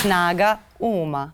Snaga 0.00 0.58
uma. 0.78 1.32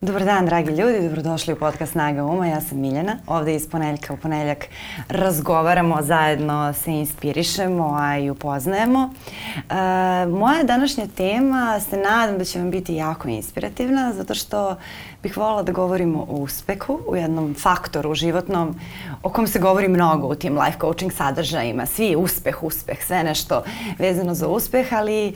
Dobar 0.00 0.24
dan, 0.24 0.46
dragi 0.46 0.70
ljudi, 0.70 1.02
dobrodošli 1.02 1.52
u 1.52 1.56
podcast 1.56 1.92
Snaga 1.92 2.24
Uma. 2.24 2.46
Ja 2.46 2.60
sam 2.60 2.80
Miljana. 2.80 3.16
Ovde 3.26 3.54
iz 3.54 3.68
poneljka 3.70 4.14
u 4.14 4.16
poneljak 4.16 4.66
razgovaramo, 5.08 6.02
zajedno 6.02 6.72
se 6.72 6.92
inspirišemo, 6.92 7.96
a 8.00 8.18
i 8.18 8.30
upoznajemo. 8.30 9.10
E, 9.56 10.26
moja 10.26 10.62
današnja 10.64 11.06
tema 11.06 11.80
se 11.80 11.96
nadam 11.96 12.38
da 12.38 12.44
će 12.44 12.58
vam 12.58 12.70
biti 12.70 12.94
jako 12.94 13.28
inspirativna, 13.28 14.12
zato 14.12 14.34
što 14.34 14.76
bih 15.22 15.36
volila 15.36 15.62
da 15.62 15.72
govorimo 15.72 16.26
o 16.28 16.34
uspehu, 16.34 16.98
u 17.06 17.16
jednom 17.16 17.54
faktoru 17.54 18.14
životnom 18.14 18.74
o 19.22 19.30
kom 19.30 19.46
se 19.46 19.58
govori 19.58 19.88
mnogo 19.88 20.26
u 20.26 20.34
tim 20.34 20.58
life 20.58 20.78
coaching 20.80 21.12
sadržajima. 21.12 21.86
Svi 21.86 22.16
uspeh, 22.16 22.62
uspeh, 22.62 23.04
sve 23.06 23.24
nešto 23.24 23.62
vezano 23.98 24.34
za 24.34 24.48
uspeh, 24.48 24.92
ali 24.92 25.28
e, 25.28 25.34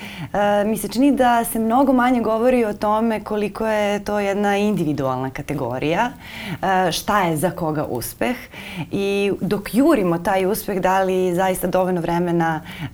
mi 0.66 0.76
se 0.76 0.88
čini 0.88 1.12
da 1.12 1.44
se 1.44 1.58
mnogo 1.58 1.92
manje 1.92 2.20
govori 2.20 2.64
o 2.64 2.72
tome 2.72 3.24
koliko 3.24 3.66
je 3.66 4.04
to 4.04 4.18
jedna 4.18 4.56
individualna 4.56 5.30
kategorija, 5.30 6.10
e, 6.10 6.92
šta 6.92 7.22
je 7.22 7.36
za 7.36 7.50
koga 7.50 7.84
uspeh 7.84 8.36
i 8.90 9.32
dok 9.40 9.74
jurimo 9.74 10.18
taj 10.18 10.46
uspeh, 10.46 10.80
da 10.80 11.02
li 11.02 11.34
zaista 11.34 11.66
dovoljno 11.66 12.00
vremena 12.00 12.60
e, 12.80 12.88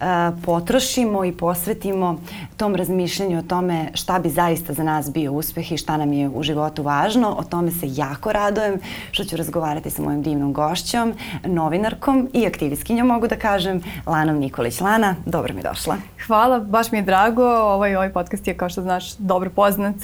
potrošimo 0.44 1.24
i 1.24 1.32
posvetimo 1.32 2.20
tom 2.56 2.74
razmišljanju 2.74 3.38
o 3.38 3.42
tome 3.42 3.90
šta 3.94 4.18
bi 4.18 4.30
zaista 4.30 4.72
za 4.72 4.82
nas 4.82 5.12
bio 5.12 5.32
uspeh 5.32 5.72
i 5.72 5.76
šta 5.76 5.96
nam 5.96 6.12
je 6.12 6.28
u 6.28 6.42
životu 6.42 6.81
životu 6.82 6.92
važno. 6.92 7.36
O 7.38 7.44
tome 7.44 7.70
se 7.70 7.86
jako 7.88 8.32
radojem 8.32 8.80
što 9.10 9.24
ću 9.24 9.36
razgovarati 9.36 9.90
sa 9.90 10.02
mojom 10.02 10.22
divnom 10.22 10.52
gošćom, 10.52 11.14
novinarkom 11.44 12.28
i 12.32 12.46
aktivistkinjom, 12.46 13.06
mogu 13.06 13.28
da 13.28 13.36
kažem, 13.36 13.82
Lanom 14.06 14.38
Nikolić. 14.38 14.80
Lana, 14.80 15.16
dobro 15.26 15.54
mi 15.54 15.62
došla. 15.62 15.96
Hvala, 16.26 16.60
baš 16.60 16.92
mi 16.92 16.98
je 16.98 17.02
drago. 17.02 17.44
Ovaj, 17.44 17.96
ovaj 17.96 18.12
podcast 18.12 18.48
je, 18.48 18.54
kao 18.54 18.68
što 18.68 18.82
znaš, 18.82 19.16
dobro 19.18 19.50
poznat 19.50 19.96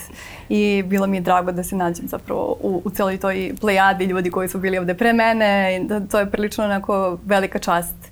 i 0.48 0.82
bilo 0.86 1.06
mi 1.06 1.16
je 1.16 1.20
drago 1.20 1.52
da 1.52 1.62
se 1.62 1.76
nađem 1.76 2.08
zapravo 2.08 2.56
u, 2.60 2.82
u 2.84 2.90
celoj 2.90 3.18
toj 3.18 3.54
plejadi 3.60 4.04
ljudi 4.04 4.30
koji 4.30 4.48
su 4.48 4.58
bili 4.58 4.78
ovde 4.78 4.94
pre 4.94 5.12
mene. 5.12 5.80
Da, 5.88 6.00
to 6.00 6.18
je 6.18 6.30
prilično 6.30 6.64
onako 6.64 7.18
velika 7.24 7.58
čast 7.58 8.07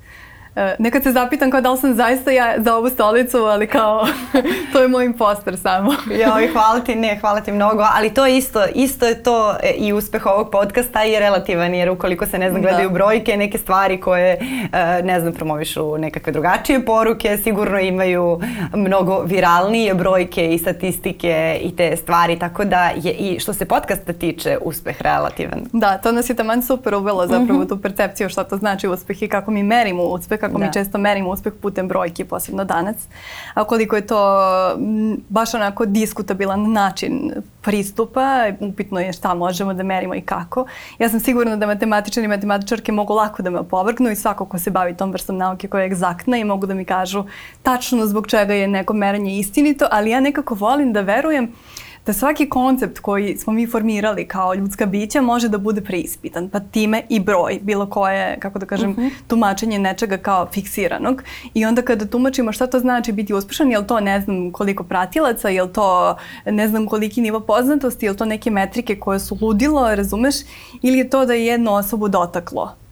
nekad 0.79 1.03
se 1.03 1.13
zapitam 1.13 1.51
kao 1.51 1.61
da 1.61 1.73
li 1.73 1.79
sam 1.79 1.95
zaista 1.95 2.31
ja 2.31 2.55
za 2.59 2.77
ovu 2.77 2.89
stolicu, 2.89 3.39
ali 3.39 3.67
kao 3.67 4.07
to 4.73 4.81
je 4.83 4.89
moj 4.89 5.05
imposter 5.05 5.59
samo. 5.59 5.93
Joj, 6.25 6.49
hvala 6.53 6.81
ti, 6.81 6.95
ne, 6.95 7.19
hvala 7.21 7.41
ti 7.41 7.53
mnogo, 7.53 7.85
ali 7.95 8.15
to 8.15 8.27
je 8.27 8.37
isto, 8.37 8.65
isto 8.75 9.07
je 9.07 9.23
to 9.23 9.57
e, 9.63 9.71
i 9.71 9.93
uspeh 9.93 10.27
ovog 10.27 10.51
podcasta 10.51 11.05
i 11.05 11.19
relativan, 11.19 11.75
jer 11.75 11.91
ukoliko 11.91 12.27
se, 12.27 12.39
ne 12.39 12.51
znam, 12.51 12.63
gledaju 12.63 12.89
da. 12.89 12.95
brojke, 12.95 13.37
neke 13.37 13.59
stvari 13.59 14.01
koje, 14.01 14.33
e, 14.33 15.03
ne 15.03 15.21
znam, 15.21 15.33
promovišu 15.33 15.99
nekakve 15.99 16.33
drugačije 16.33 16.85
poruke, 16.85 17.37
sigurno 17.37 17.79
imaju 17.79 18.41
mnogo 18.75 19.23
viralnije 19.23 19.95
brojke 19.95 20.55
i 20.55 20.59
statistike 20.59 21.59
i 21.63 21.77
te 21.77 21.97
stvari, 21.97 22.39
tako 22.39 22.65
da 22.65 22.91
je 22.97 23.13
i 23.13 23.41
što 23.41 23.53
se 23.53 23.65
podcasta 23.65 24.13
tiče 24.13 24.59
uspeh 24.63 25.03
relativan. 25.03 25.61
Da, 25.73 25.99
to 25.99 26.13
nas 26.13 26.31
je 26.31 26.35
taman 26.35 26.63
super 26.63 26.95
uvelo 26.95 27.27
zapravo 27.27 27.61
mm 27.61 27.63
-hmm. 27.63 27.69
tu 27.69 27.83
percepciju 27.83 28.29
šta 28.29 28.45
to 28.45 28.57
znači 28.57 28.89
uspeh 28.89 29.23
i 29.23 29.29
kako 29.29 29.51
mi 29.51 29.63
merimo 29.63 30.03
uspeh, 30.03 30.46
kako 30.47 30.59
da. 30.59 30.67
mi 30.67 30.73
često 30.73 30.99
merimo 30.99 31.31
uspeh 31.31 31.53
putem 31.63 31.89
brojki, 31.89 32.25
posebno 32.25 32.65
danas. 32.65 32.97
A 33.55 33.65
koliko 33.65 33.97
je 33.97 34.07
to 34.07 34.41
baš 35.29 35.55
onako 35.55 35.87
diskutabilan 35.87 36.73
način 36.73 37.33
pristupa, 37.63 38.47
upitno 38.61 39.01
je 39.01 39.13
šta 39.13 39.35
možemo 39.35 39.75
da 39.75 39.83
merimo 39.83 40.15
i 40.15 40.21
kako. 40.21 40.67
Ja 40.99 41.09
sam 41.09 41.21
sigurna 41.21 41.57
da 41.57 41.67
matematičari 41.67 42.25
i 42.25 42.29
matematičarke 42.29 42.93
mogu 42.93 43.15
lako 43.15 43.43
da 43.43 43.51
me 43.51 43.59
opovrgnu 43.59 44.11
i 44.11 44.17
svako 44.17 44.45
ko 44.45 44.59
se 44.59 44.71
bavi 44.71 44.97
tom 44.97 45.13
vrstom 45.13 45.37
nauke 45.37 45.69
koja 45.69 45.83
je 45.83 45.87
egzaktna 45.87 46.37
i 46.37 46.45
mogu 46.45 46.67
da 46.67 46.75
mi 46.75 46.85
kažu 46.85 47.25
tačno 47.63 48.07
zbog 48.07 48.27
čega 48.27 48.55
je 48.55 48.69
neko 48.69 48.93
merenje 48.93 49.39
istinito, 49.39 49.89
ali 49.91 50.11
ja 50.11 50.21
nekako 50.21 50.55
volim 50.55 50.93
da 50.93 51.01
verujem 51.01 51.45
uh, 51.45 51.86
da 52.07 52.13
svaki 52.13 52.49
koncept 52.49 52.99
koji 52.99 53.37
smo 53.37 53.53
mi 53.53 53.67
formirali 53.67 54.29
kao 54.29 54.55
ljudska 54.55 54.87
bića 54.87 55.21
može 55.21 55.49
da 55.49 55.59
bude 55.59 55.81
preispitan, 55.81 56.49
pa 56.49 56.61
time 56.61 57.03
i 57.09 57.21
broj, 57.21 57.59
bilo 57.63 57.87
koje, 57.87 58.41
kako 58.41 58.59
da 58.59 58.67
kažem, 58.67 58.91
uh 58.91 58.99
mhm. 58.99 59.07
-huh. 59.07 59.11
tumačenje 59.27 59.79
nečega 59.79 60.17
kao 60.17 60.47
fiksiranog. 60.53 61.23
I 61.55 61.65
onda 61.65 61.83
kada 61.83 62.07
tumačimo 62.07 62.53
šta 62.53 62.67
to 62.67 62.79
znači 62.79 63.13
biti 63.13 63.35
uspešan, 63.35 63.71
je 63.71 63.79
li 63.79 63.87
to 63.87 64.01
ne 64.01 64.21
znam 64.21 64.53
koliko 64.53 64.85
pratilaca, 64.85 65.49
je 65.49 65.63
li 65.63 65.73
to 65.73 66.17
ne 66.47 66.69
znam 66.69 66.87
koliki 66.87 67.21
nivo 67.21 67.41
poznatosti, 67.41 68.07
je 68.07 68.11
li 68.11 68.17
to 68.17 68.25
neke 68.25 68.51
metrike 68.51 68.97
koje 68.97 69.21
su 69.21 69.39
ludilo, 69.41 69.95
razumeš, 69.95 70.35
ili 70.83 70.99
je 70.99 71.11
to 71.11 71.27
da 71.27 71.35
je 71.35 71.47
jednu 71.47 71.75
osobu 71.75 72.09
dotaklo 72.09 72.86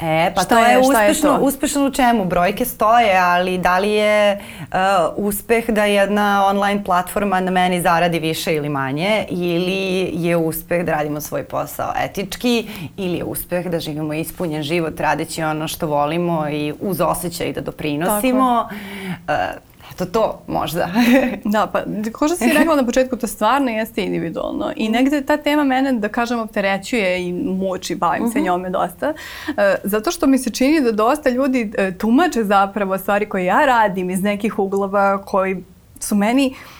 E, 0.00 0.32
pa 0.34 0.42
šta 0.42 0.54
to 0.54 0.64
je, 0.64 0.70
je 0.70 0.78
uspešno, 0.78 1.30
je 1.30 1.38
to? 1.38 1.44
uspešno 1.44 1.86
u 1.86 1.90
čemu? 1.90 2.24
Brojke 2.24 2.64
stoje, 2.64 3.18
ali 3.18 3.58
da 3.58 3.78
li 3.78 3.90
je 3.90 4.40
uh, 4.60 4.76
uspeh 5.16 5.70
da 5.70 5.84
jedna 5.84 6.46
online 6.46 6.84
platforma 6.84 7.40
na 7.40 7.50
meni 7.50 7.82
zaradi 7.82 8.18
više 8.18 8.54
ili 8.54 8.68
manje 8.68 9.26
ili 9.28 10.10
je 10.12 10.36
uspeh 10.36 10.84
da 10.84 10.92
radimo 10.92 11.20
svoj 11.20 11.44
posao 11.44 11.92
etički 12.04 12.68
ili 12.96 13.16
je 13.16 13.24
uspeh 13.24 13.66
da 13.66 13.80
živimo 13.80 14.14
ispunjen 14.14 14.62
život 14.62 15.00
radeći 15.00 15.42
ono 15.42 15.68
što 15.68 15.86
volimo 15.86 16.48
i 16.48 16.74
uz 16.80 17.00
osjećaj 17.00 17.52
da 17.52 17.60
doprinosimo. 17.60 18.68
Tako. 18.68 19.54
Uh, 19.54 19.68
Eto 19.92 20.06
to 20.06 20.42
možda. 20.46 20.88
da, 21.44 21.66
pa 21.72 21.82
ko 22.12 22.28
što 22.28 22.36
si 22.36 22.52
rekla 22.58 22.76
na 22.76 22.86
početku, 22.86 23.16
to 23.16 23.26
stvarno 23.26 23.70
jeste 23.70 24.04
individualno 24.04 24.72
i 24.76 24.88
negde 24.88 25.22
ta 25.22 25.36
tema 25.36 25.64
mene, 25.64 25.92
da 25.92 26.08
kažem, 26.08 26.40
opterećuje 26.40 27.28
i 27.28 27.32
muči, 27.32 27.94
bavim 27.94 28.22
uh 28.22 28.28
-huh. 28.28 28.32
se 28.32 28.38
mhm. 28.38 28.46
njome 28.46 28.70
dosta, 28.70 29.14
uh, 29.48 29.54
zato 29.84 30.10
što 30.10 30.26
mi 30.26 30.38
se 30.38 30.50
čini 30.50 30.80
da 30.80 30.92
dosta 30.92 31.30
ljudi 31.30 31.72
uh, 31.78 31.94
tumače 31.98 32.44
zapravo 32.44 32.98
stvari 32.98 33.26
koje 33.26 33.44
ja 33.44 33.66
radim 33.66 34.10
iz 34.10 34.22
nekih 34.22 34.58
uglova 34.58 35.22
koji 35.24 35.64
su 36.00 36.14
meni 36.14 36.54
uh, 36.54 36.77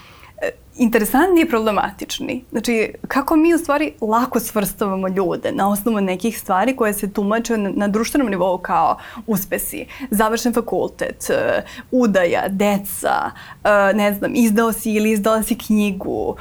interesantni 0.78 1.40
i 1.40 1.48
problematični. 1.48 2.44
Znači, 2.50 2.92
kako 3.08 3.36
mi 3.36 3.54
u 3.54 3.58
stvari 3.58 3.92
lako 4.00 4.40
svrstavamo 4.40 5.08
ljude 5.08 5.52
na 5.52 5.70
osnovu 5.70 6.00
nekih 6.00 6.38
stvari 6.38 6.76
koje 6.76 6.94
se 6.94 7.12
tumače 7.12 7.56
na, 7.56 7.70
na 7.74 7.88
društvenom 7.88 8.30
nivou 8.30 8.58
kao 8.58 8.98
uspesi, 9.26 9.86
završen 10.10 10.54
fakultet, 10.54 11.30
uh, 11.30 11.62
udaja, 11.90 12.48
deca, 12.48 13.30
uh, 13.30 13.96
ne 13.96 14.14
znam, 14.14 14.32
izdao 14.34 14.72
si 14.72 14.92
ili 14.92 15.10
izdala 15.10 15.42
si 15.42 15.58
knjigu. 15.58 16.36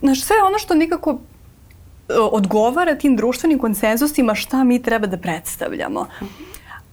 Znaš, 0.00 0.22
sve 0.22 0.36
ono 0.46 0.58
što 0.58 0.74
nekako 0.74 1.18
odgovara 2.08 2.94
tim 2.94 3.16
društvenim 3.16 3.58
konsenzusima 3.58 4.34
šta 4.34 4.64
mi 4.64 4.82
treba 4.82 5.06
da 5.06 5.16
predstavljamo. 5.16 6.06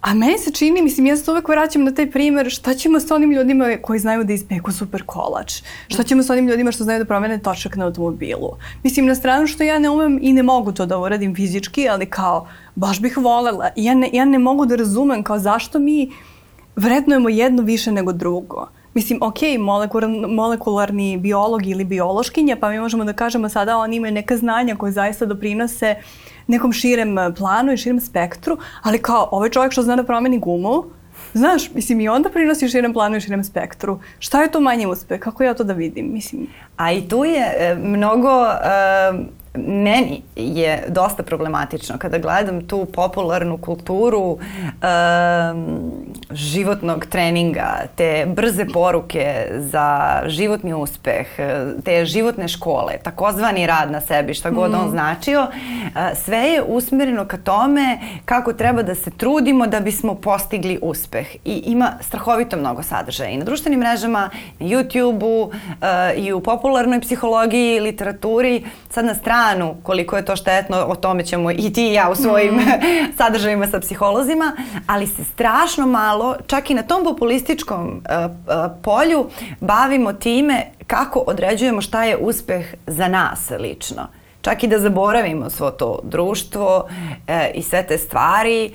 A 0.04 0.14
meni 0.14 0.38
se 0.38 0.52
čini, 0.52 0.82
mislim, 0.82 1.06
ja 1.06 1.18
se 1.18 1.32
uvek 1.32 1.48
vraćam 1.48 1.84
na 1.84 1.92
taj 1.92 2.12
primer, 2.12 2.50
šta 2.50 2.74
ćemo 2.74 3.00
sa 3.00 3.16
onim 3.16 3.32
ljudima 3.32 3.66
koji 3.82 4.00
znaju 4.00 4.24
da 4.24 4.34
ispeku 4.34 4.72
super 4.72 5.04
kolač? 5.06 5.62
Šta 5.88 6.04
ćemo 6.04 6.24
sa 6.24 6.34
onim 6.34 6.48
ljudima 6.48 6.72
što 6.72 6.84
znaju 6.84 7.00
da 7.00 7.06
promene 7.06 7.38
točak 7.38 7.76
na 7.76 7.86
automobilu? 7.86 8.50
Mislim, 8.84 9.06
na 9.06 9.16
stranu 9.16 9.48
što 9.48 9.64
ja 9.64 9.80
ne 9.80 9.90
umem 9.90 10.20
i 10.22 10.34
ne 10.34 10.44
mogu 10.44 10.72
to 10.72 10.86
da 10.86 11.00
uradim 11.00 11.36
fizički, 11.36 11.90
ali 11.90 12.06
kao, 12.06 12.48
baš 12.76 13.00
bih 13.02 13.18
volela. 13.18 13.70
Ja 13.76 13.96
ne, 13.96 14.10
ja 14.14 14.26
ne 14.26 14.40
mogu 14.40 14.66
da 14.66 14.76
razumem 14.76 15.24
kao 15.24 15.40
zašto 15.40 15.80
mi 15.80 16.12
vrednujemo 16.76 17.30
jedno 17.30 17.64
više 17.64 17.92
nego 17.92 18.14
drugo. 18.14 18.68
Mislim, 18.94 19.20
ok, 19.22 19.40
molekularni, 19.60 20.28
molekularni 20.28 21.18
biolog 21.18 21.66
ili 21.68 21.84
biološkinja, 21.84 22.58
pa 22.60 22.70
mi 22.70 22.80
možemo 22.80 23.06
da 23.06 23.14
kažemo 23.14 23.50
sada 23.50 23.78
oni 23.78 23.96
imaju 23.96 24.14
neka 24.14 24.38
znanja 24.38 24.76
koje 24.76 24.92
zaista 24.92 25.26
doprinose 25.26 25.96
uh, 25.98 26.33
nekom 26.48 26.74
širem 26.74 27.18
eh, 27.18 27.34
planu 27.38 27.74
i 27.74 27.78
širem 27.78 28.00
spektru, 28.00 28.58
ali 28.82 29.02
kao 29.02 29.30
ovaj 29.32 29.50
čovjek 29.50 29.72
što 29.72 29.82
zna 29.82 29.96
da 29.96 30.04
promeni 30.04 30.40
gumu, 30.40 30.84
Znaš, 31.34 31.72
mislim 31.74 32.00
i 32.00 32.10
onda 32.10 32.30
prinosi 32.30 32.70
širem 32.70 32.94
planu 32.94 33.18
i 33.18 33.22
širem 33.22 33.44
spektru. 33.44 34.00
Šta 34.20 34.42
je 34.42 34.52
to 34.52 34.60
manje 34.60 34.88
uspeh? 34.88 35.20
Kako 35.20 35.44
ja 35.44 35.54
to 35.54 35.64
da 35.64 35.74
vidim? 35.74 36.14
Mislim. 36.14 36.48
A 36.78 36.92
i 36.92 37.08
tu 37.08 37.26
je 37.26 37.54
e, 37.58 37.76
mnogo 37.76 38.46
e, 38.46 39.34
meni 39.58 40.22
je 40.36 40.84
dosta 40.88 41.24
problematično 41.24 41.98
kada 41.98 42.18
gledam 42.18 42.68
tu 42.68 42.86
popularnu 42.86 43.58
kulturu 43.58 44.22
um, 44.22 44.40
životnog 46.32 47.06
treninga, 47.06 47.82
te 47.96 48.26
brze 48.28 48.66
poruke 48.74 49.48
za 49.58 50.22
životni 50.26 50.74
uspeh, 50.74 51.28
te 51.86 52.06
životne 52.06 52.48
škole, 52.48 52.94
takozvani 53.04 53.68
rad 53.68 53.92
na 53.92 54.02
sebi, 54.02 54.34
šta 54.34 54.50
god 54.50 54.72
mm. 54.72 54.76
on 54.76 54.90
značio, 54.90 55.42
uh, 55.42 56.18
sve 56.26 56.38
je 56.38 56.64
usmereno 56.64 57.26
ka 57.26 57.38
tome 57.38 58.00
kako 58.26 58.54
treba 58.54 58.84
da 58.84 58.96
se 58.96 59.12
trudimo 59.12 59.68
da 59.68 59.80
bismo 59.80 60.16
postigli 60.16 60.80
uspeh. 60.82 61.36
I 61.46 61.64
ima 61.66 61.92
strahovito 62.02 62.58
mnogo 62.58 62.84
sadržaja 62.84 63.30
i 63.30 63.38
na 63.38 63.46
društvenim 63.46 63.80
mrežama, 63.80 64.30
na 64.60 64.66
YouTube-u 64.66 65.44
uh, 65.44 65.54
i 66.16 66.34
u 66.34 66.40
popularnoj 66.42 67.02
psihologiji, 67.02 67.80
literaturi, 67.80 68.64
sad 68.90 69.06
na 69.06 69.16
stranu 69.16 69.43
stranu 69.44 69.76
koliko 69.84 70.18
je 70.18 70.26
to 70.26 70.36
štetno, 70.36 70.78
o 70.78 70.96
tome 70.96 71.26
ćemo 71.26 71.52
i 71.52 71.74
ti 71.74 71.90
i 71.90 71.94
ja 71.94 72.10
u 72.10 72.16
svojim 72.16 72.56
mm. 72.56 72.64
sadržajima 73.18 73.68
sa 73.68 73.80
psiholozima, 73.80 74.52
ali 74.88 75.08
se 75.08 75.24
strašno 75.24 75.86
malo, 75.86 76.36
čak 76.48 76.70
i 76.70 76.74
na 76.74 76.84
tom 76.84 77.04
populističkom 77.04 77.88
uh, 77.88 78.32
uh, 78.32 78.72
polju, 78.84 79.30
bavimo 79.60 80.14
time 80.14 80.66
kako 80.88 81.20
određujemo 81.20 81.82
šta 81.82 82.04
je 82.04 82.18
uspeh 82.18 82.66
za 82.88 83.08
nas 83.08 83.52
lično 83.60 84.08
čak 84.42 84.64
i 84.64 84.68
da 84.68 84.80
zaboravimo 84.80 85.50
svo 85.50 85.72
to 85.72 86.00
društvo 86.04 86.88
e, 87.28 87.52
i 87.56 87.62
sve 87.62 87.84
te 87.84 87.98
stvari, 87.98 88.66
e, 88.66 88.72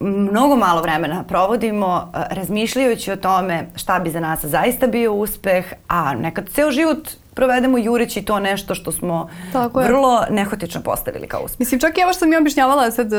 mnogo 0.00 0.56
malo 0.56 0.82
vremena 0.82 1.24
provodimo 1.28 1.86
uh, 1.86 2.20
razmišljajući 2.30 3.12
o 3.12 3.16
tome 3.16 3.66
šta 3.76 3.98
bi 3.98 4.10
za 4.10 4.20
nas 4.20 4.44
zaista 4.44 4.86
bio 4.86 5.12
uspeh, 5.12 5.72
a 5.88 6.14
nekad 6.14 6.48
ceo 6.48 6.70
život 6.70 7.08
provedemo 7.34 7.78
jureći 7.78 8.22
to 8.22 8.40
nešto 8.40 8.74
što 8.74 8.92
smo 8.92 9.28
Tako 9.52 9.80
vrlo 9.80 10.24
nehotično 10.30 10.80
postavili 10.80 11.28
kao 11.28 11.42
uspeh. 11.44 11.60
Mislim, 11.60 11.80
čak 11.80 11.98
i 11.98 12.02
ovo 12.02 12.12
što 12.12 12.18
sam 12.18 12.32
ja 12.32 12.38
objašnjavala 12.38 12.90
sad 12.90 13.12
uh, 13.12 13.18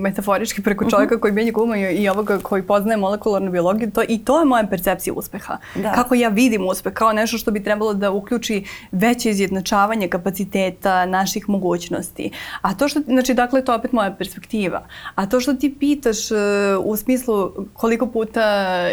metaforički 0.00 0.62
preko 0.62 0.84
mhm. 0.84 0.90
čovjeka 0.90 1.14
uh 1.14 1.18
-huh. 1.18 1.22
koji 1.22 1.32
menja 1.32 1.52
gumu 1.52 1.74
i, 1.74 1.80
i 1.80 2.08
ovoga 2.08 2.38
koji 2.38 2.62
poznaje 2.62 2.96
molekularnu 2.96 3.50
biologiju, 3.50 3.90
to, 3.90 4.02
i 4.08 4.18
to 4.24 4.38
je 4.38 4.44
moja 4.44 4.66
percepcija 4.66 5.14
uspeha. 5.14 5.56
Da. 5.74 5.92
Kako 5.92 6.14
ja 6.14 6.28
vidim 6.28 6.66
uspeh 6.66 6.92
kao 6.92 7.12
nešto 7.12 7.38
što 7.38 7.50
bi 7.50 7.64
trebalo 7.64 7.94
da 7.94 8.10
uključi 8.10 8.64
veće 8.92 9.30
izjednačavanje 9.30 10.08
kapaciteta 10.08 11.06
naših 11.06 11.48
mogućnosti. 11.48 12.30
A 12.62 12.74
to 12.74 12.88
što, 12.88 13.00
znači, 13.00 13.34
dakle, 13.34 13.64
to 13.64 13.72
je 13.72 13.78
opet 13.78 13.92
moja 13.92 14.14
perspektiva. 14.18 14.82
A 15.14 15.26
to 15.26 15.40
što 15.40 15.54
ti 15.54 15.74
pitaš 15.80 16.30
uh, 16.30 16.38
u 16.84 16.96
smislu 16.96 17.52
koliko 17.72 18.06
puta 18.06 18.42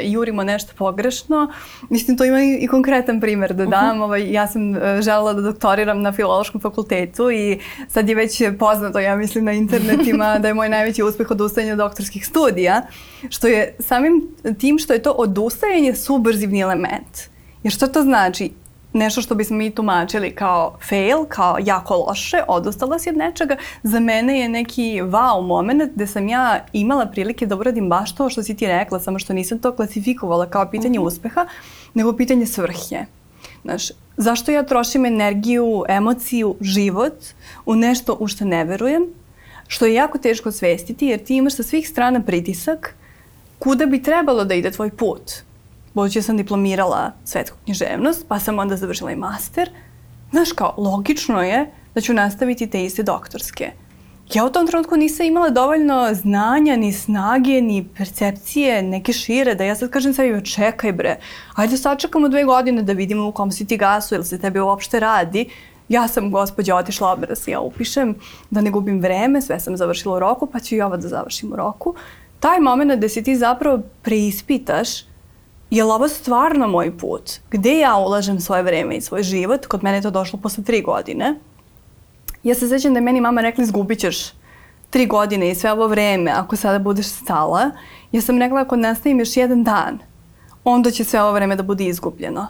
jurimo 0.03 0.43
nešto 0.43 0.73
pogrešno, 0.77 1.51
mislim, 1.89 2.17
to 2.17 2.25
ima 2.25 2.41
i, 2.41 2.57
i 2.61 2.67
konkretan 2.67 3.19
primer 3.21 3.53
da 3.53 3.65
dam. 3.65 3.97
Uh 3.97 4.01
-huh. 4.01 4.03
ovaj, 4.03 4.38
ja 4.39 4.47
sam 4.47 4.75
e, 4.75 5.01
želela 5.01 5.33
da 5.33 5.41
doktoriram 5.41 6.01
na 6.01 6.11
filološkom 6.11 6.61
fakultetu 6.61 7.31
i 7.31 7.59
sad 7.87 8.09
je 8.09 8.15
već 8.15 8.41
poznato, 8.59 8.99
ja 8.99 9.15
mislim, 9.15 9.45
na 9.45 9.51
internetima 9.51 10.35
da 10.41 10.47
je 10.47 10.53
moj 10.53 10.69
najveći 10.69 11.03
uspeh 11.03 11.31
odustajanje 11.31 11.71
od 11.73 11.77
doktorskih 11.77 12.25
studija, 12.25 12.81
što 13.29 13.47
je 13.47 13.75
samim 13.79 14.27
tim 14.59 14.79
što 14.79 14.93
je 14.93 15.03
to 15.03 15.11
odustajanje 15.11 15.95
subrzivni 15.95 16.59
element. 16.59 17.29
Jer 17.63 17.73
što 17.73 17.87
to 17.87 18.01
znači? 18.01 18.51
nešto 18.93 19.21
što 19.21 19.35
bismo 19.35 19.57
mi 19.57 19.69
tumačili 19.71 20.35
kao 20.35 20.77
fail, 20.89 21.25
kao 21.27 21.57
jako 21.63 21.95
loše, 21.95 22.41
odustala 22.47 22.99
si 22.99 23.09
od 23.09 23.17
nečega, 23.17 23.55
za 23.83 23.99
mene 23.99 24.39
je 24.39 24.49
neki 24.49 25.01
wow 25.01 25.47
moment 25.47 25.83
gde 25.95 26.07
sam 26.07 26.27
ja 26.27 26.65
imala 26.73 27.05
prilike 27.05 27.45
da 27.45 27.55
uradim 27.55 27.89
baš 27.89 28.15
to 28.15 28.29
što 28.29 28.43
si 28.43 28.55
ti 28.55 28.67
rekla, 28.67 28.99
samo 28.99 29.19
što 29.19 29.33
nisam 29.33 29.59
to 29.59 29.71
klasifikovala 29.75 30.45
kao 30.45 30.71
pitanje 30.71 30.99
uh 30.99 31.03
mhm. 31.03 31.09
-huh. 31.09 31.13
uspeha, 31.13 31.45
nego 31.93 32.13
pitanje 32.13 32.45
svrhe. 32.45 33.05
Znaš, 33.63 33.91
zašto 34.17 34.51
ja 34.51 34.63
trošim 34.63 35.05
energiju, 35.05 35.83
emociju, 35.89 36.55
život 36.61 37.25
u 37.65 37.75
nešto 37.75 38.17
u 38.19 38.27
što 38.27 38.45
ne 38.45 38.63
verujem, 38.65 39.03
što 39.67 39.85
je 39.85 39.93
jako 39.93 40.17
teško 40.17 40.51
svestiti 40.51 41.05
jer 41.05 41.23
ti 41.23 41.35
imaš 41.35 41.55
sa 41.55 41.63
svih 41.63 41.89
strana 41.89 42.21
pritisak 42.21 42.95
kuda 43.59 43.85
bi 43.85 44.03
trebalo 44.03 44.45
da 44.45 44.53
ide 44.53 44.71
tvoj 44.71 44.89
put. 44.89 45.31
Budući 45.93 46.19
da 46.19 46.23
sam 46.23 46.37
diplomirala 46.37 47.11
svetsku 47.25 47.57
književnost, 47.63 48.25
pa 48.27 48.39
sam 48.39 48.59
onda 48.59 48.77
završila 48.77 49.11
i 49.11 49.15
master, 49.15 49.69
znaš 50.31 50.51
kao, 50.51 50.73
logično 50.77 51.43
je 51.43 51.71
da 51.95 52.01
ću 52.01 52.13
nastaviti 52.13 52.67
te 52.67 52.85
iste 52.85 53.03
doktorske 53.03 53.71
ja 54.33 54.45
u 54.45 54.49
tom 54.49 54.67
trenutku 54.67 54.97
nisam 54.97 55.25
imala 55.25 55.49
dovoljno 55.49 56.13
znanja, 56.13 56.75
ni 56.75 56.93
snage, 56.93 57.61
ni 57.61 57.87
percepcije 57.97 58.81
neke 58.81 59.13
šire, 59.13 59.55
da 59.55 59.63
ja 59.63 59.75
sad 59.75 59.89
kažem 59.89 60.13
sebi, 60.13 60.45
čekaj 60.45 60.91
bre, 60.91 61.17
ajde 61.55 61.77
sačekamo 61.77 62.29
dve 62.29 62.43
godine 62.43 62.81
da 62.81 62.93
vidimo 62.93 63.27
u 63.27 63.31
kom 63.31 63.51
si 63.51 63.67
ti 63.67 63.77
gasu, 63.77 64.15
ili 64.15 64.25
se 64.25 64.39
tebi 64.39 64.59
uopšte 64.59 64.99
radi. 64.99 65.49
Ja 65.89 66.07
sam 66.07 66.31
gospođa 66.31 66.75
otišla 66.75 67.17
se 67.35 67.51
ja 67.51 67.59
upišem, 67.59 68.15
da 68.49 68.61
ne 68.61 68.71
gubim 68.71 69.01
vreme, 69.01 69.41
sve 69.41 69.59
sam 69.59 69.77
završila 69.77 70.15
u 70.15 70.19
roku, 70.19 70.45
pa 70.45 70.59
ću 70.59 70.75
i 70.75 70.81
ovo 70.81 70.97
da 70.97 71.07
završim 71.07 71.53
u 71.53 71.55
roku. 71.55 71.95
Taj 72.39 72.59
moment 72.59 72.97
gde 72.97 73.09
se 73.09 73.23
ti 73.23 73.35
zapravo 73.35 73.79
preispitaš 74.01 74.89
je 75.69 75.83
li 75.83 75.91
ovo 75.91 76.07
stvarno 76.07 76.67
moj 76.67 76.97
put? 76.97 77.31
Gde 77.51 77.77
ja 77.79 77.95
ulažem 77.95 78.39
svoje 78.39 78.63
vreme 78.63 78.95
i 78.95 79.01
svoj 79.01 79.23
život? 79.23 79.65
Kod 79.65 79.83
mene 79.83 79.97
je 79.97 80.01
to 80.01 80.11
došlo 80.11 80.39
posle 80.39 80.63
tri 80.63 80.81
godine 80.81 81.35
Ja 82.43 82.55
se 82.55 82.67
sećam 82.67 82.93
da 82.93 82.97
je 82.97 83.03
meni 83.03 83.21
mama 83.21 83.41
rekla 83.41 83.63
izgubit 83.63 83.99
ćeš 83.99 84.33
tri 84.89 85.05
godine 85.05 85.51
i 85.51 85.55
sve 85.55 85.71
ovo 85.71 85.87
vreme 85.87 86.31
ako 86.31 86.55
sada 86.55 86.79
budeš 86.79 87.07
stala. 87.07 87.71
Ja 88.11 88.21
sam 88.21 88.39
rekla 88.39 88.61
ako 88.61 88.75
nastavim 88.75 89.19
još 89.19 89.37
jedan 89.37 89.63
dan, 89.63 89.99
onda 90.63 90.91
će 90.91 91.03
sve 91.03 91.21
ovo 91.21 91.31
vreme 91.31 91.55
da 91.55 91.63
bude 91.63 91.85
izgubljeno. 91.85 92.47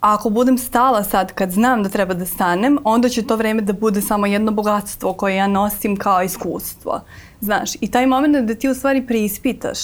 A 0.00 0.14
ako 0.14 0.30
budem 0.30 0.58
stala 0.58 1.04
sad 1.04 1.32
kad 1.32 1.50
znam 1.50 1.82
da 1.82 1.88
treba 1.88 2.14
da 2.14 2.26
stanem, 2.26 2.78
onda 2.84 3.08
će 3.08 3.26
to 3.26 3.36
vreme 3.36 3.62
da 3.62 3.72
bude 3.72 4.02
samo 4.02 4.26
jedno 4.26 4.52
bogatstvo 4.52 5.12
koje 5.12 5.36
ja 5.36 5.46
nosim 5.46 5.96
kao 5.96 6.22
iskustvo. 6.22 7.00
Znaš, 7.40 7.74
i 7.80 7.90
taj 7.90 8.06
moment 8.06 8.36
da 8.36 8.54
ti 8.54 8.68
u 8.68 8.74
stvari 8.74 9.06
preispitaš 9.06 9.78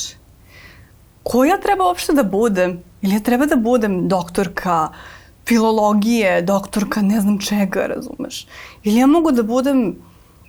ko 1.25 1.45
ja 1.45 1.57
treba 1.61 1.85
uopšte 1.85 2.13
da 2.13 2.23
budem? 2.23 2.83
Ili 3.03 3.15
ja 3.15 3.21
treba 3.21 3.47
da 3.47 3.57
budem 3.57 4.09
doktorka, 4.09 4.89
filologije, 5.47 6.43
doktorka, 6.43 7.03
ne 7.03 7.21
znam 7.21 7.39
čega, 7.39 7.87
razumeš? 7.87 8.47
Ili 8.83 8.97
ja 8.97 9.07
mogu 9.07 9.33
da 9.33 9.43
budem 9.43 9.97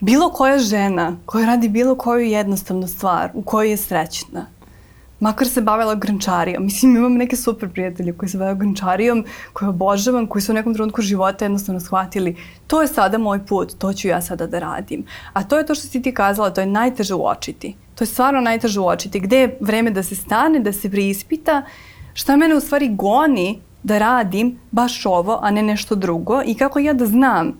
bilo 0.02 0.30
koja 0.30 0.58
žena 0.58 1.18
koja 1.26 1.46
radi 1.46 1.70
bilo 1.70 1.96
koju 1.96 2.26
jednostavnu 2.26 2.88
stvar 2.88 3.30
u 3.34 3.42
kojoj 3.42 3.70
je 3.70 3.78
srećna. 3.78 4.46
Makar 5.20 5.48
se 5.48 5.62
bavila 5.62 5.96
grančarijom. 5.96 6.64
Mislim, 6.64 6.96
imam 6.96 7.14
neke 7.14 7.36
super 7.36 7.70
prijatelje 7.70 8.14
koji 8.14 8.30
se 8.30 8.38
bavaju 8.38 8.56
grančarijom, 8.56 9.26
koje 9.54 9.70
obožavam, 9.70 10.28
koji 10.28 10.42
su 10.42 10.52
u 10.52 10.56
nekom 10.56 10.74
trenutku 10.74 11.02
života 11.02 11.46
jednostavno 11.46 11.80
shvatili 11.80 12.36
to 12.68 12.82
je 12.82 12.88
sada 12.88 13.18
moj 13.18 13.46
put, 13.46 13.74
to 13.78 13.94
ću 13.94 14.08
ja 14.08 14.22
sada 14.22 14.48
da 14.48 14.60
radim. 14.60 15.06
A 15.34 15.44
to 15.44 15.58
je 15.58 15.66
to 15.66 15.76
što 15.76 15.88
si 15.88 16.02
ti 16.02 16.14
kazala, 16.14 16.50
to 16.50 16.62
je 16.62 16.68
najteže 16.68 17.14
uočiti. 17.14 17.76
To 17.96 18.04
je 18.04 18.08
stvarno 18.08 18.42
najteže 18.42 18.80
uočiti. 18.80 19.20
Gde 19.20 19.38
je 19.38 19.58
vreme 19.62 19.92
da 19.92 20.04
se 20.04 20.16
stane, 20.16 20.60
da 20.60 20.74
se 20.74 20.92
priispita, 20.92 21.62
šta 22.14 22.36
mene 22.36 22.56
u 22.56 22.60
stvari 22.60 22.90
goni 22.96 23.62
da 23.86 23.98
radim 23.98 24.60
baš 24.72 25.06
ovo, 25.06 25.40
a 25.42 25.52
ne 25.52 25.64
nešto 25.64 25.96
drugo 25.96 26.42
i 26.46 26.56
kako 26.56 26.80
ja 26.80 26.94
da 26.94 27.06
znam 27.06 27.54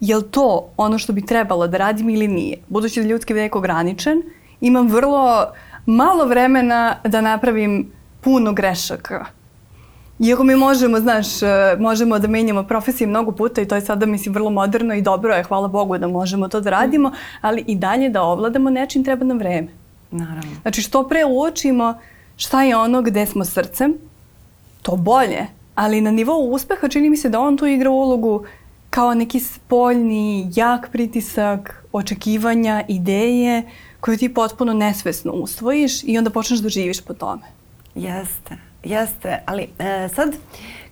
je 0.00 0.16
li 0.16 0.24
to 0.30 0.68
ono 0.76 0.98
što 0.98 1.12
bi 1.12 1.26
trebalo 1.26 1.68
da 1.68 1.76
radim 1.76 2.10
ili 2.10 2.28
nije. 2.28 2.58
Budući 2.68 3.02
da 3.02 3.08
ljudski 3.08 3.34
vek 3.34 3.56
ograničen, 3.56 4.22
imam 4.60 4.88
vrlo 4.88 5.46
malo 5.86 6.24
vremena 6.24 6.96
da 7.04 7.20
napravim 7.20 7.92
puno 8.20 8.52
grešaka. 8.52 9.26
Iako 10.18 10.44
mi 10.44 10.56
možemo, 10.56 11.00
znaš, 11.00 11.42
e, 11.42 11.76
možemo 11.78 12.18
da 12.18 12.28
menjamo 12.28 12.62
profesije 12.62 13.06
mnogo 13.06 13.32
puta 13.32 13.60
i 13.60 13.68
to 13.68 13.74
je 13.74 13.80
sada, 13.80 14.06
mislim, 14.06 14.34
vrlo 14.34 14.50
moderno 14.50 14.94
i 14.94 15.02
dobro 15.02 15.34
je, 15.34 15.42
hvala 15.42 15.68
Bogu 15.68 15.98
da 15.98 16.08
možemo 16.08 16.48
to 16.48 16.60
da 16.60 16.70
radimo, 16.70 17.12
ali 17.40 17.64
i 17.66 17.76
dalje 17.76 18.08
da 18.08 18.22
ovladamo 18.22 18.70
nečim 18.70 19.04
treba 19.04 19.24
nam 19.24 19.38
vreme. 19.38 19.68
Naravno. 20.10 20.50
Znači, 20.62 20.82
što 20.82 21.08
pre 21.08 21.24
uočimo 21.24 21.94
šta 22.36 22.62
je 22.62 22.76
ono 22.76 23.02
gde 23.02 23.26
smo 23.26 23.44
srcem, 23.44 23.94
to 24.82 24.96
bolje 24.96 25.55
ali 25.76 26.00
na 26.00 26.10
nivou 26.10 26.52
uspeha 26.52 26.88
čini 26.88 27.10
mi 27.10 27.16
se 27.16 27.28
da 27.28 27.40
on 27.40 27.56
tu 27.56 27.66
igra 27.66 27.90
ulogu 27.90 28.44
kao 28.90 29.14
neki 29.14 29.40
spoljni, 29.40 30.50
jak 30.54 30.88
pritisak, 30.92 31.84
očekivanja, 31.92 32.84
ideje 32.88 33.62
koje 34.00 34.16
ti 34.16 34.34
potpuno 34.34 34.72
nesvesno 34.72 35.32
usvojiš 35.32 36.04
i 36.04 36.18
onda 36.18 36.30
počneš 36.30 36.60
da 36.60 36.68
živiš 36.68 37.00
po 37.00 37.14
tome. 37.14 37.42
Jeste, 37.94 38.56
jeste, 38.84 39.42
ali 39.46 39.68
e, 39.78 40.08
sad 40.14 40.34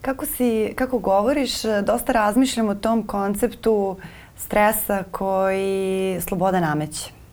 kako, 0.00 0.26
si, 0.26 0.72
kako 0.76 0.98
govoriš, 0.98 1.52
dosta 1.86 2.12
razmišljam 2.12 2.68
o 2.68 2.74
tom 2.74 3.06
konceptu 3.06 3.96
stresa 4.36 5.04
koji 5.10 6.20
sloboda 6.20 6.60
nameće 6.60 7.23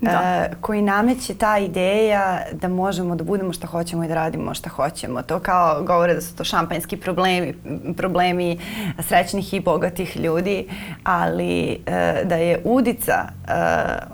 da. 0.00 0.46
uh, 0.50 0.60
koji 0.60 0.82
nameće 0.82 1.34
ta 1.34 1.58
ideja 1.58 2.42
da 2.52 2.68
možemo 2.68 3.16
da 3.16 3.24
budemo 3.24 3.52
šta 3.52 3.66
hoćemo 3.66 4.04
i 4.04 4.08
da 4.08 4.14
radimo 4.14 4.54
šta 4.54 4.68
hoćemo. 4.68 5.22
To 5.22 5.38
kao 5.38 5.82
govore 5.82 6.14
da 6.14 6.20
su 6.20 6.36
to 6.36 6.44
šampanjski 6.44 6.96
problemi, 6.96 7.54
problemi 7.96 8.58
srećnih 8.98 9.54
i 9.54 9.60
bogatih 9.60 10.16
ljudi, 10.16 10.68
ali 11.04 11.78
uh, 11.86 12.28
da 12.28 12.36
je 12.36 12.60
udica 12.64 13.14
uh, 13.24 13.52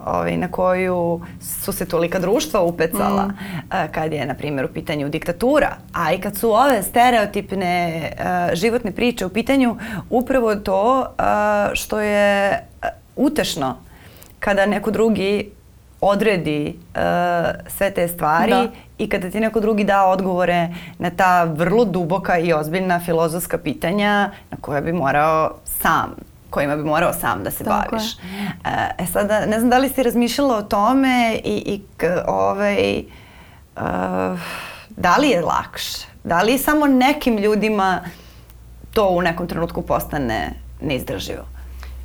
ovaj, 0.06 0.36
na 0.36 0.48
koju 0.48 1.20
su 1.40 1.72
se 1.72 1.88
tolika 1.88 2.18
društva 2.18 2.62
upecala 2.62 3.24
mm. 3.24 3.30
uh, 3.30 3.92
kad 3.92 4.12
je, 4.12 4.26
na 4.26 4.34
primjer, 4.34 4.64
u 4.64 4.74
pitanju 4.74 5.08
diktatura, 5.08 5.76
a 5.92 6.12
i 6.12 6.20
kad 6.20 6.36
su 6.36 6.50
ove 6.50 6.82
stereotipne 6.82 8.02
uh, 8.12 8.54
životne 8.54 8.92
priče 8.92 9.26
u 9.26 9.28
pitanju, 9.28 9.76
upravo 10.10 10.54
to 10.54 11.00
uh, 11.00 11.74
što 11.74 12.00
je 12.00 12.58
utešno 13.16 13.76
kada 14.38 14.66
neko 14.66 14.90
drugi 14.90 15.50
odredi 16.02 16.76
uh, 16.76 17.00
sve 17.76 17.90
te 17.90 18.08
stvari 18.08 18.50
da. 18.50 18.68
i 18.98 19.08
kada 19.08 19.30
ti 19.30 19.40
neko 19.40 19.60
drugi 19.60 19.84
da 19.84 20.06
odgovore 20.06 20.68
na 20.98 21.10
ta 21.10 21.44
vrlo 21.44 21.84
duboka 21.84 22.38
i 22.38 22.52
ozbiljna 22.52 23.00
filozofska 23.00 23.58
pitanja 23.58 24.30
na 24.50 24.56
koja 24.60 24.80
bi 24.80 24.92
morao 24.92 25.54
sam 25.64 26.14
kojima 26.50 26.76
bi 26.76 26.84
morao 26.84 27.12
sam 27.12 27.42
da 27.44 27.50
se 27.50 27.64
Tako 27.64 27.90
baviš. 27.90 28.12
Je. 28.12 28.18
Uh, 28.64 29.04
e 29.04 29.06
sada, 29.06 29.46
ne 29.46 29.58
znam 29.58 29.70
da 29.70 29.78
li 29.78 29.88
si 29.88 30.02
razmišljala 30.02 30.56
o 30.56 30.62
tome 30.62 31.40
i, 31.44 31.62
i 31.66 31.82
k, 31.96 32.06
ovaj, 32.26 33.04
uh, 33.76 33.82
da 34.88 35.16
li 35.16 35.28
je 35.28 35.40
lakše? 35.40 36.06
Da 36.24 36.42
li 36.42 36.58
samo 36.58 36.86
nekim 36.86 37.38
ljudima 37.38 38.00
to 38.94 39.08
u 39.08 39.22
nekom 39.22 39.46
trenutku 39.46 39.82
postane 39.82 40.50
neizdrživo? 40.80 41.51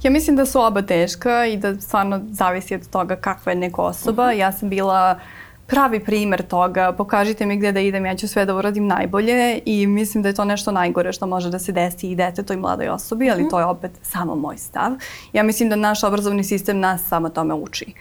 Ja 0.04 0.12
mislim 0.12 0.36
da 0.36 0.46
su 0.46 0.62
oba 0.62 0.82
teška 0.82 1.46
i 1.46 1.58
da 1.58 1.82
stvarno 1.82 2.22
zavisi 2.32 2.76
od 2.76 2.90
toga 2.90 3.16
kakva 3.16 3.52
je 3.52 3.56
neka 3.56 3.82
osoba. 3.82 4.24
Uh 4.24 4.30
mhm. 4.30 4.38
-huh. 4.38 4.40
Ja 4.40 4.52
sam 4.52 4.70
bila 4.70 5.20
pravi 5.68 6.00
primer 6.00 6.42
toga, 6.42 6.92
pokažite 6.92 7.46
mi 7.46 7.58
gde 7.58 7.72
da 7.72 7.80
idem, 7.80 8.06
ja 8.06 8.16
ću 8.16 8.28
sve 8.28 8.46
da 8.46 8.56
uradim 8.56 8.88
najbolje 8.88 9.60
i 9.66 9.88
mislim 9.88 10.24
da 10.24 10.30
je 10.30 10.36
to 10.36 10.46
nešto 10.46 10.72
najgore 10.72 11.14
što 11.14 11.28
može 11.28 11.50
da 11.50 11.60
se 11.60 11.72
desi 11.72 12.12
i 12.12 12.16
detetu 12.16 12.54
i 12.54 12.58
mladoj 12.58 12.90
osobi, 12.90 13.32
ali 13.32 13.44
mm. 13.44 13.50
to 13.50 13.60
je 13.60 13.66
opet 13.66 13.92
samo 14.02 14.36
moj 14.36 14.58
stav. 14.58 14.92
Ja 15.34 15.44
mislim 15.44 15.70
da 15.70 15.76
naš 15.76 16.04
obrazovni 16.04 16.44
sistem 16.44 16.80
nas 16.80 17.02
samo 17.08 17.30
tome 17.30 17.54
uči. 17.54 17.94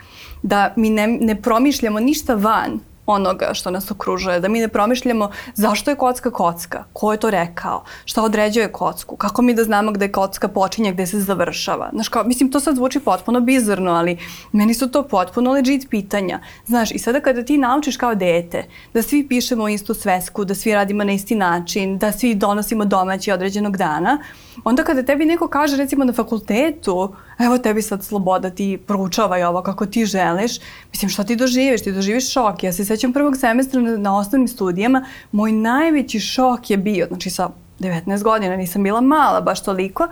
Da 0.43 0.73
mi 0.77 0.91
ne, 0.91 1.07
ne 1.07 1.43
promišljamo 1.43 2.01
ništa 2.01 2.35
van 2.35 2.81
onoga 3.07 3.55
što 3.55 3.71
nas 3.71 3.91
okružuje, 3.91 4.41
da 4.41 4.49
mi 4.49 4.61
ne 4.61 4.69
promišljamo 4.69 5.31
zašto 5.55 5.91
je 5.91 5.97
kocka 5.97 6.31
kocka, 6.31 6.85
ko 6.93 7.13
je 7.13 7.19
to 7.19 7.31
rekao, 7.31 7.85
šta 8.05 8.23
određuje 8.23 8.73
kocku, 8.73 9.17
kako 9.17 9.43
mi 9.43 9.55
da 9.55 9.65
znamo 9.65 9.93
gde 9.93 10.13
kocka 10.13 10.49
počinje, 10.49 10.93
gde 10.93 11.07
se 11.07 11.21
završava. 11.21 11.91
Znaš, 11.93 12.09
kao, 12.09 12.25
mislim, 12.25 12.51
to 12.51 12.61
sad 12.61 12.77
zvuči 12.77 13.01
potpuno 13.01 13.41
bizarno, 13.41 13.93
ali 13.93 14.19
meni 14.53 14.75
su 14.75 14.91
to 14.91 15.03
potpuno 15.03 15.53
legit 15.53 15.91
pitanja. 15.91 16.41
Znaš, 16.67 16.91
i 16.91 16.99
sada 16.99 17.21
kada 17.21 17.45
ti 17.45 17.59
naučiš 17.59 17.97
kao 17.97 18.15
dete 18.15 18.65
da 18.95 19.03
svi 19.03 19.29
pišemo 19.29 19.69
istu 19.69 19.95
svesku, 19.95 20.45
da 20.45 20.55
svi 20.55 20.75
radimo 20.75 21.05
na 21.05 21.13
isti 21.13 21.35
način, 21.35 21.99
da 21.99 22.13
svi 22.13 22.35
donosimo 22.35 22.85
domaći 22.85 23.33
određenog 23.33 23.77
dana, 23.77 24.19
onda 24.65 24.85
kada 24.85 25.03
tebi 25.03 25.25
neko 25.25 25.49
kaže 25.49 25.77
recimo 25.77 26.05
na 26.05 26.13
fakultetu, 26.13 27.15
evo 27.39 27.59
tebi 27.59 27.83
sad 27.83 28.05
sloboda, 28.05 28.51
ti 28.51 28.79
proučavaj 28.87 29.45
ovo 29.45 29.63
kako 29.63 29.87
ti 29.87 30.07
želiš, 30.07 30.53
mislim 30.91 31.09
šta 31.09 31.25
ti 31.25 31.37
doživiš? 31.37 31.83
Ti 31.83 31.93
doživiš 31.93 32.33
šok. 32.33 32.63
Ja 32.63 32.73
se 32.73 32.85
sećam 32.85 33.13
prvog 33.13 33.37
semestra 33.37 33.81
na, 33.81 33.97
na 33.97 34.19
osnovnim 34.19 34.49
studijama, 34.49 35.05
moj 35.33 35.53
najveći 35.53 36.21
šok 36.21 36.71
je 36.71 36.77
bio, 36.77 37.07
znači 37.07 37.31
sa 37.31 37.49
19 37.81 38.23
godina, 38.23 38.57
nisam 38.57 38.83
bila 38.83 39.01
mala 39.01 39.41
baš 39.41 39.63
toliko, 39.63 40.09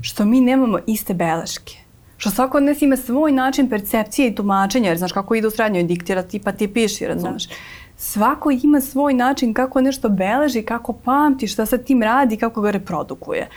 što 0.00 0.24
mi 0.24 0.40
nemamo 0.40 0.78
iste 0.86 1.14
beleške 1.14 1.88
što 2.18 2.30
svako 2.30 2.56
od 2.56 2.62
nas 2.62 2.82
ima 2.82 2.96
svoj 2.96 3.32
način 3.32 3.68
percepcije 3.68 4.28
i 4.28 4.34
tumačenja, 4.34 4.88
jer 4.88 4.98
znaš 4.98 5.12
kako 5.12 5.34
ide 5.34 5.46
u 5.46 5.50
srednjoj 5.50 5.82
diktira, 5.82 6.22
ti 6.22 6.38
pa 6.38 6.52
ti 6.52 6.68
piši, 6.68 7.06
razumeš. 7.06 7.48
Svako 7.96 8.50
ima 8.50 8.80
svoj 8.80 9.14
način 9.14 9.54
kako 9.54 9.80
nešto 9.80 10.08
beleži, 10.08 10.62
kako 10.62 10.92
pamti, 10.92 11.46
šta 11.46 11.66
sa 11.66 11.78
tim 11.78 12.02
radi, 12.02 12.36
kako 12.36 12.60
ga 12.60 12.70
reprodukuje. 12.70 13.48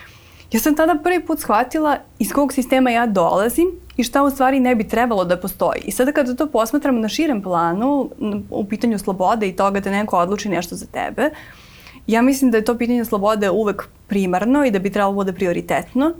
Ja 0.52 0.60
sam 0.60 0.76
tada 0.76 0.96
prvi 1.04 1.26
put 1.26 1.40
shvatila 1.40 1.98
iz 2.20 2.34
kog 2.34 2.54
sistema 2.54 2.90
ja 2.90 3.06
dolazim 3.06 3.68
i 3.98 4.04
šta 4.04 4.24
u 4.24 4.30
stvari 4.30 4.60
ne 4.60 4.76
bi 4.76 4.88
trebalo 4.88 5.26
da 5.26 5.38
postoji. 5.38 5.82
I 5.86 5.92
sada 5.92 6.12
kada 6.12 6.36
to 6.36 6.48
posmatramo 6.48 7.00
na 7.00 7.08
širem 7.08 7.42
planu, 7.42 8.10
u 8.50 8.66
pitanju 8.66 9.00
slobode 9.00 9.48
i 9.48 9.56
toga 9.56 9.80
da 9.80 9.92
neko 9.92 10.18
odluči 10.18 10.50
nešto 10.50 10.76
za 10.76 10.86
tebe, 10.86 11.30
ja 12.08 12.22
mislim 12.22 12.52
da 12.52 12.58
je 12.58 12.66
to 12.66 12.78
pitanje 12.78 13.06
slobode 13.06 13.50
uvek 13.50 13.88
primarno 14.08 14.66
i 14.66 14.72
da 14.72 14.80
bi 14.80 14.92
trebalo 14.92 15.14
bude 15.14 15.34
prioritetno, 15.34 16.12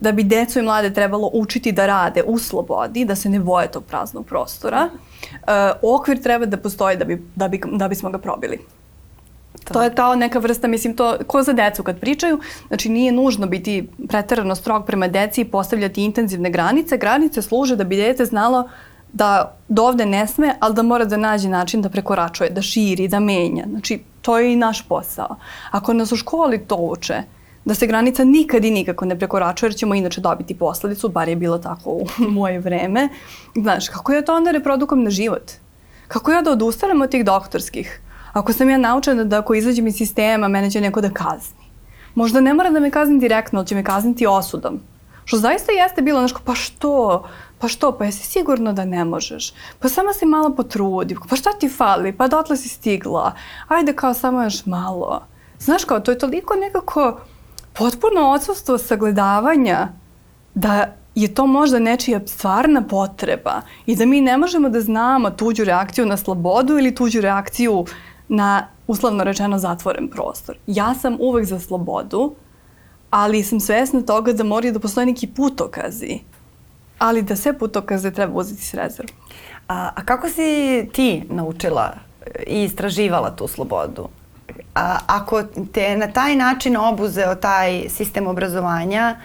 da 0.00 0.12
bi 0.12 0.22
decu 0.22 0.58
i 0.58 0.62
mlade 0.62 0.94
trebalo 0.94 1.30
učiti 1.32 1.72
da 1.72 1.86
rade 1.86 2.22
u 2.26 2.38
slobodi, 2.38 3.04
da 3.04 3.14
se 3.14 3.28
ne 3.28 3.40
boje 3.40 3.70
tog 3.70 3.84
praznog 3.84 4.26
prostora. 4.26 4.88
Uh, 4.92 5.94
okvir 5.94 6.22
treba 6.22 6.46
da 6.46 6.56
postoji 6.56 6.96
da, 6.96 7.04
bi, 7.04 7.22
da, 7.34 7.48
bi, 7.48 7.60
da 7.72 7.88
bismo 7.88 8.10
ga 8.10 8.18
probili. 8.18 8.58
To. 9.64 9.74
to 9.74 9.82
je 9.82 9.94
ta 9.94 10.16
neka 10.16 10.38
vrsta, 10.38 10.68
mislim, 10.68 10.96
to 10.96 11.16
ko 11.26 11.42
za 11.42 11.52
decu 11.52 11.82
kad 11.82 12.00
pričaju, 12.00 12.40
znači 12.68 12.88
nije 12.88 13.12
nužno 13.12 13.46
biti 13.46 13.88
pretarano 14.08 14.54
strog 14.54 14.86
prema 14.86 15.08
deci 15.08 15.40
i 15.40 15.44
postavljati 15.44 16.04
intenzivne 16.04 16.50
granice. 16.50 16.96
Granice 16.96 17.42
služe 17.42 17.76
da 17.76 17.84
bi 17.84 17.96
dete 17.96 18.24
znalo 18.24 18.68
da 19.12 19.56
dovde 19.68 20.06
ne 20.06 20.26
sme, 20.26 20.54
ali 20.60 20.74
da 20.74 20.82
mora 20.82 21.04
da 21.04 21.16
nađe 21.16 21.48
način 21.48 21.82
da 21.82 21.88
prekoračuje, 21.88 22.50
da 22.50 22.62
širi, 22.62 23.08
da 23.08 23.20
menja. 23.20 23.64
Znači, 23.68 24.00
to 24.22 24.38
je 24.38 24.52
i 24.52 24.56
naš 24.56 24.88
posao. 24.88 25.36
Ako 25.70 25.92
nas 25.92 26.12
u 26.12 26.16
školi 26.16 26.58
to 26.58 26.76
uče, 26.76 27.22
da 27.64 27.74
se 27.74 27.86
granica 27.86 28.24
nikad 28.24 28.64
i 28.64 28.70
nikako 28.70 29.04
ne 29.04 29.18
prekoračuje, 29.18 29.68
jer 29.68 29.76
ćemo 29.76 29.94
inače 29.94 30.20
dobiti 30.20 30.58
posledicu, 30.58 31.08
bar 31.08 31.28
je 31.28 31.36
bilo 31.36 31.58
tako 31.58 31.90
u 31.90 32.06
moje 32.38 32.58
vreme. 32.58 33.08
Znaš, 33.56 33.88
kako 33.88 34.12
je 34.12 34.24
to 34.24 34.36
onda 34.36 34.50
reprodukom 34.50 35.04
na 35.04 35.10
život? 35.10 35.50
Kako 36.08 36.32
ja 36.32 36.42
da 36.42 36.50
odustanem 36.50 37.02
od 37.02 37.10
tih 37.10 37.24
doktorskih? 37.24 38.00
Ako 38.32 38.52
sam 38.52 38.70
ja 38.70 38.78
naučena 38.78 39.24
da 39.24 39.38
ako 39.38 39.54
izađem 39.54 39.86
iz 39.86 39.96
sistema, 39.96 40.48
mene 40.48 40.70
će 40.70 40.80
neko 40.80 41.00
da 41.00 41.10
kazni. 41.10 41.64
Možda 42.14 42.40
ne 42.40 42.54
mora 42.54 42.70
da 42.70 42.80
me 42.80 42.90
kazni 42.90 43.18
direktno, 43.18 43.58
ali 43.58 43.66
će 43.66 43.74
me 43.74 43.84
kazniti 43.84 44.26
osudom. 44.26 44.80
Što 45.24 45.36
zaista 45.36 45.72
jeste 45.72 46.02
bilo, 46.02 46.18
znaš, 46.18 46.32
pa 46.44 46.54
što? 46.54 47.24
Pa 47.58 47.68
što? 47.68 47.92
Pa 47.92 48.04
jesi 48.04 48.26
sigurno 48.26 48.72
da 48.72 48.84
ne 48.84 49.04
možeš? 49.04 49.52
Pa 49.78 49.88
samo 49.88 50.12
se 50.12 50.26
malo 50.26 50.54
potrudi. 50.54 51.16
Pa 51.28 51.36
šta 51.36 51.52
ti 51.52 51.68
fali? 51.68 52.12
Pa 52.12 52.28
dotle 52.28 52.56
si 52.56 52.68
stigla. 52.68 53.32
Ajde 53.68 53.92
kao 53.92 54.14
samo 54.14 54.42
još 54.42 54.66
malo. 54.66 55.22
Znaš 55.58 55.84
kao, 55.84 56.00
to 56.00 56.10
je 56.10 56.18
toliko 56.18 56.54
nekako 56.54 57.20
potpuno 57.72 58.30
odsustvo 58.30 58.78
sagledavanja 58.78 59.88
da 60.54 60.94
je 61.14 61.34
to 61.34 61.46
možda 61.46 61.78
nečija 61.78 62.20
stvarna 62.26 62.82
potreba 62.82 63.62
i 63.86 63.96
da 63.96 64.06
mi 64.06 64.20
ne 64.20 64.38
možemo 64.38 64.68
da 64.68 64.80
znamo 64.80 65.30
tuđu 65.30 65.64
reakciju 65.64 66.06
na 66.06 66.16
slobodu 66.16 66.78
ili 66.78 66.94
tuđu 66.94 67.20
reakciju 67.20 67.84
na 68.30 68.66
uslovno 68.86 69.24
rečeno 69.24 69.58
zatvoren 69.58 70.08
prostor. 70.08 70.56
Ja 70.66 70.94
sam 70.94 71.16
uvek 71.20 71.44
za 71.44 71.58
slobodu, 71.58 72.34
ali 73.10 73.42
sam 73.42 73.60
svesna 73.60 74.02
toga 74.02 74.32
da 74.32 74.44
moraju 74.44 74.72
da 74.72 74.78
postoje 74.78 75.06
neki 75.06 75.26
putokazi, 75.26 76.18
ali 76.98 77.22
da 77.22 77.36
sve 77.36 77.58
putokaze 77.58 78.10
treba 78.10 78.38
uzeti 78.38 78.62
s 78.62 78.74
rezervom. 78.74 79.16
A, 79.68 79.90
a 79.94 80.04
kako 80.04 80.28
si 80.28 80.88
ti 80.92 81.22
naučila 81.30 81.92
i 82.46 82.62
istraživala 82.62 83.30
tu 83.30 83.48
slobodu? 83.48 84.08
A, 84.74 84.98
ako 85.06 85.42
te 85.72 85.96
na 85.96 86.12
taj 86.12 86.36
način 86.36 86.76
obuzeo 86.76 87.34
taj 87.34 87.88
sistem 87.88 88.26
obrazovanja 88.26 89.16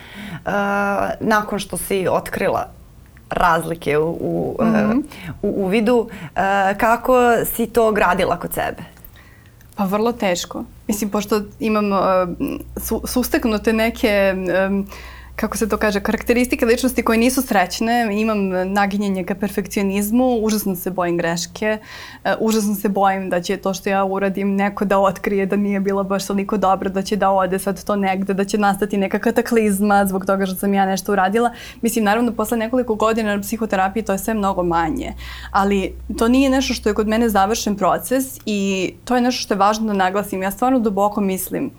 a, 0.46 1.10
nakon 1.20 1.60
što 1.60 1.78
si 1.78 2.08
otkrila 2.08 2.68
razlike 3.30 3.98
u, 3.98 4.10
u, 4.10 4.58
mm 4.62 4.66
-hmm. 4.66 5.04
u, 5.42 5.66
u 5.66 5.68
vidu, 5.68 6.10
a, 6.36 6.74
kako 6.78 7.14
si 7.56 7.68
to 7.68 7.92
gradila 7.92 8.40
kod 8.40 8.54
sebe? 8.54 8.95
Pa 9.76 9.84
vrlo 9.86 10.12
teško. 10.12 10.64
Mislim, 10.88 11.10
pošto 11.10 11.42
imam 11.60 11.92
uh, 11.92 12.00
su, 12.78 13.02
susteknute 13.06 13.74
neke 13.74 14.34
um, 14.68 14.88
kako 15.36 15.58
se 15.58 15.70
to 15.70 15.78
kaže, 15.78 16.00
karakteristike 16.00 16.66
ličnosti 16.66 17.04
koje 17.04 17.18
nisu 17.18 17.42
srećne, 17.42 18.22
imam 18.22 18.50
naginjenje 18.74 19.24
ka 19.24 19.36
perfekcionizmu, 19.36 20.38
užasno 20.42 20.76
se 20.76 20.92
bojim 20.92 21.18
greške, 21.18 21.78
uh, 22.24 22.32
užasno 22.40 22.76
se 22.76 22.90
bojim 22.90 23.30
da 23.30 23.42
će 23.42 23.58
to 23.58 23.74
što 23.74 23.90
ja 23.90 24.06
uradim 24.06 24.56
neko 24.56 24.86
da 24.86 25.00
otkrije 25.00 25.46
da 25.46 25.56
nije 25.56 25.80
bila 25.80 26.04
baš 26.04 26.28
toliko 26.28 26.58
dobro, 26.58 26.90
da 26.90 27.02
će 27.02 27.16
da 27.16 27.32
ode 27.32 27.60
sad 27.60 27.84
to 27.84 27.96
negde, 27.96 28.34
da 28.34 28.46
će 28.46 28.58
nastati 28.58 28.98
neka 28.98 29.20
kataklizma 29.20 30.06
zbog 30.06 30.26
toga 30.26 30.46
što 30.46 30.56
sam 30.56 30.74
ja 30.74 30.86
nešto 30.86 31.12
uradila. 31.12 31.52
Mislim, 31.82 32.06
naravno, 32.06 32.32
posle 32.32 32.58
nekoliko 32.58 32.96
godina 32.96 33.36
na 33.36 33.42
psihoterapiji 33.42 34.04
to 34.04 34.12
je 34.12 34.18
sve 34.18 34.34
mnogo 34.34 34.64
manje, 34.64 35.14
ali 35.52 35.94
to 36.18 36.28
nije 36.28 36.50
nešto 36.50 36.74
što 36.74 36.90
je 36.90 36.96
kod 36.96 37.08
mene 37.08 37.30
završen 37.30 37.76
proces 37.76 38.40
i 38.46 38.94
to 39.06 39.16
je 39.16 39.22
nešto 39.22 39.42
što 39.42 39.54
je 39.54 39.58
važno 39.58 39.88
da 39.88 39.94
naglasim. 39.94 40.44
Ja 40.44 40.52
stvarno 40.52 40.80
duboko 40.80 41.22
mislim 41.22 41.72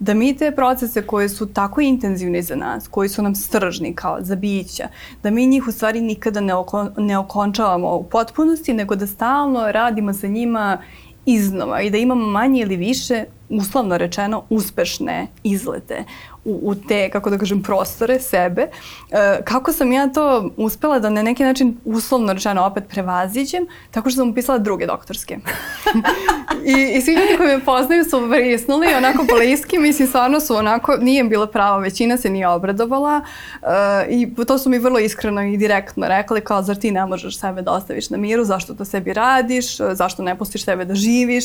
da 0.00 0.14
mi 0.14 0.36
te 0.36 0.50
procese 0.50 1.02
koje 1.02 1.28
su 1.28 1.46
tako 1.46 1.80
intenzivni 1.80 2.42
za 2.42 2.56
nas, 2.56 2.88
koji 3.02 3.08
su 3.08 3.22
nam 3.22 3.34
stržni 3.34 3.94
kao 3.94 4.18
za 4.20 4.36
bića, 4.36 4.88
da 5.22 5.30
mi 5.30 5.46
njih 5.46 5.68
u 5.68 5.72
stvari 5.72 6.00
nikada 6.00 6.40
ne, 6.40 6.54
oko, 6.54 6.88
ne 6.96 7.18
okončavamo 7.18 7.96
u 7.96 8.04
potpunosti, 8.04 8.72
nego 8.72 8.94
da 8.96 9.06
stalno 9.06 9.72
radimo 9.72 10.12
sa 10.12 10.26
njima 10.26 10.78
iznova 11.26 11.80
i 11.80 11.90
da 11.90 11.98
imamo 11.98 12.26
manje 12.26 12.60
ili 12.60 12.76
više, 12.76 13.24
uslovno 13.48 13.98
rečeno, 13.98 14.44
uspešne 14.50 15.26
izlete 15.42 16.04
u, 16.44 16.60
u 16.62 16.74
te, 16.74 17.10
kako 17.10 17.30
da 17.30 17.38
kažem, 17.38 17.62
prostore 17.62 18.20
sebe. 18.20 18.62
E, 19.10 19.40
kako 19.44 19.72
sam 19.72 19.92
ja 19.92 20.08
to 20.08 20.50
uspela 20.56 20.98
da 20.98 21.10
na 21.10 21.22
neki 21.22 21.44
način 21.44 21.76
uslovno 21.84 22.32
rečeno 22.32 22.64
opet 22.64 22.84
prevaziđem, 22.88 23.66
tako 23.90 24.10
što 24.10 24.16
sam 24.16 24.30
upisala 24.30 24.58
druge 24.58 24.86
doktorske. 24.86 25.38
I, 26.76 26.96
I 26.96 27.00
svi 27.00 27.12
ljudi 27.12 27.36
koji 27.36 27.56
me 27.56 27.64
poznaju 27.64 28.04
su 28.04 28.26
vrisnuli 28.26 28.86
onako 28.96 29.24
bliski, 29.36 29.78
mislim 29.78 30.08
stvarno 30.08 30.40
su 30.40 30.56
onako, 30.56 30.96
nije 30.96 31.24
bila 31.24 31.46
prava, 31.46 31.78
većina 31.78 32.16
se 32.16 32.30
nije 32.30 32.48
obradovala 32.48 33.20
e, 33.62 33.66
i 34.08 34.34
to 34.46 34.58
su 34.58 34.70
mi 34.70 34.78
vrlo 34.78 34.98
iskreno 34.98 35.42
i 35.42 35.56
direktno 35.56 36.08
rekli 36.08 36.40
kao 36.40 36.62
zar 36.62 36.76
ti 36.76 36.90
ne 36.90 37.06
možeš 37.06 37.38
sebe 37.38 37.62
da 37.62 37.72
ostaviš 37.72 38.10
na 38.10 38.16
miru, 38.16 38.44
zašto 38.44 38.74
to 38.74 38.84
sebi 38.84 39.12
radiš, 39.12 39.76
zašto 39.76 40.22
ne 40.22 40.38
pustiš 40.38 40.64
sebe 40.64 40.84
da 40.84 40.94
živiš. 40.94 41.44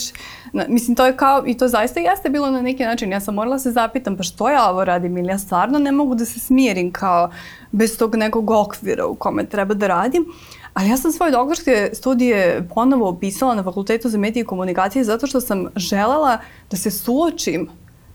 Na, 0.54 0.66
mislim 0.68 0.96
to 0.96 1.06
je 1.06 1.18
kao, 1.18 1.44
i 1.48 1.58
to 1.58 1.68
zaista 1.68 2.00
jeste 2.00 2.30
bilo 2.30 2.51
na 2.51 2.62
neki 2.62 2.84
način, 2.84 3.12
ja 3.12 3.20
sam 3.20 3.36
morala 3.36 3.60
se 3.60 3.72
zapitam 3.72 4.18
pa 4.18 4.24
što 4.24 4.50
ja 4.50 4.70
ovo 4.70 4.87
radim 4.88 5.17
ili 5.17 5.27
ja 5.27 5.38
stvarno 5.39 5.79
ne 5.79 5.91
mogu 5.91 6.15
da 6.15 6.25
se 6.25 6.39
smirim 6.39 6.91
kao 6.91 7.29
bez 7.72 7.98
tog 7.98 8.15
nekog 8.15 8.50
okvira 8.51 9.06
u 9.06 9.15
kome 9.15 9.46
treba 9.46 9.74
da 9.74 9.88
radim. 9.88 10.25
Ali 10.74 10.89
ja 10.89 10.98
sam 10.98 11.12
svoje 11.12 11.32
doktorske 11.32 11.89
studije 11.94 12.67
ponovo 12.75 13.10
opisala 13.10 13.56
na 13.56 13.63
Fakultetu 13.63 14.10
za 14.10 14.17
medije 14.17 14.41
i 14.41 14.46
komunikacije 14.46 15.03
zato 15.03 15.27
što 15.27 15.41
sam 15.41 15.67
želela 15.75 16.38
da 16.72 16.77
se 16.77 16.91
suočim 16.91 17.70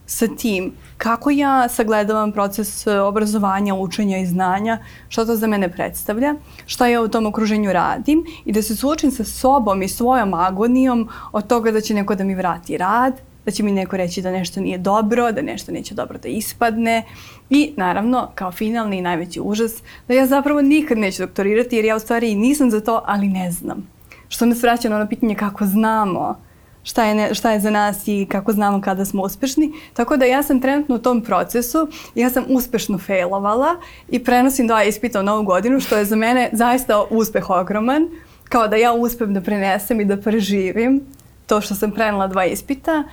sa 0.07 0.27
tim 0.27 0.73
kako 0.99 1.31
ja 1.31 1.69
sagledavam 1.69 2.33
proces 2.33 2.87
e, 2.87 3.01
obrazovanja, 3.01 3.75
učenja 3.75 4.19
i 4.19 4.27
znanja, 4.27 4.79
šta 5.09 5.25
to 5.27 5.37
za 5.37 5.47
mene 5.47 5.73
predstavlja, 5.73 6.35
šta 6.67 6.87
ja 6.87 7.03
u 7.03 7.09
tom 7.09 7.27
okruženju 7.27 7.73
radim 7.73 8.25
i 8.45 8.53
da 8.53 8.63
se 8.63 8.77
suočim 8.77 9.11
sa 9.11 9.25
sobom 9.25 9.83
i 9.83 9.89
svojom 9.89 10.35
agonijom 10.35 11.09
od 11.33 11.47
toga 11.47 11.73
da 11.73 11.81
će 11.81 11.95
neko 11.95 12.15
da 12.15 12.25
mi 12.25 12.35
vrati 12.35 12.77
rad, 12.77 13.21
da 13.45 13.51
će 13.51 13.63
mi 13.63 13.73
neko 13.73 13.97
reći 13.97 14.23
da 14.23 14.31
nešto 14.31 14.61
nije 14.61 14.79
dobro, 14.79 15.33
da 15.33 15.43
nešto 15.43 15.73
neće 15.73 15.95
dobro 15.95 16.19
da 16.19 16.29
ispadne 16.29 17.03
i 17.51 17.73
naravno 17.77 18.31
kao 18.35 18.53
finalni 18.53 18.99
i 18.99 19.03
najveći 19.03 19.41
užas 19.41 19.83
da 20.09 20.15
ja 20.15 20.27
zapravo 20.27 20.63
nikad 20.63 20.99
neću 20.99 21.23
doktorirati 21.23 21.77
jer 21.77 21.85
ja 21.85 21.97
u 21.97 22.01
stvari 22.01 22.35
nisam 22.35 22.71
za 22.71 22.81
to, 22.81 23.03
ali 23.07 23.29
ne 23.29 23.51
znam. 23.51 23.89
što 24.29 24.47
nas 24.47 24.63
vraća 24.63 24.89
na 24.89 24.97
ono 24.97 25.09
pitanje 25.09 25.35
kako 25.35 25.67
znamo 25.67 26.37
šta 26.83 27.05
je, 27.05 27.15
ne, 27.15 27.35
šta 27.35 27.53
je 27.53 27.61
za 27.61 27.71
nas 27.71 28.09
i 28.09 28.27
kako 28.31 28.53
znamo 28.53 28.81
kada 28.81 29.05
smo 29.05 29.23
uspešni. 29.23 29.73
Tako 29.95 30.17
da 30.17 30.25
ja 30.25 30.43
sam 30.43 30.61
trenutno 30.61 30.95
u 30.95 30.99
tom 30.99 31.21
procesu, 31.23 31.89
ja 32.15 32.31
sam 32.31 32.45
uspešno 32.49 32.99
failovala 32.99 33.77
i 34.09 34.25
prenosim 34.25 34.67
dva 34.67 34.85
ispita 34.85 35.21
u 35.21 35.23
novu 35.23 35.43
godinu, 35.43 35.81
što 35.81 35.97
je 35.97 36.05
za 36.05 36.17
mene 36.17 36.51
zaista 36.53 37.05
uspeh 37.11 37.51
ogroman, 37.51 38.09
kao 38.49 38.69
da 38.69 38.77
ja 38.77 38.93
uspem 38.93 39.35
da 39.35 39.41
prenesem 39.41 40.01
i 40.01 40.05
da 40.05 40.17
preživim 40.17 41.01
to 41.47 41.61
što 41.61 41.75
sam 41.75 41.91
prenela 41.91 42.27
dva 42.27 42.45
ispita 42.45 43.05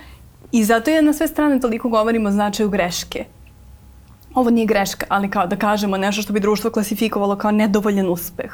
i 0.52 0.64
zato 0.64 0.90
ja 0.90 1.02
na 1.02 1.12
sve 1.12 1.28
strane 1.28 1.60
toliko 1.60 1.88
govorim 1.88 2.26
o 2.26 2.30
značaju 2.30 2.68
greške. 2.68 3.24
Ovo 4.34 4.50
nije 4.50 4.66
greška, 4.66 5.06
ali 5.08 5.30
kao 5.30 5.46
da 5.46 5.56
kažemo 5.56 5.96
nešto 5.96 6.22
što 6.22 6.32
bi 6.32 6.40
društvo 6.40 6.70
klasifikovalo 6.70 7.36
kao 7.36 7.50
nedovoljan 7.50 8.08
uspeh. 8.08 8.52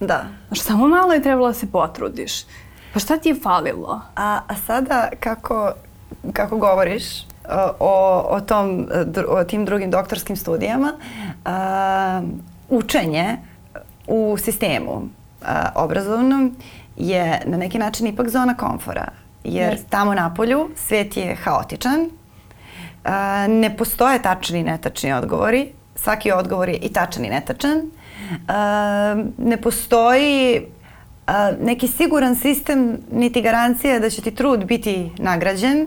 Da. 0.00 0.24
Znaš, 0.48 0.60
samo 0.60 0.88
malo 0.88 1.12
je 1.12 1.22
trebalo 1.22 1.48
da 1.48 1.54
se 1.54 1.70
potrudiš. 1.72 2.32
Pa 2.92 3.00
šta 3.00 3.16
ti 3.16 3.28
je 3.28 3.34
falilo? 3.34 4.00
A, 4.16 4.40
a 4.48 4.56
sada 4.66 5.08
kako, 5.20 5.72
kako 6.32 6.56
govoriš 6.56 7.04
o, 7.80 8.26
o, 8.30 8.40
tom, 8.40 8.86
o 9.28 9.44
tim 9.44 9.64
drugim 9.64 9.90
doktorskim 9.90 10.36
studijama, 10.36 10.92
a, 11.44 12.22
učenje 12.68 13.36
u 14.06 14.36
sistemu 14.38 15.08
a, 15.44 15.68
obrazovnom 15.74 16.56
je 16.96 17.42
na 17.46 17.56
neki 17.56 17.78
način 17.78 18.06
ipak 18.06 18.28
zona 18.28 18.54
komfora. 18.54 19.08
Jer 19.48 19.74
yes. 19.74 19.80
tamo 19.90 20.14
na 20.14 20.34
polju 20.34 20.68
svet 20.76 21.16
je 21.16 21.34
haotičan, 21.34 22.08
ne 23.48 23.76
postoje 23.76 24.22
tačni 24.22 24.58
i 24.58 24.62
netačni 24.62 25.12
odgovori, 25.12 25.72
svaki 25.94 26.32
odgovor 26.32 26.68
je 26.68 26.76
i 26.76 26.92
tačan 26.92 27.24
i 27.24 27.30
netačan, 27.30 27.82
ne 29.38 29.56
postoji 29.62 30.62
neki 31.60 31.88
siguran 31.88 32.36
sistem 32.36 32.98
niti 33.12 33.42
garancija 33.42 33.98
da 33.98 34.10
će 34.10 34.22
ti 34.22 34.30
trud 34.30 34.64
biti 34.64 35.10
nagrađen. 35.18 35.86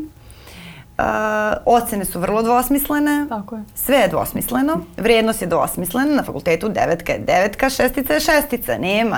A, 0.97 1.53
ocene 1.65 2.05
su 2.05 2.19
vrlo 2.19 2.43
dvosmislene. 2.43 3.25
Tako 3.29 3.55
je. 3.55 3.63
Sve 3.75 3.97
je 3.97 4.07
dvosmisleno. 4.07 4.81
Vrijednost 4.97 5.41
je 5.41 5.47
dvosmislena. 5.47 6.15
Na 6.15 6.23
fakultetu 6.23 6.69
devetka 6.69 7.13
je 7.13 7.19
devetka, 7.19 7.69
šestica 7.69 8.13
je 8.13 8.19
šestica. 8.19 8.77
Nema. 8.77 9.17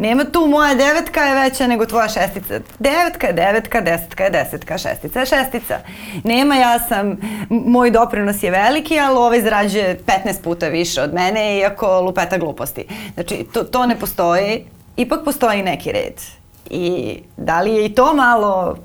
Nema 0.00 0.24
tu 0.24 0.46
moja 0.46 0.74
devetka 0.74 1.20
je 1.20 1.34
veća 1.34 1.66
nego 1.66 1.86
tvoja 1.86 2.08
šestica. 2.08 2.60
Devetka 2.78 3.26
je 3.26 3.32
devetka, 3.32 3.80
desetka 3.80 4.24
je 4.24 4.30
desetka, 4.30 4.78
šestica 4.78 5.20
je 5.20 5.26
šestica. 5.26 5.78
Nema 6.24 6.54
ja 6.54 6.78
sam, 6.78 7.16
moj 7.48 7.90
doprinos 7.90 8.42
je 8.42 8.50
veliki, 8.50 8.98
ali 8.98 9.16
ovaj 9.16 9.42
zarađuje 9.42 10.00
15 10.06 10.42
puta 10.42 10.68
više 10.68 11.02
od 11.02 11.14
mene, 11.14 11.58
iako 11.58 12.00
lupeta 12.00 12.38
gluposti. 12.38 12.86
Znači, 13.14 13.46
to, 13.52 13.64
to 13.64 13.86
ne 13.86 13.98
postoji 13.98 14.64
ipak 14.96 15.24
postoji 15.24 15.62
neki 15.62 15.92
red. 15.92 16.20
I 16.70 17.16
da 17.36 17.60
li 17.60 17.74
je 17.74 17.86
i 17.86 17.94
to 17.94 18.14
malo 18.14 18.76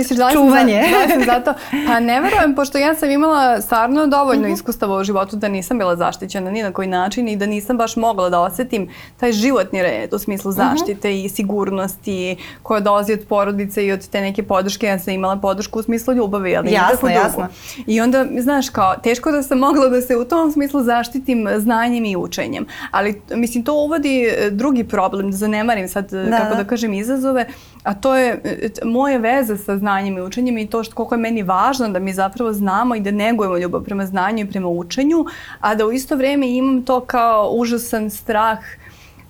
Misliš 0.00 0.18
da 0.18 0.26
li 0.26 0.32
Čuvanje. 0.32 0.82
Sam, 0.82 0.92
da 0.92 0.98
li 0.98 1.24
sam 1.24 1.34
zato? 1.34 1.54
Pa 1.86 2.00
ne 2.00 2.20
verujem, 2.24 2.54
pošto 2.54 2.78
ja 2.78 2.94
sam 2.94 3.10
imala 3.10 3.60
stvarno 3.60 4.06
dovoljno 4.06 4.42
mhm. 4.42 4.50
-huh. 4.50 4.54
iskustava 4.54 4.96
u 4.96 5.04
životu 5.04 5.36
da 5.36 5.48
nisam 5.48 5.78
bila 5.78 5.96
zaštićena 5.96 6.50
ni 6.50 6.62
na 6.62 6.72
koji 6.72 6.88
način 6.88 7.28
i 7.28 7.36
da 7.36 7.46
nisam 7.46 7.76
baš 7.76 7.96
mogla 7.96 8.30
da 8.30 8.40
osetim 8.40 8.88
taj 9.16 9.32
životni 9.32 9.82
red 9.82 10.14
u 10.14 10.18
smislu 10.18 10.50
mhm. 10.50 10.56
zaštite 10.56 11.08
uh 11.08 11.14
-huh. 11.14 11.24
i 11.24 11.28
sigurnosti 11.28 12.36
koja 12.62 12.80
dolazi 12.80 13.12
od 13.12 13.20
porodice 13.28 13.86
i 13.86 13.92
od 13.92 14.08
te 14.08 14.20
neke 14.20 14.42
podrške. 14.42 14.86
Ja 14.86 14.98
sam 14.98 15.14
imala 15.14 15.36
podršku 15.36 15.78
u 15.78 15.82
smislu 15.82 16.14
ljubavi, 16.14 16.56
ali 16.56 16.72
jasno, 16.72 17.08
jasno. 17.08 17.48
I 17.86 18.00
onda, 18.00 18.26
znaš, 18.38 18.68
kao, 18.68 18.94
teško 19.02 19.30
da 19.30 19.42
sam 19.42 19.58
mogla 19.58 19.88
da 19.88 20.00
se 20.00 20.16
u 20.16 20.24
tom 20.24 20.52
smislu 20.52 20.82
zaštitim 20.82 21.48
znanjem 21.58 22.04
i 22.04 22.16
učenjem. 22.16 22.66
Ali, 22.90 23.22
mislim, 23.30 23.64
to 23.64 23.74
uvodi 23.74 24.32
drugi 24.50 24.84
problem, 24.84 25.30
da 25.30 25.36
zanemarim 25.36 25.88
sad, 25.88 26.10
da, 26.10 26.38
kako 26.38 26.54
da. 26.54 26.62
da 26.62 26.64
kažem, 26.64 26.94
izazove, 26.94 27.46
a 27.82 27.94
to 27.94 28.16
je 28.16 28.40
e, 28.44 28.68
moje 28.84 29.18
veze 29.18 29.56
sa 29.56 29.78
znanjem 29.78 30.18
i 30.18 30.22
učenjem 30.22 30.58
i 30.58 30.66
to 30.66 30.84
što 30.84 30.94
koliko 30.94 31.14
je 31.14 31.18
meni 31.18 31.42
važno 31.42 31.88
da 31.88 31.98
mi 31.98 32.12
zapravo 32.12 32.52
znamo 32.52 32.94
i 32.94 33.00
da 33.00 33.10
negujemo 33.10 33.58
ljubav 33.58 33.82
prema 33.82 34.06
znanju 34.06 34.44
i 34.44 34.48
prema 34.48 34.68
učenju, 34.68 35.24
a 35.60 35.74
da 35.74 35.86
u 35.86 35.92
isto 35.92 36.16
vrijeme 36.16 36.50
imam 36.50 36.82
to 36.82 37.00
kao 37.00 37.50
užasan 37.50 38.10
strah 38.10 38.58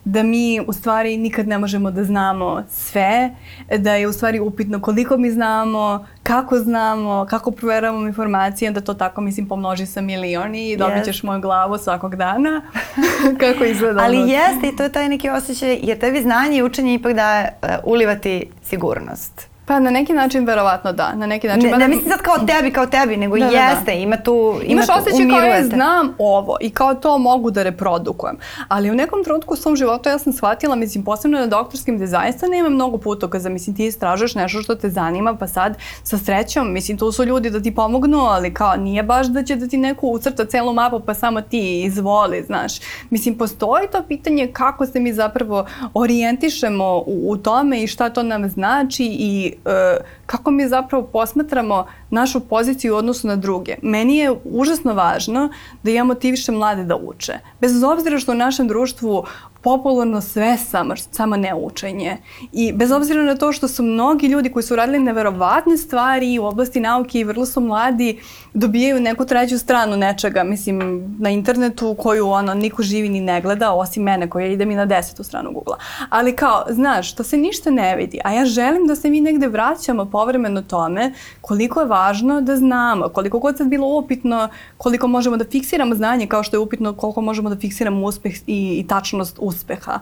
da 0.04 0.22
mi 0.22 0.60
u 0.66 0.72
stvari 0.72 1.16
nikad 1.16 1.48
ne 1.48 1.58
možemo 1.58 1.90
da 1.90 2.04
znamo 2.04 2.64
sve, 2.70 3.30
da 3.78 3.94
je 3.94 4.08
u 4.08 4.12
stvari 4.12 4.40
upitno 4.40 4.80
koliko 4.80 5.16
mi 5.16 5.30
znamo, 5.30 6.06
kako 6.22 6.58
znamo, 6.58 7.26
kako 7.30 7.50
proveravamo 7.50 8.06
informacije, 8.06 8.70
da 8.70 8.80
to 8.80 8.94
tako 8.94 9.20
mislim 9.20 9.48
pomnoži 9.48 9.86
sa 9.86 10.00
milioni 10.00 10.70
i 10.70 10.76
dobit 10.76 11.04
ćeš 11.04 11.22
yes. 11.22 11.24
moju 11.24 11.40
glavu 11.40 11.78
svakog 11.78 12.16
dana 12.16 12.62
kako 13.40 13.64
izgleda. 13.64 14.00
Ali 14.02 14.30
jeste 14.30 14.68
i 14.68 14.76
to 14.76 14.82
je 14.82 14.92
taj 14.92 15.08
neki 15.08 15.30
osjećaj 15.30 15.78
jer 15.82 15.98
tebi 15.98 16.22
znanje 16.22 16.58
i 16.58 16.62
učenje 16.62 16.94
ipak 16.94 17.12
da 17.12 17.48
uh, 17.62 17.68
ulivati 17.84 18.46
sigurnost. 18.62 19.49
Pa 19.70 19.80
na 19.80 19.90
neki 19.90 20.12
način 20.12 20.44
verovatno 20.44 20.92
da, 20.92 21.14
na 21.14 21.26
neki 21.26 21.48
način. 21.48 21.70
Ne, 21.70 21.78
ne 21.78 21.88
mislim 21.88 22.10
sad 22.10 22.20
kao 22.20 22.34
tebi, 22.38 22.72
kao 22.72 22.86
tebi, 22.86 23.16
nego 23.16 23.38
da, 23.38 23.44
jeste, 23.44 23.84
da, 23.86 23.92
da. 23.92 23.92
ima 23.92 24.16
tu, 24.16 24.54
ima 24.62 24.72
Imaš 24.72 24.86
tu, 24.86 24.92
osjećaj 24.92 25.28
kao 25.28 25.40
ja 25.40 25.64
znam 25.64 26.14
ovo 26.18 26.56
i 26.60 26.70
kao 26.70 26.94
to 26.94 27.18
mogu 27.18 27.50
da 27.50 27.62
reprodukujem. 27.62 28.36
Ali 28.68 28.90
u 28.90 28.94
nekom 28.94 29.24
trenutku 29.24 29.54
u 29.54 29.56
svom 29.56 29.76
životu 29.76 30.08
ja 30.08 30.18
sam 30.18 30.32
shvatila, 30.32 30.76
mislim, 30.76 31.04
posebno 31.04 31.38
na 31.38 31.46
doktorskim 31.46 32.06
zaista 32.06 32.46
nema 32.46 32.68
mnogo 32.68 32.98
putokaza, 32.98 33.48
mislim, 33.48 33.76
ti 33.76 33.86
istražuješ 33.86 34.34
nešto 34.34 34.62
što 34.62 34.74
te 34.74 34.90
zanima, 34.90 35.34
pa 35.34 35.48
sad 35.48 35.76
sa 36.02 36.18
srećom, 36.18 36.72
mislim, 36.72 36.98
tu 36.98 37.12
su 37.12 37.24
ljudi 37.24 37.50
da 37.50 37.62
ti 37.62 37.74
pomognu, 37.74 38.18
ali 38.18 38.54
kao 38.54 38.76
nije 38.76 39.02
baš 39.02 39.26
da 39.26 39.42
će 39.44 39.56
da 39.56 39.68
ti 39.68 39.76
neko 39.76 40.06
ucrta 40.06 40.44
celu 40.44 40.72
mapu, 40.72 41.00
pa 41.00 41.14
samo 41.14 41.40
ti 41.40 41.82
izvoli, 41.82 42.42
znaš. 42.46 42.72
Mislim, 43.10 43.38
postoji 43.38 43.88
to 43.92 44.02
pitanje 44.08 44.50
kako 44.52 44.86
se 44.86 45.00
mi 45.00 45.12
zapravo 45.12 45.66
orijentišemo 45.94 46.96
u, 47.06 47.30
u 47.30 47.36
tome 47.36 47.82
i 47.82 47.86
šta 47.86 48.08
to 48.10 48.22
nam 48.22 48.48
znači 48.48 49.04
i 49.04 49.52
E, 49.64 49.96
kako 50.26 50.50
mi 50.50 50.68
zapravo 50.68 51.06
posmatramo 51.06 51.86
našu 52.10 52.40
poziciju 52.40 52.94
u 52.94 52.96
odnosu 52.96 53.26
na 53.26 53.36
druge. 53.36 53.76
Meni 53.82 54.16
je 54.16 54.34
užasno 54.44 54.94
važno 54.94 55.48
da 55.82 55.90
ja 55.90 56.04
motivišem 56.04 56.54
mlade 56.54 56.84
da 56.84 56.96
uče. 56.96 57.32
Bez 57.60 57.82
obzira 57.82 58.18
što 58.18 58.32
u 58.32 58.34
našem 58.34 58.68
društvu 58.68 59.24
popularno 59.62 60.20
sve 60.20 60.56
samo, 60.56 60.94
samo 60.96 61.36
neučenje. 61.36 62.16
I 62.52 62.72
bez 62.72 62.90
obzira 62.90 63.22
na 63.22 63.36
to 63.36 63.52
što 63.52 63.68
su 63.68 63.82
mnogi 63.82 64.26
ljudi 64.26 64.52
koji 64.52 64.62
su 64.62 64.76
radili 64.76 64.98
neverovatne 64.98 65.76
stvari 65.76 66.38
u 66.38 66.44
oblasti 66.44 66.80
nauke 66.80 67.20
i 67.20 67.24
vrlo 67.24 67.46
su 67.46 67.60
mladi, 67.60 68.20
dobijaju 68.54 69.00
neku 69.00 69.26
treću 69.26 69.58
stranu 69.58 69.96
nečega, 69.96 70.44
mislim, 70.44 71.04
na 71.18 71.30
internetu 71.30 71.96
koju 71.98 72.28
ono, 72.28 72.54
niko 72.54 72.82
živi 72.82 73.08
ni 73.08 73.20
ne 73.20 73.40
gleda, 73.40 73.72
osim 73.72 74.02
mene 74.02 74.30
koja 74.30 74.46
ide 74.46 74.64
mi 74.64 74.74
na 74.74 74.86
desetu 74.86 75.24
stranu 75.24 75.52
Google-a. 75.52 76.06
Ali 76.08 76.36
kao, 76.36 76.64
znaš, 76.70 77.14
to 77.14 77.22
se 77.22 77.36
ništa 77.36 77.70
ne 77.70 77.96
vidi, 77.96 78.20
a 78.24 78.32
ja 78.32 78.44
želim 78.44 78.86
da 78.86 78.96
se 78.96 79.10
mi 79.10 79.20
negde 79.20 79.48
vraćamo 79.48 80.04
povremeno 80.04 80.62
tome 80.62 81.12
koliko 81.40 81.80
je 81.80 81.86
važno 81.86 82.40
da 82.40 82.56
znamo, 82.56 83.08
koliko 83.08 83.38
god 83.38 83.56
sad 83.56 83.68
bilo 83.68 83.98
upitno, 83.98 84.48
koliko 84.76 85.06
možemo 85.06 85.36
da 85.36 85.44
fiksiramo 85.44 85.94
znanje, 85.94 86.26
kao 86.26 86.42
što 86.42 86.56
je 86.56 86.60
upitno 86.60 86.92
koliko 86.92 87.20
možemo 87.20 87.50
da 87.50 87.56
fiksiramo 87.56 88.06
uspeh 88.06 88.34
i, 88.46 88.78
i 88.78 88.86
tačnost 88.88 89.38
uspeha. 89.50 90.00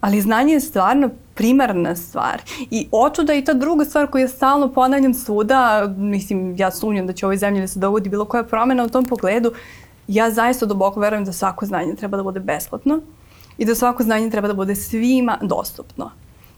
Ali 0.00 0.20
znanje 0.20 0.52
je 0.52 0.60
stvarno 0.60 1.10
primarna 1.34 1.96
stvar. 1.96 2.42
I 2.70 2.88
otuda 2.92 3.34
i 3.34 3.44
ta 3.44 3.52
druga 3.52 3.84
stvar 3.84 4.06
koju 4.06 4.22
ja 4.22 4.28
stalno 4.28 4.68
ponavljam 4.72 5.14
svuda, 5.14 5.86
mislim, 5.96 6.56
ja 6.58 6.70
sumnjam 6.70 7.06
da 7.06 7.12
će 7.12 7.26
ovoj 7.26 7.36
zemlji 7.36 7.60
da 7.60 7.68
se 7.68 7.78
dogodi 7.78 8.08
bilo 8.08 8.24
koja 8.24 8.44
promena 8.44 8.84
u 8.84 8.88
tom 8.88 9.04
pogledu, 9.04 9.52
ja 10.08 10.30
zaista 10.30 10.66
duboko 10.66 11.00
verujem 11.00 11.24
da 11.24 11.32
svako 11.32 11.66
znanje 11.66 11.94
treba 11.94 12.16
da 12.16 12.22
bude 12.22 12.40
besplatno 12.40 13.00
i 13.58 13.64
da 13.64 13.74
svako 13.74 14.02
znanje 14.02 14.30
treba 14.30 14.48
da 14.48 14.54
bude 14.54 14.74
svima 14.74 15.38
dostupno. 15.42 16.10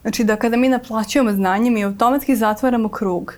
Znači 0.02 0.24
da 0.24 0.37
kada 0.37 0.57
mi 0.57 0.68
naplaćujemo 0.68 1.33
znanje, 1.33 1.70
mi 1.70 1.85
automatski 1.85 2.37
zatvaramo 2.37 2.88
krug 2.88 3.35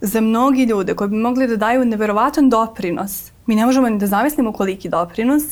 za 0.00 0.20
mnogi 0.20 0.64
ljude 0.64 0.94
koji 0.94 1.10
bi 1.10 1.16
mogli 1.16 1.46
da 1.46 1.56
daju 1.56 1.84
neverovatan 1.84 2.50
doprinos. 2.50 3.30
Mi 3.46 3.54
ne 3.54 3.66
možemo 3.66 3.88
ni 3.88 3.98
da 3.98 4.06
zamislimo 4.06 4.52
koliki 4.52 4.88
doprinos, 4.88 5.42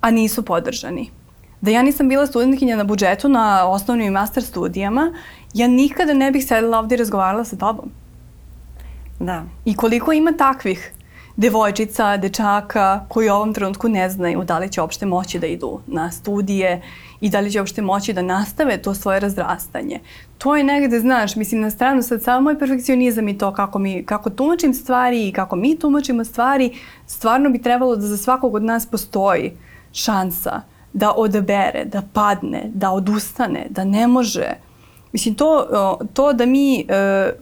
a 0.00 0.10
nisu 0.10 0.42
podržani 0.42 1.10
da 1.60 1.70
ja 1.70 1.82
nisam 1.82 2.08
bila 2.08 2.26
studentkinja 2.26 2.76
na 2.76 2.84
budžetu 2.84 3.28
na 3.28 3.68
osnovnim 3.68 4.06
i 4.06 4.10
master 4.10 4.42
studijama, 4.42 5.12
ja 5.54 5.68
nikada 5.68 6.14
ne 6.14 6.30
bih 6.30 6.46
sedela 6.46 6.78
ovde 6.78 6.94
i 6.94 6.98
razgovarala 6.98 7.44
sa 7.44 7.56
tobom. 7.56 7.90
Da. 9.18 9.42
I 9.64 9.76
koliko 9.76 10.12
ima 10.12 10.32
takvih 10.32 10.92
devojčica, 11.36 12.16
dečaka 12.16 13.04
koji 13.08 13.30
u 13.30 13.34
ovom 13.34 13.54
trenutku 13.54 13.88
ne 13.88 14.10
znaju 14.10 14.44
da 14.44 14.58
li 14.58 14.72
će 14.72 14.80
uopšte 14.80 15.06
moći 15.06 15.38
da 15.38 15.46
idu 15.46 15.80
na 15.86 16.10
studije 16.10 16.82
i 17.20 17.30
da 17.30 17.40
li 17.40 17.50
će 17.50 17.60
uopšte 17.60 17.82
moći 17.82 18.12
da 18.12 18.22
nastave 18.22 18.82
to 18.82 18.94
svoje 18.94 19.20
razrastanje. 19.20 20.00
To 20.38 20.56
je 20.56 20.64
negde, 20.64 21.00
znaš, 21.00 21.36
mislim 21.36 21.60
na 21.60 21.70
stranu 21.70 22.02
sad 22.02 22.22
samo 22.22 22.40
moj 22.40 22.58
perfekcionizam 22.58 23.28
i 23.28 23.38
to 23.38 23.52
kako, 23.52 23.78
mi, 23.78 24.02
kako 24.04 24.30
tumačim 24.30 24.74
stvari 24.74 25.28
i 25.28 25.32
kako 25.32 25.56
mi 25.56 25.78
tumačimo 25.78 26.24
stvari, 26.24 26.78
stvarno 27.06 27.50
bi 27.50 27.62
trebalo 27.62 27.96
da 27.96 28.06
za 28.06 28.16
svakog 28.16 28.54
od 28.54 28.62
nas 28.62 28.86
postoji 28.86 29.52
šansa 29.92 30.62
da 30.92 31.12
odabere, 31.16 31.84
da 31.84 32.02
padne, 32.12 32.70
da 32.74 32.90
odustane, 32.90 33.66
da 33.70 33.84
ne 33.84 34.06
može. 34.06 34.50
Mislim, 35.12 35.34
to, 35.34 35.66
to 36.12 36.32
da 36.32 36.46
mi 36.46 36.80
e, 36.80 36.84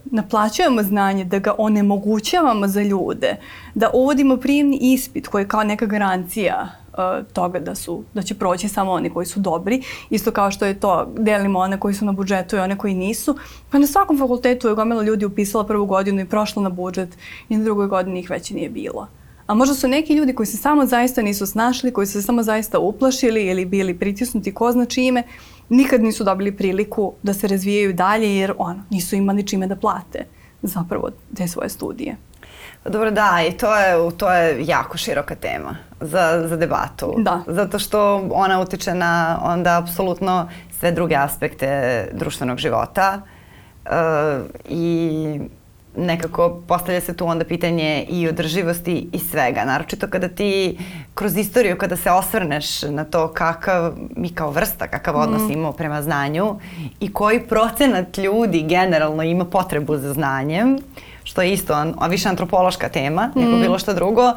naplaćujemo 0.05 0.83
znanje, 0.83 1.25
da 1.25 1.39
ga 1.39 1.55
onemogućavamo 1.59 2.69
za 2.69 2.83
ljude, 2.83 3.37
da 3.75 3.91
uvodimo 3.95 4.37
prijemni 4.37 4.79
ispit 4.81 5.29
koji 5.29 5.43
je 5.43 5.49
kao 5.49 5.65
neka 5.65 5.87
garancija 5.87 6.85
uh, 6.95 7.27
toga 7.33 7.59
da 7.59 7.75
su 7.75 8.05
da 8.15 8.23
će 8.23 8.35
proći 8.35 8.69
samo 8.69 8.93
oni 8.93 9.11
koji 9.11 9.27
su 9.27 9.41
dobri. 9.41 9.83
Isto 10.11 10.31
kao 10.31 10.51
što 10.51 10.67
je 10.67 10.81
to 10.81 11.13
delimo 11.19 11.59
one 11.59 11.81
koji 11.81 11.95
su 11.95 12.05
na 12.05 12.13
budžetu 12.13 12.57
i 12.57 12.61
one 12.61 12.79
koji 12.79 12.95
nisu. 12.95 13.37
Pa 13.71 13.79
na 13.79 13.87
svakom 13.87 14.19
fakultetu 14.19 14.69
je 14.69 14.75
gomila 14.75 15.03
ljudi 15.03 15.25
upisala 15.25 15.65
prvu 15.65 15.87
godinu 15.87 16.21
i 16.21 16.29
prošla 16.29 16.63
na 16.63 16.69
budžet 16.69 17.09
i 17.49 17.57
na 17.57 17.65
drugoj 17.65 17.87
godini 17.87 18.21
ih 18.21 18.31
već 18.31 18.51
nije 18.51 18.69
bilo. 18.69 19.09
A 19.47 19.55
možda 19.55 19.75
su 19.75 19.89
neki 19.89 20.15
ljudi 20.15 20.35
koji 20.35 20.47
se 20.47 20.57
samo 20.57 20.87
zaista 20.87 21.23
nisu 21.23 21.47
snašli, 21.47 21.93
koji 21.93 22.07
su 22.07 22.13
se 22.13 22.23
samo 22.23 22.43
zaista 22.43 22.79
uplašili 22.79 23.47
ili 23.47 23.65
bili 23.65 23.99
pritisnuti 23.99 24.55
ko 24.55 24.73
zna 24.73 24.85
čime, 24.85 25.23
nikad 25.69 26.03
nisu 26.03 26.25
dobili 26.25 26.57
priliku 26.57 27.13
da 27.23 27.35
se 27.35 27.49
razvijaju 27.49 27.93
dalje 27.93 28.37
jer 28.37 28.55
ono, 28.59 28.83
nisu 28.91 29.17
imali 29.17 29.47
čime 29.47 29.67
da 29.67 29.77
plate 29.77 30.27
zapravo 30.63 31.11
te 31.37 31.49
svoje 31.49 31.69
studije. 31.69 32.17
Dobro, 32.85 33.11
da, 33.11 33.41
i 33.49 33.53
to 33.53 33.77
je, 33.77 34.17
to 34.17 34.33
je 34.33 34.67
jako 34.67 34.99
široka 34.99 35.35
tema 35.35 35.77
za, 36.01 36.45
za 36.49 36.57
debatu. 36.57 37.15
Da. 37.19 37.43
Zato 37.47 37.79
što 37.79 38.29
ona 38.33 38.61
utiče 38.61 38.95
na 38.95 39.41
onda 39.43 39.79
apsolutno 39.79 40.49
sve 40.79 40.93
druge 40.93 41.15
aspekte 41.15 42.09
društvenog 42.13 42.59
života 42.59 43.21
uh, 43.85 43.91
i 44.69 45.41
nekako 45.97 46.63
postavlja 46.69 47.01
se 47.01 47.15
tu 47.15 47.27
onda 47.27 47.45
pitanje 47.45 48.07
i 48.09 48.29
održivosti 48.29 49.09
i 49.13 49.19
svega. 49.19 49.65
Naročito 49.65 50.07
kada 50.07 50.29
ti 50.29 50.79
kroz 51.15 51.37
istoriju, 51.37 51.79
kada 51.79 51.97
se 51.97 52.11
osvrneš 52.11 52.83
na 52.83 53.05
to 53.05 53.29
kakav 53.29 53.93
mi 54.17 54.29
kao 54.29 54.51
vrsta, 54.51 54.89
kakav 54.89 55.17
odnos 55.17 55.43
mm. 55.43 55.53
imamo 55.53 55.73
prema 55.73 56.03
znanju 56.03 56.59
i 57.01 57.13
koji 57.13 57.41
procenat 57.41 58.19
ljudi 58.19 58.63
generalno 58.63 59.23
ima 59.23 59.45
potrebu 59.45 59.97
za 59.97 60.13
znanjem, 60.13 60.79
što 61.25 61.43
je 61.43 61.53
isto 61.53 61.93
a 61.99 62.07
više 62.07 62.29
antropološka 62.29 62.89
tema 62.89 63.31
mm. 63.37 63.41
nego 63.41 63.57
bilo 63.57 63.79
što 63.79 63.95
drugo, 63.95 64.33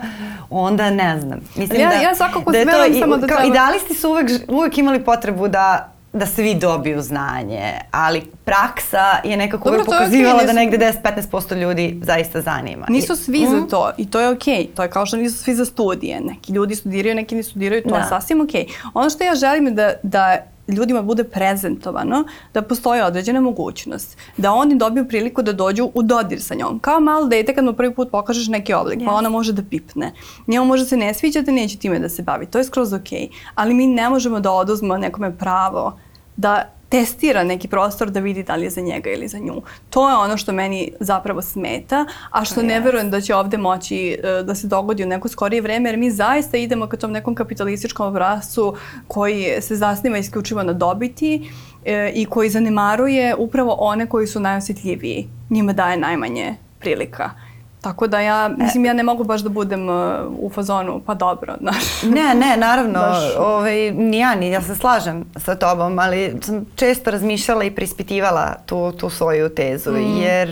onda 0.50 0.90
ne 0.90 1.20
znam. 1.20 1.40
Mislim 1.56 1.82
ja, 1.82 1.90
da, 1.90 1.96
ja 1.96 2.16
svakako 2.16 2.52
da 2.52 2.58
je 2.58 2.66
to, 2.66 3.00
samo 3.00 3.18
da 3.18 3.28
kao 3.28 3.38
treba... 3.38 3.52
idealisti 3.52 3.94
su 3.94 4.10
uvek, 4.10 4.32
uvek 4.48 4.78
imali 4.78 5.04
potrebu 5.04 5.48
da 5.48 5.97
da 6.14 6.26
svi 6.26 6.56
dobiju 6.56 7.02
znanje, 7.02 7.74
ali 7.92 8.22
praksa 8.46 9.06
je 9.24 9.38
nekako 9.38 9.70
uvek 9.70 9.86
pokazivala 9.86 10.42
okay, 10.42 10.46
da 10.46 10.54
negde 10.54 10.78
10-15% 11.04 11.62
ljudi 11.62 12.00
zaista 12.04 12.42
zanima. 12.42 12.86
Nisu 12.90 13.16
svi 13.16 13.40
mm. 13.40 13.50
za 13.50 13.58
mhm. 13.58 13.68
to 13.68 13.92
i 13.98 14.12
to 14.12 14.20
je 14.20 14.30
okej. 14.30 14.56
Okay. 14.56 14.68
To 14.76 14.84
je 14.84 14.90
kao 14.90 15.06
što 15.06 15.18
nisu 15.18 15.38
svi 15.38 15.56
za 15.56 15.66
studije. 15.66 16.22
Neki 16.22 16.54
ljudi 16.54 16.76
studiraju, 16.76 17.16
neki 17.16 17.36
ne 17.36 17.44
studiraju, 17.44 17.84
to 17.84 17.90
da. 17.90 17.98
je 17.98 18.06
sasvim 18.10 18.42
okej. 18.42 18.66
Okay. 18.66 18.90
Ono 18.94 19.10
što 19.10 19.24
ja 19.24 19.36
želim 19.36 19.76
da, 19.76 19.94
da 20.04 20.38
ljudima 20.68 21.02
bude 21.02 21.24
prezentovano 21.24 22.24
da 22.54 22.62
postoji 22.62 23.02
određena 23.02 23.42
mogućnost, 23.42 24.18
da 24.38 24.54
oni 24.54 24.76
dobiju 24.76 25.08
priliku 25.08 25.42
da 25.42 25.54
dođu 25.54 25.92
u 25.94 26.04
dodir 26.04 26.42
sa 26.42 26.56
njom. 26.56 26.80
Kao 26.80 27.00
malo 27.00 27.28
dete 27.28 27.56
kad 27.56 27.66
mu 27.66 27.74
prvi 27.74 27.94
put 27.94 28.12
pokažeš 28.12 28.48
neki 28.48 28.74
oblik, 28.74 29.00
yes. 29.00 29.06
pa 29.06 29.12
ona 29.12 29.30
može 29.30 29.54
da 29.54 29.64
pipne. 29.70 30.14
Njemu 30.48 30.66
može 30.66 30.86
se 30.86 30.98
ne 30.98 31.14
sviđati, 31.14 31.52
neće 31.52 31.78
time 31.78 32.00
da 32.00 32.10
se 32.10 32.24
bavi. 32.24 32.46
To 32.46 32.58
je 32.58 32.64
skroz 32.64 32.94
okej. 32.94 33.20
Okay. 33.20 33.30
Ali 33.56 33.74
mi 33.74 33.88
ne 33.88 34.10
možemo 34.10 34.40
da 34.40 34.52
oduzmemo 34.52 34.98
nekome 34.98 35.38
pravo 35.38 36.00
da 36.38 36.77
testira 36.90 37.44
neki 37.44 37.68
prostor 37.68 38.10
da 38.10 38.20
vidi 38.20 38.44
da 38.44 38.56
li 38.56 38.64
je 38.64 38.70
za 38.70 38.82
njega 38.82 39.10
ili 39.10 39.28
za 39.28 39.40
nju. 39.40 39.62
To 39.90 40.10
je 40.10 40.16
ono 40.16 40.38
što 40.38 40.52
meni 40.52 40.92
zapravo 41.00 41.42
smeta, 41.42 42.06
a 42.32 42.46
što 42.46 42.62
ne 42.62 42.80
verujem 42.80 43.12
da 43.12 43.22
će 43.22 43.36
ovde 43.36 43.58
moći 43.58 44.18
uh, 44.20 44.46
da 44.46 44.56
se 44.56 44.68
dogodi 44.68 45.04
u 45.04 45.08
neko 45.08 45.28
skorije 45.28 45.62
vreme, 45.62 45.90
jer 45.90 45.98
mi 45.98 46.12
zaista 46.12 46.58
idemo 46.58 46.88
ka 46.88 46.98
tom 46.98 47.12
nekom 47.12 47.36
kapitalističkom 47.36 48.08
obrascu 48.08 48.76
koji 49.08 49.62
se 49.62 49.76
zasniva 49.76 50.18
isključivo 50.18 50.64
na 50.64 50.74
dobiti 50.74 51.42
uh, 51.44 51.88
i 52.14 52.26
koji 52.26 52.50
zanemaruje 52.50 53.36
upravo 53.36 53.76
one 53.80 54.06
koji 54.06 54.28
su 54.28 54.40
najosjetljiviji. 54.40 55.28
Njima 55.50 55.74
daje 55.74 55.98
najmanje 55.98 56.56
prilika. 56.80 57.47
Tako 57.88 58.08
da 58.08 58.20
ja, 58.20 58.50
mislim, 58.58 58.86
ja 58.86 58.94
ne 58.94 59.04
mogu 59.04 59.24
baš 59.24 59.42
da 59.42 59.50
budem 59.50 59.90
uh, 59.90 59.96
u 60.40 60.50
fazonu, 60.50 61.02
pa 61.06 61.14
dobro, 61.14 61.56
znaš. 61.62 62.04
Ne, 62.04 62.36
ne, 62.36 62.58
naravno, 62.58 63.00
baš... 63.00 63.36
ovaj, 63.38 63.92
ni 63.92 64.20
ja, 64.20 64.36
ni 64.36 64.50
ja 64.50 64.62
se 64.62 64.76
slažem 64.76 65.26
sa 65.36 65.56
tobom, 65.56 66.00
ali 66.00 66.38
sam 66.42 66.66
često 66.76 67.12
razmišljala 67.12 67.64
i 67.64 67.72
prispitivala 67.72 68.56
tu, 68.66 68.92
tu 68.92 69.10
svoju 69.10 69.50
tezu, 69.50 69.92
mm. 69.92 70.18
jer, 70.18 70.50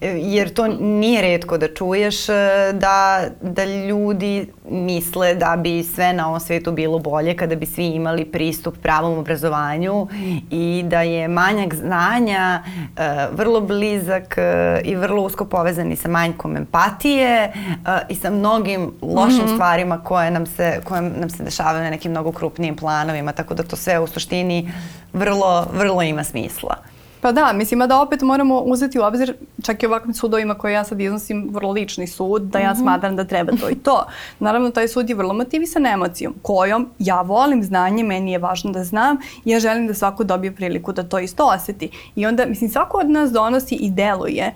jer 0.00 0.54
to 0.54 0.66
nije 0.80 1.22
redko 1.22 1.58
da 1.58 1.74
čuješ 1.74 2.26
da, 2.72 3.20
da 3.40 3.64
ljudi 3.64 4.46
misle 4.70 5.34
da 5.34 5.56
bi 5.56 5.82
sve 5.82 6.12
na 6.12 6.28
ovom 6.28 6.40
svetu 6.40 6.72
bilo 6.72 6.98
bolje 6.98 7.36
kada 7.36 7.56
bi 7.56 7.66
svi 7.66 7.86
imali 7.86 8.24
pristup 8.24 8.76
pravom 8.82 9.18
obrazovanju 9.18 10.08
i 10.50 10.84
da 10.86 11.02
je 11.02 11.28
manjak 11.28 11.74
znanja 11.74 12.62
uh, 12.64 13.02
vrlo 13.38 13.60
blizak 13.60 14.36
uh, 14.38 14.88
i 14.88 14.94
vrlo 14.94 15.22
usko 15.22 15.44
povezan 15.44 15.92
i 15.92 15.96
sa 15.96 16.08
manjkom 16.08 16.37
empatije 16.46 17.52
uh, 17.54 17.88
i 18.08 18.14
sa 18.14 18.30
mnogim 18.30 18.92
lošim 19.02 19.38
mm 19.38 19.48
-hmm. 19.48 19.54
stvarima 19.54 20.04
koje 20.04 20.30
nam, 20.30 20.46
se, 20.46 20.80
koje 20.84 21.02
nam 21.02 21.30
se 21.30 21.42
dešavaju 21.42 21.84
na 21.84 21.90
nekim 21.90 22.10
mnogo 22.10 22.32
krupnijim 22.32 22.76
planovima, 22.76 23.32
tako 23.32 23.54
da 23.54 23.62
to 23.62 23.76
sve 23.76 23.98
u 23.98 24.06
suštini 24.06 24.72
vrlo, 25.12 25.66
vrlo 25.72 26.02
ima 26.02 26.24
smisla. 26.24 26.76
Pa 27.20 27.32
da, 27.32 27.52
mislim 27.52 27.80
da 27.80 28.00
opet 28.00 28.22
moramo 28.22 28.60
uzeti 28.60 28.98
u 28.98 29.02
obzir, 29.02 29.34
čak 29.62 29.82
i 29.82 29.86
ovakvim 29.86 30.14
sudovima 30.14 30.54
koje 30.54 30.72
ja 30.72 30.84
sad 30.84 31.00
iznosim, 31.00 31.48
vrlo 31.52 31.72
lični 31.72 32.06
sud, 32.06 32.42
da 32.42 32.58
ja 32.58 32.74
-hmm. 32.74 32.82
smatram 32.82 33.16
da 33.16 33.24
treba 33.24 33.52
to 33.60 33.70
i 33.70 33.74
to. 33.74 34.06
Naravno, 34.38 34.70
taj 34.70 34.88
sud 34.88 35.08
je 35.10 35.16
vrlo 35.16 35.34
motivisan 35.34 35.86
emocijom, 35.86 36.34
kojom 36.42 36.88
ja 36.98 37.20
volim 37.20 37.62
znanje, 37.62 38.04
meni 38.04 38.32
je 38.32 38.38
važno 38.38 38.70
da 38.70 38.84
znam 38.84 39.16
i 39.44 39.50
ja 39.50 39.60
želim 39.60 39.86
da 39.86 39.94
svako 39.94 40.24
dobije 40.24 40.54
priliku 40.54 40.92
da 40.92 41.02
to 41.02 41.18
isto 41.18 41.46
oseti. 41.46 41.90
I 42.16 42.26
onda, 42.26 42.46
mislim, 42.46 42.70
svako 42.70 42.98
od 42.98 43.10
nas 43.10 43.32
donosi 43.32 43.74
i 43.74 43.90
deluje 43.90 44.54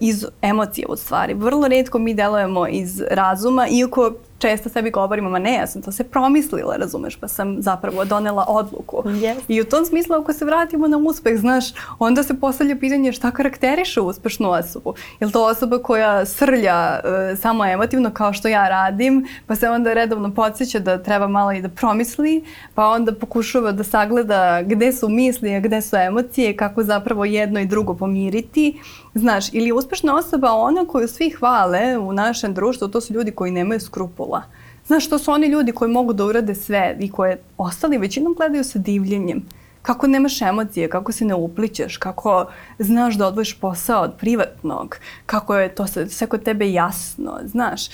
iz 0.00 0.26
emocije 0.42 0.86
u 0.88 0.96
stvari. 0.96 1.34
Vrlo 1.34 1.68
redko 1.68 1.98
mi 1.98 2.14
delujemo 2.14 2.66
iz 2.66 3.02
razuma, 3.10 3.68
iako 3.68 4.12
često 4.44 4.68
sebi 4.68 4.90
govorimo, 4.90 5.30
ma 5.30 5.38
ne, 5.38 5.54
ja 5.54 5.66
sam 5.66 5.82
to 5.82 5.92
se 5.92 6.04
promislila, 6.04 6.76
razumeš, 6.76 7.16
pa 7.16 7.28
sam 7.28 7.62
zapravo 7.62 8.04
donela 8.04 8.44
odluku. 8.48 8.96
Yes. 8.96 9.36
I 9.48 9.60
u 9.60 9.64
tom 9.64 9.84
smislu, 9.84 10.16
ako 10.16 10.32
se 10.32 10.44
vratimo 10.44 10.88
na 10.88 10.96
uspeh, 10.96 11.38
znaš, 11.38 11.64
onda 11.98 12.22
se 12.22 12.40
postavlja 12.40 12.76
pitanje 12.76 13.12
šta 13.12 13.30
karakteriše 13.30 14.00
uspešnu 14.00 14.50
osobu. 14.50 14.94
Je 15.20 15.26
li 15.26 15.32
to 15.32 15.44
osoba 15.44 15.78
koja 15.78 16.26
srlja 16.26 17.00
uh, 17.04 17.38
samo 17.38 17.66
emotivno 17.66 18.10
kao 18.10 18.32
što 18.32 18.48
ja 18.48 18.68
radim, 18.68 19.26
pa 19.46 19.54
se 19.54 19.68
onda 19.68 19.92
redovno 19.92 20.34
podsjeća 20.34 20.78
da 20.78 21.02
treba 21.02 21.28
malo 21.28 21.52
i 21.52 21.62
da 21.62 21.68
promisli, 21.68 22.44
pa 22.74 22.88
onda 22.88 23.14
pokušava 23.14 23.72
da 23.72 23.84
sagleda 23.84 24.62
gde 24.62 24.92
su 24.92 25.08
misli, 25.08 25.54
a 25.54 25.60
gde 25.60 25.80
su 25.80 25.96
emocije, 25.96 26.56
kako 26.56 26.82
zapravo 26.82 27.24
jedno 27.24 27.60
i 27.60 27.66
drugo 27.66 27.94
pomiriti. 27.94 28.80
Znaš, 29.14 29.52
ili 29.52 29.72
uspešna 29.72 30.16
osoba 30.16 30.52
ona 30.52 30.84
koju 30.86 31.08
svi 31.08 31.30
hvale 31.30 31.98
u 31.98 32.12
našem 32.12 32.54
društvu, 32.54 32.88
to 32.88 33.00
su 33.00 33.12
ljudi 33.12 33.30
koji 33.30 33.52
nemaju 33.52 33.80
skrupula 33.80 34.33
pola. 34.34 34.42
Znaš, 34.86 35.08
to 35.08 35.18
su 35.18 35.30
oni 35.30 35.46
ljudi 35.46 35.72
koji 35.72 35.90
mogu 35.90 36.12
da 36.12 36.24
urade 36.24 36.54
sve 36.54 36.96
i 37.00 37.10
koje 37.10 37.42
ostali 37.58 37.98
većinom 37.98 38.34
gledaju 38.34 38.64
sa 38.64 38.78
divljenjem. 38.78 39.42
Kako 39.82 40.06
nemaš 40.06 40.42
emocije, 40.42 40.88
kako 40.88 41.12
se 41.12 41.24
ne 41.24 41.34
uplićeš, 41.34 41.96
kako 41.96 42.46
znaš 42.78 43.14
da 43.14 43.26
odvojiš 43.26 43.60
posao 43.60 44.02
od 44.02 44.14
privatnog, 44.18 44.96
kako 45.26 45.56
je 45.56 45.74
to 45.74 45.86
sve 45.86 46.26
kod 46.26 46.42
tebe 46.42 46.72
jasno, 46.72 47.38
znaš. 47.44 47.88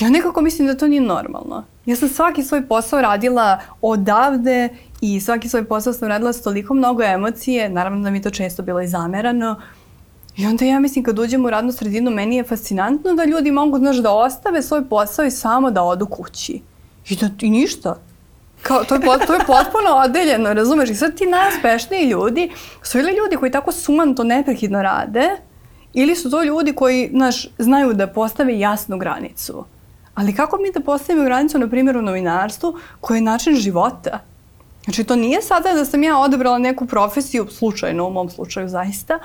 Ja 0.00 0.10
nekako 0.10 0.40
mislim 0.40 0.68
da 0.68 0.76
to 0.76 0.88
nije 0.88 1.00
normalno. 1.00 1.64
Ja 1.86 1.96
sam 1.96 2.08
svaki 2.08 2.42
svoj 2.42 2.66
posao 2.66 3.00
radila 3.00 3.60
odavde 3.82 4.68
i 5.00 5.20
svaki 5.20 5.48
svoj 5.48 5.64
posao 5.64 5.92
sam 5.92 6.08
radila 6.08 6.32
s 6.32 6.42
toliko 6.42 6.74
mnogo 6.74 7.02
emocije, 7.02 7.68
naravno 7.68 8.02
da 8.02 8.10
mi 8.10 8.22
to 8.22 8.30
često 8.30 8.62
bilo 8.62 8.80
i 8.80 8.88
zamerano, 8.88 9.56
I 10.40 10.46
onda 10.46 10.64
ja 10.64 10.80
mislim 10.80 11.04
kad 11.04 11.18
uđem 11.18 11.44
u 11.44 11.50
radnu 11.50 11.72
sredinu 11.72 12.10
meni 12.10 12.36
je 12.36 12.44
fascinantno 12.44 13.14
da 13.14 13.24
ljudi 13.24 13.50
mogu 13.50 13.78
znaš, 13.78 13.96
da 13.96 14.12
ostave 14.12 14.62
svoj 14.62 14.88
posao 14.88 15.24
i 15.24 15.30
samo 15.30 15.70
da 15.70 15.82
odu 15.82 16.06
kući. 16.06 16.60
I, 17.08 17.16
da, 17.16 17.30
i 17.40 17.50
ništa. 17.50 17.96
Kao, 18.62 18.84
to, 18.84 18.94
je, 18.94 19.00
to 19.00 19.34
je 19.34 19.40
potpuno 19.46 19.90
odeljeno, 20.04 20.54
razumeš? 20.54 20.90
I 20.90 20.94
sad 20.94 21.14
ti 21.14 21.26
najuspešniji 21.26 22.08
ljudi 22.08 22.50
su 22.82 22.98
ili 22.98 23.10
ljudi 23.10 23.36
koji 23.36 23.50
tako 23.50 23.72
suman 23.72 24.14
to 24.14 24.24
neprekidno 24.24 24.82
rade 24.82 25.30
ili 25.92 26.16
su 26.16 26.30
to 26.30 26.42
ljudi 26.42 26.72
koji, 26.72 27.10
znaš, 27.12 27.48
znaju 27.58 27.92
da 27.92 28.06
postave 28.06 28.58
jasnu 28.58 28.98
granicu. 28.98 29.64
Ali 30.14 30.34
kako 30.34 30.56
mi 30.56 30.72
da 30.72 30.80
postavimo 30.80 31.24
granicu, 31.24 31.58
na 31.58 31.68
primjer, 31.68 31.96
u 31.96 32.02
novinarstvu, 32.02 32.78
koji 33.00 33.18
je 33.18 33.22
način 33.22 33.54
života? 33.54 34.18
Znači, 34.84 35.04
to 35.04 35.16
nije 35.16 35.42
sada 35.42 35.72
da 35.72 35.84
sam 35.84 36.02
ja 36.02 36.18
odebrala 36.18 36.58
neku 36.58 36.86
profesiju, 36.86 37.46
slučajno 37.50 38.06
u 38.06 38.10
mom 38.10 38.30
slučaju 38.30 38.68
zaista, 38.68 39.18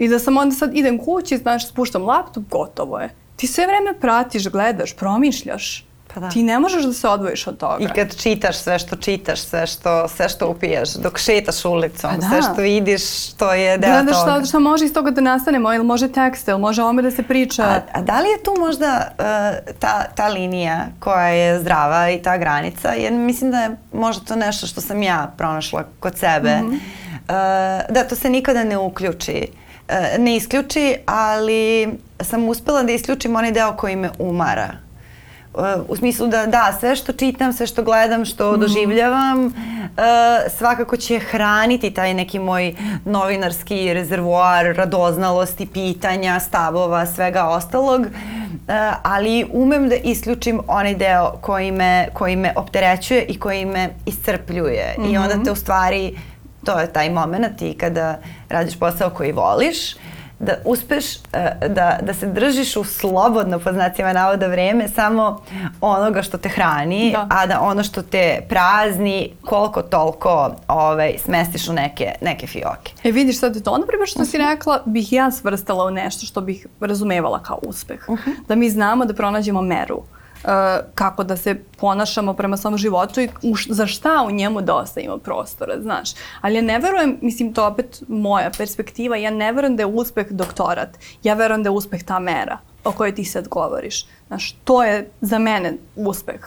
I 0.00 0.08
da 0.08 0.18
sam 0.18 0.36
onda 0.36 0.54
sad 0.54 0.70
idem 0.74 0.98
kući, 0.98 1.36
znaš, 1.36 1.68
spuštam 1.68 2.02
laptop, 2.02 2.44
gotovo 2.50 2.98
je. 2.98 3.10
Ti 3.36 3.46
sve 3.46 3.66
vreme 3.66 4.00
pratiš, 4.00 4.48
gledaš, 4.48 4.96
promišljaš. 4.96 5.86
Pa 6.14 6.20
da. 6.20 6.28
Ti 6.28 6.42
ne 6.42 6.58
možeš 6.58 6.84
da 6.84 6.92
se 6.92 7.08
odvojiš 7.08 7.46
od 7.46 7.58
toga. 7.58 7.84
I 7.84 7.88
kad 7.94 8.16
čitaš 8.16 8.58
sve 8.58 8.78
što 8.78 8.96
čitaš, 8.96 9.40
sve 9.40 9.66
što, 9.66 10.08
sve 10.08 10.28
što 10.28 10.48
upiješ, 10.50 10.94
dok 10.94 11.18
šetaš 11.18 11.64
ulicom, 11.64 12.10
pa 12.10 12.16
da. 12.16 12.28
sve 12.28 12.42
što 12.42 12.62
vidiš, 12.62 13.32
to 13.32 13.52
je 13.52 13.78
deo 13.78 13.90
Gledaš 13.90 14.18
toga. 14.18 14.24
Gledaš 14.24 14.48
šta, 14.48 14.48
šta 14.48 14.58
može 14.58 14.84
iz 14.84 14.92
toga 14.92 15.10
da 15.10 15.20
nastane, 15.20 15.58
ili 15.58 15.84
može 15.84 16.12
tekst, 16.12 16.48
ili 16.48 16.58
može 16.58 16.82
ome 16.82 17.02
da 17.02 17.10
se 17.10 17.22
priča. 17.22 17.62
A, 17.62 17.80
a 17.92 18.02
da 18.02 18.20
li 18.20 18.28
je 18.28 18.42
tu 18.42 18.54
možda 18.58 19.08
uh, 19.18 19.74
ta, 19.78 20.04
ta 20.14 20.28
linija 20.28 20.86
koja 21.00 21.28
je 21.28 21.60
zdrava 21.60 22.10
i 22.10 22.22
ta 22.22 22.38
granica? 22.38 22.92
Jer 22.92 23.12
mislim 23.12 23.50
da 23.50 23.58
je 23.58 23.76
možda 23.92 24.24
to 24.24 24.36
nešto 24.36 24.66
što 24.66 24.80
sam 24.80 25.02
ja 25.02 25.32
pronašla 25.36 25.84
kod 26.00 26.18
sebe. 26.18 26.56
Mm 26.56 26.70
-hmm. 26.70 26.74
uh, 26.74 27.94
da 27.94 28.08
to 28.08 28.16
se 28.16 28.30
nikada 28.30 28.64
ne 28.64 28.78
uključi 28.78 29.59
ne 30.18 30.36
isključi, 30.36 30.96
ali 31.06 31.88
sam 32.20 32.48
uspela 32.48 32.82
da 32.82 32.92
isključim 32.92 33.36
onaj 33.36 33.52
deo 33.52 33.76
koji 33.76 33.96
me 33.96 34.10
umara. 34.18 34.68
u 35.88 35.96
smislu 35.96 36.26
da 36.26 36.46
da, 36.46 36.76
sve 36.80 36.96
što 36.96 37.12
čitam, 37.12 37.52
sve 37.52 37.66
što 37.66 37.82
gledam, 37.82 38.24
što 38.24 38.52
mm. 38.52 38.60
doživljavam, 38.60 39.46
uh, 39.46 39.52
svakako 40.58 40.96
će 40.96 41.18
hraniti 41.18 41.90
taj 41.90 42.14
neki 42.14 42.38
moj 42.38 42.74
novinarski 43.04 43.94
rezervoar 43.94 44.76
radoznalosti, 44.76 45.66
pitanja, 45.66 46.40
stavova, 46.40 47.06
svega 47.06 47.44
ostalog, 47.44 48.00
uh, 48.00 48.08
ali 49.02 49.46
umem 49.52 49.88
da 49.88 49.94
isključim 49.94 50.60
onaj 50.66 50.94
deo 50.94 51.32
koji 51.40 51.72
me, 51.72 52.08
koji 52.12 52.36
me 52.36 52.52
opterećuje 52.56 53.24
i 53.24 53.38
koji 53.38 53.64
me 53.64 53.88
iscrpljuje 54.06 54.94
mm 54.98 55.02
-hmm. 55.02 55.14
i 55.14 55.16
onda 55.16 55.34
mhm. 55.34 55.44
te 55.44 55.50
u 55.50 55.56
stvari 55.56 56.16
to 56.64 56.78
je 56.78 56.92
taj 56.92 57.10
moment 57.10 57.62
i 57.62 57.74
kada 57.74 58.18
radiš 58.48 58.78
posao 58.78 59.10
koji 59.10 59.32
voliš, 59.32 59.94
da 60.40 60.54
uspeš 60.64 61.16
e, 61.16 61.68
da, 61.68 61.98
da 62.02 62.14
se 62.14 62.26
držiš 62.26 62.76
u 62.76 62.84
slobodno, 62.84 63.58
po 63.58 63.72
znacima 63.72 64.12
navoda, 64.12 64.46
vreme 64.46 64.88
samo 64.88 65.42
onoga 65.80 66.22
što 66.22 66.38
te 66.38 66.48
hrani, 66.48 67.12
da. 67.12 67.26
a 67.30 67.46
da 67.46 67.60
ono 67.60 67.82
što 67.82 68.02
te 68.02 68.40
prazni 68.48 69.32
koliko 69.44 69.82
toliko 69.82 70.54
ovaj, 70.68 71.14
smestiš 71.24 71.68
u 71.68 71.72
neke, 71.72 72.12
neke 72.20 72.46
fioke. 72.46 72.92
E 73.04 73.10
vidiš 73.10 73.38
sad 73.38 73.62
to, 73.62 73.78
na 73.78 73.86
primjer 73.86 74.08
što 74.08 74.24
si 74.24 74.38
mhm. 74.38 74.48
rekla, 74.48 74.82
bih 74.86 75.12
ja 75.12 75.30
svrstala 75.30 75.84
u 75.84 75.90
nešto 75.90 76.26
što 76.26 76.40
bih 76.40 76.66
razumevala 76.80 77.42
kao 77.42 77.58
uspeh. 77.62 78.08
Uh 78.08 78.18
mhm. 78.18 78.30
-huh. 78.30 78.46
Da 78.48 78.54
mi 78.54 78.70
znamo 78.70 79.04
da 79.04 79.14
pronađemo 79.14 79.62
meru. 79.62 79.96
Uh, 79.96 80.19
kako 80.94 81.24
da 81.24 81.36
se 81.36 81.54
ponašamo 81.76 82.34
prema 82.34 82.56
svom 82.56 82.76
životu 82.76 83.20
i 83.20 83.28
za 83.68 83.86
šta 83.86 84.24
u 84.28 84.30
njemu 84.30 84.60
dosta 84.60 85.00
ima 85.00 85.18
prostora, 85.18 85.80
znaš. 85.82 86.10
Ali 86.40 86.54
ja 86.54 86.62
ne 86.62 86.78
verujem, 86.78 87.18
mislim 87.20 87.54
to 87.54 87.66
opet 87.66 88.02
moja 88.08 88.50
perspektiva, 88.58 89.16
ja 89.16 89.30
ne 89.30 89.52
verujem 89.52 89.76
da 89.76 89.82
je 89.82 89.86
uspeh 89.86 90.26
doktorat. 90.30 90.98
Ja 91.22 91.34
verujem 91.34 91.62
da 91.62 91.66
je 91.66 91.74
uspeh 91.74 92.04
ta 92.04 92.18
mera 92.18 92.58
o 92.84 92.92
kojoj 92.92 93.14
ti 93.14 93.24
sad 93.24 93.48
govoriš. 93.48 94.06
Znaš, 94.26 94.52
to 94.64 94.84
je 94.84 95.10
za 95.20 95.38
mene 95.38 95.72
uspeh. 95.96 96.40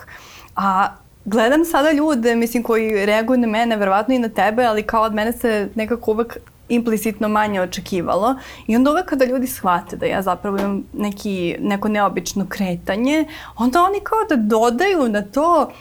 A 0.56 0.88
gledam 1.24 1.64
sada 1.64 1.92
ljude, 1.92 2.36
mislim, 2.36 2.62
koji 2.62 3.06
reaguju 3.06 3.38
na 3.38 3.46
mene, 3.46 3.76
verovatno 3.76 4.14
i 4.14 4.18
na 4.18 4.28
tebe, 4.28 4.64
ali 4.64 4.82
kao 4.82 5.02
od 5.02 5.14
mene 5.14 5.32
se 5.32 5.68
nekako 5.74 6.10
uvek 6.10 6.38
implicitno 6.68 7.28
manje 7.28 7.60
očekivalo 7.60 8.34
i 8.66 8.76
onda 8.76 8.90
uvek 8.90 9.06
kada 9.06 9.24
ljudi 9.24 9.46
shvate 9.46 9.96
da 9.96 10.06
ja 10.06 10.22
zapravo 10.22 10.58
imam 10.58 10.84
neki, 10.92 11.56
neko 11.60 11.88
neobično 11.88 12.46
kretanje, 12.48 13.24
onda 13.56 13.82
oni 13.82 14.00
kao 14.00 14.18
da 14.28 14.36
dodaju 14.36 15.08
na 15.08 15.22
to 15.22 15.72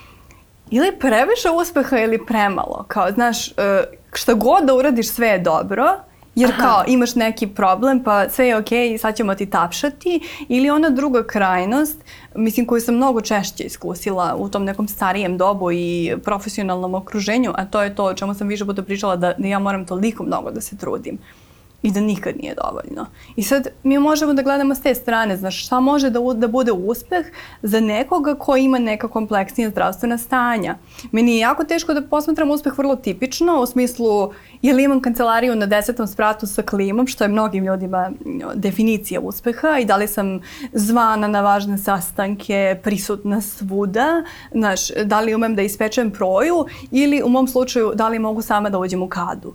ili 0.70 1.00
previše 1.00 1.50
uspeha 1.62 1.98
ili 2.00 2.26
premalo. 2.26 2.86
Kao, 2.88 3.12
znaš, 3.12 3.48
e, 3.48 3.54
šta 4.14 4.34
god 4.34 4.64
da 4.64 4.76
uradiš 4.76 5.10
sve 5.10 5.28
je 5.28 5.40
dobro, 5.40 6.00
Jer 6.36 6.50
Aha. 6.50 6.62
kao 6.62 6.84
imaš 6.88 7.16
neki 7.16 7.48
problem 7.48 8.04
pa 8.04 8.30
sve 8.30 8.48
je 8.48 8.58
okej 8.58 8.90
okay, 8.90 8.94
i 8.94 8.98
sad 8.98 9.16
ćemo 9.16 9.36
ti 9.36 9.46
tapšati 9.46 10.20
ili 10.48 10.70
ona 10.70 10.90
druga 10.90 11.24
krajnost 11.24 11.98
mislim 12.36 12.66
koju 12.66 12.82
sam 12.82 12.96
mnogo 12.96 13.22
češće 13.22 13.64
iskusila 13.64 14.36
u 14.38 14.50
tom 14.50 14.64
nekom 14.64 14.88
starijem 14.88 15.38
dobu 15.38 15.72
i 15.72 16.14
profesionalnom 16.24 16.96
okruženju 16.96 17.54
a 17.56 17.66
to 17.66 17.82
je 17.82 17.96
to 17.96 18.06
o 18.06 18.14
čemu 18.14 18.34
sam 18.34 18.48
više 18.48 18.66
puta 18.66 18.84
pričala 18.84 19.16
da, 19.16 19.34
da 19.38 19.48
ja 19.48 19.60
moram 19.60 19.86
toliko 19.86 20.24
mnogo 20.24 20.52
da 20.52 20.62
se 20.62 20.78
trudim 20.78 21.18
i 21.84 21.92
da 21.92 22.00
nikad 22.00 22.36
nije 22.38 22.56
dovoljno. 22.56 23.06
I 23.36 23.44
sad 23.44 23.68
mi 23.84 23.98
možemo 23.98 24.34
da 24.34 24.42
gledamo 24.42 24.76
s 24.76 24.82
te 24.82 24.96
strane, 24.96 25.38
znaš, 25.38 25.66
šta 25.66 25.80
može 25.80 26.10
da, 26.10 26.20
da 26.36 26.48
bude 26.48 26.72
uspeh 26.72 27.26
za 27.62 27.80
nekoga 27.80 28.36
ko 28.36 28.58
ima 28.58 28.80
neka 28.80 29.08
kompleksnija 29.08 29.70
zdravstvena 29.70 30.18
stanja. 30.18 30.76
Meni 31.12 31.32
je 31.32 31.40
jako 31.40 31.64
teško 31.64 31.94
da 31.94 32.02
posmatram 32.02 32.52
uspeh 32.52 32.78
vrlo 32.78 32.96
tipično, 32.96 33.62
u 33.62 33.66
smislu 33.66 34.32
je 34.62 34.74
li 34.74 34.84
imam 34.84 35.02
kancelariju 35.02 35.56
na 35.56 35.66
desetom 35.66 36.08
spratu 36.08 36.48
sa 36.48 36.62
klimom, 36.62 37.08
što 37.08 37.24
je 37.24 37.28
mnogim 37.28 37.66
ljudima 37.66 38.12
definicija 38.56 39.20
uspeha 39.20 39.78
i 39.80 39.86
da 39.86 39.98
li 39.98 40.08
sam 40.08 40.40
zvana 40.74 41.28
na 41.28 41.42
važne 41.42 41.78
sastanke, 41.78 42.80
prisutna 42.84 43.42
svuda, 43.42 44.24
znaš, 44.52 44.90
da 45.06 45.20
li 45.20 45.36
umem 45.36 45.56
da 45.56 45.62
ispečem 45.62 46.12
proju 46.12 46.66
ili 46.92 47.24
u 47.24 47.30
mom 47.30 47.48
slučaju 47.48 47.92
da 47.96 48.10
li 48.10 48.20
mogu 48.20 48.42
sama 48.42 48.70
da 48.70 48.80
uđem 48.80 49.04
u 49.04 49.10
kadu. 49.10 49.54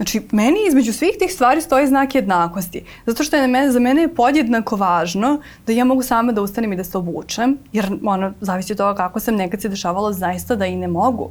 Znači, 0.00 0.22
meni 0.32 0.58
između 0.68 0.92
svih 0.92 1.10
tih 1.18 1.32
stvari 1.32 1.60
stoji 1.60 1.86
znak 1.86 2.14
jednakosti. 2.14 2.84
Zato 3.06 3.24
što 3.24 3.36
je 3.36 3.46
mene, 3.46 3.72
za 3.72 3.80
mene 3.80 4.00
je 4.00 4.14
podjednako 4.14 4.76
važno 4.76 5.40
da 5.66 5.72
ja 5.72 5.84
mogu 5.84 6.02
sama 6.02 6.32
da 6.32 6.42
ustanem 6.42 6.72
i 6.72 6.76
da 6.76 6.84
se 6.84 6.98
obučem, 6.98 7.58
jer 7.72 7.90
ono, 8.04 8.32
zavisi 8.40 8.72
od 8.72 8.78
toga 8.78 8.94
kako 8.94 9.20
sam 9.20 9.36
nekad 9.36 9.60
se 9.60 9.68
dešavalo 9.68 10.12
zaista 10.12 10.56
da 10.56 10.66
i 10.66 10.76
ne 10.76 10.88
mogu. 10.88 11.30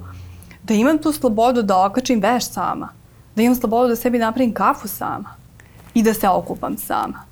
Da 0.63 0.73
imam 0.73 0.97
tu 0.97 1.11
slobodu 1.11 1.61
da 1.61 1.85
okačim 1.85 2.21
veš 2.21 2.51
sama. 2.51 2.89
Da 3.35 3.41
imam 3.41 3.55
slobodu 3.55 3.89
da 3.89 3.95
sebi 3.95 4.19
napravim 4.19 4.53
kafu 4.53 4.87
sama. 4.87 5.33
I 5.93 6.03
da 6.03 6.13
se 6.13 6.29
okupam 6.29 6.77
sama. 6.77 7.28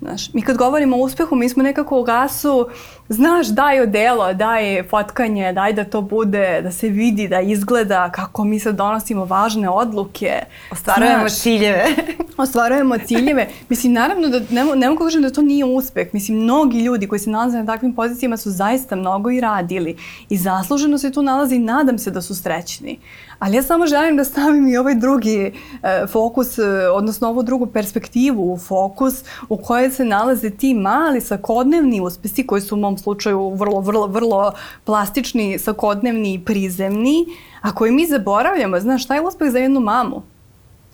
Znaš, 0.00 0.34
mi 0.34 0.42
kad 0.42 0.56
govorimo 0.56 0.96
o 0.96 1.00
uspehu, 1.00 1.36
mi 1.36 1.48
smo 1.48 1.62
nekako 1.62 2.00
u 2.00 2.02
gasu, 2.02 2.68
znaš, 3.08 3.46
daj 3.46 3.80
odelo, 3.80 4.34
daj 4.34 4.82
fotkanje, 4.82 5.52
daj 5.52 5.72
da 5.72 5.84
to 5.84 6.00
bude, 6.00 6.60
da 6.62 6.72
se 6.72 6.88
vidi, 6.88 7.28
da 7.28 7.40
izgleda 7.40 8.10
kako 8.10 8.44
mi 8.44 8.60
sad 8.60 8.76
donosimo 8.76 9.24
važne 9.24 9.68
odluke. 9.68 10.32
Ostvarujemo 10.72 11.28
znaš, 11.28 11.40
ciljeve. 11.40 11.84
ostvarujemo 12.36 12.98
ciljeve. 12.98 13.48
Mislim, 13.68 13.92
naravno 13.92 14.28
da 14.28 14.40
ne, 14.50 14.64
ne 14.76 14.88
mogu 14.88 15.04
kažem 15.04 15.22
da 15.22 15.30
to 15.30 15.42
nije 15.42 15.64
uspeh. 15.64 16.08
Mislim, 16.12 16.38
mnogi 16.38 16.80
ljudi 16.80 17.08
koji 17.08 17.18
se 17.18 17.30
nalaze 17.30 17.58
na 17.58 17.66
takvim 17.66 17.94
pozicijama 17.94 18.36
su 18.36 18.50
zaista 18.50 18.96
mnogo 18.96 19.30
i 19.30 19.40
radili 19.40 19.96
i 20.28 20.36
zasluženo 20.36 20.98
se 20.98 21.12
tu 21.12 21.22
nalazi 21.22 21.54
i 21.56 21.58
nadam 21.58 21.98
se 21.98 22.10
da 22.10 22.22
su 22.22 22.34
srećni. 22.34 22.98
Ali 23.40 23.56
ja 23.56 23.62
samo 23.62 23.86
želim 23.86 24.16
da 24.16 24.24
stavim 24.24 24.68
i 24.68 24.76
ovaj 24.76 24.94
drugi 24.94 25.52
e, 25.82 26.06
fokus, 26.06 26.58
e, 26.58 26.62
odnosno 26.92 27.28
ovu 27.28 27.42
drugu 27.42 27.66
perspektivu 27.66 28.52
u 28.52 28.58
fokus 28.58 29.24
u 29.48 29.56
kojoj 29.56 29.90
se 29.90 30.04
nalaze 30.04 30.50
ti 30.50 30.74
mali 30.74 31.20
svakodnevni 31.20 32.00
uspesi 32.00 32.46
koji 32.46 32.62
su 32.62 32.74
u 32.74 32.78
mom 32.78 32.98
slučaju 32.98 33.54
vrlo, 33.54 33.80
vrlo, 33.80 34.06
vrlo 34.06 34.52
plastični, 34.84 35.58
svakodnevni 35.58 36.34
i 36.34 36.44
prizemni, 36.44 37.26
a 37.60 37.74
koji 37.74 37.92
mi 37.92 38.06
zaboravljamo. 38.06 38.80
Znaš, 38.80 39.04
šta 39.04 39.14
je 39.14 39.20
uspeh 39.20 39.50
za 39.50 39.58
jednu 39.58 39.80
mamu? 39.80 40.22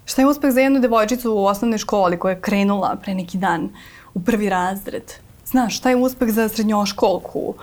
Šta 0.05 0.23
je 0.23 0.29
uspeh 0.29 0.53
za 0.53 0.61
jednu 0.61 0.81
devojčicu 0.81 1.33
u 1.33 1.45
osnovnoj 1.45 1.79
školi 1.79 2.19
koja 2.19 2.33
je 2.33 2.41
krenula 2.41 2.97
pre 3.03 3.15
neki 3.15 3.39
dan 3.39 3.69
u 4.15 4.21
prvi 4.21 4.49
razred? 4.49 5.13
Znaš, 5.47 5.77
šta 5.77 5.91
je 5.91 5.97
uspeh 5.97 6.31
za 6.31 6.49
srednjoškolku? 6.49 7.55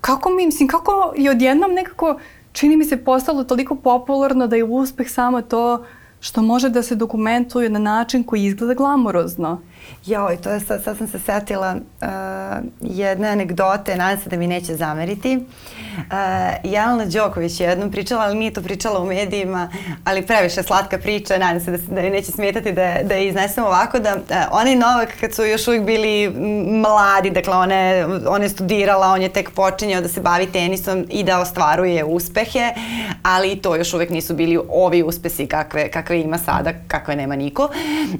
Kako 0.00 0.30
mi, 0.30 0.46
mislim, 0.46 0.68
kako 0.68 1.12
je 1.16 1.30
odjednom 1.30 1.72
nekako 1.72 2.18
čini 2.52 2.76
mi 2.76 2.84
se 2.84 2.96
postalo 2.96 3.44
toliko 3.44 3.74
popularno 3.74 4.46
da 4.46 4.56
je 4.56 4.64
uspeh 4.64 5.10
samo 5.10 5.42
to 5.42 5.84
što 6.20 6.42
može 6.42 6.68
da 6.68 6.82
se 6.82 6.94
dokumentuje 6.94 7.68
na 7.68 7.78
način 7.78 8.24
koji 8.24 8.44
izgleda 8.44 8.74
glamorozno. 8.74 9.60
Joj, 10.06 10.36
to 10.36 10.50
je 10.50 10.60
sad, 10.60 10.84
sad 10.84 10.98
sam 10.98 11.08
se 11.08 11.18
setila 11.18 11.74
uh, 11.74 12.08
jedne 12.80 13.28
anegdote, 13.28 13.96
nadam 13.96 14.22
se 14.22 14.30
da 14.30 14.36
mi 14.36 14.46
neće 14.46 14.74
zameriti. 14.74 15.36
Uh, 15.36 16.02
Jelena 16.62 17.04
Đoković 17.04 17.60
je 17.60 17.68
jednom 17.68 17.90
pričala, 17.90 18.24
ali 18.24 18.38
nije 18.38 18.52
to 18.52 18.62
pričala 18.62 19.00
u 19.00 19.06
medijima, 19.06 19.70
ali 20.04 20.26
previše 20.26 20.62
slatka 20.62 20.98
priča, 20.98 21.38
nadam 21.38 21.60
se 21.60 21.70
da, 21.70 21.78
da 21.78 22.02
mi 22.02 22.10
neće 22.10 22.32
smetati 22.32 22.72
da, 22.72 22.96
da 23.02 23.14
je 23.14 23.28
iznesem 23.28 23.64
ovako, 23.64 23.98
da 23.98 24.14
uh, 24.14 24.36
onaj 24.50 24.74
Novak 24.74 25.08
kad 25.20 25.34
su 25.34 25.44
još 25.44 25.68
uvijek 25.68 25.84
bili 25.84 26.30
mladi, 26.80 27.30
dakle 27.30 27.56
one, 27.56 28.06
one 28.28 28.44
je 28.44 28.48
studirala, 28.48 29.06
on 29.06 29.22
je 29.22 29.28
tek 29.28 29.50
počinjao 29.50 30.00
da 30.00 30.08
se 30.08 30.20
bavi 30.20 30.46
tenisom 30.46 31.06
i 31.10 31.24
da 31.24 31.40
ostvaruje 31.40 32.04
uspehe, 32.04 32.72
ali 33.22 33.56
to 33.56 33.76
još 33.76 33.94
uvijek 33.94 34.10
nisu 34.10 34.34
bili 34.34 34.60
ovi 34.68 35.02
uspesi 35.02 35.46
kakve, 35.46 35.90
kakve 35.90 36.20
ima 36.20 36.38
sada, 36.38 36.72
kakve 36.88 37.16
nema 37.16 37.36
niko. 37.36 37.62
Uh, 37.64 38.18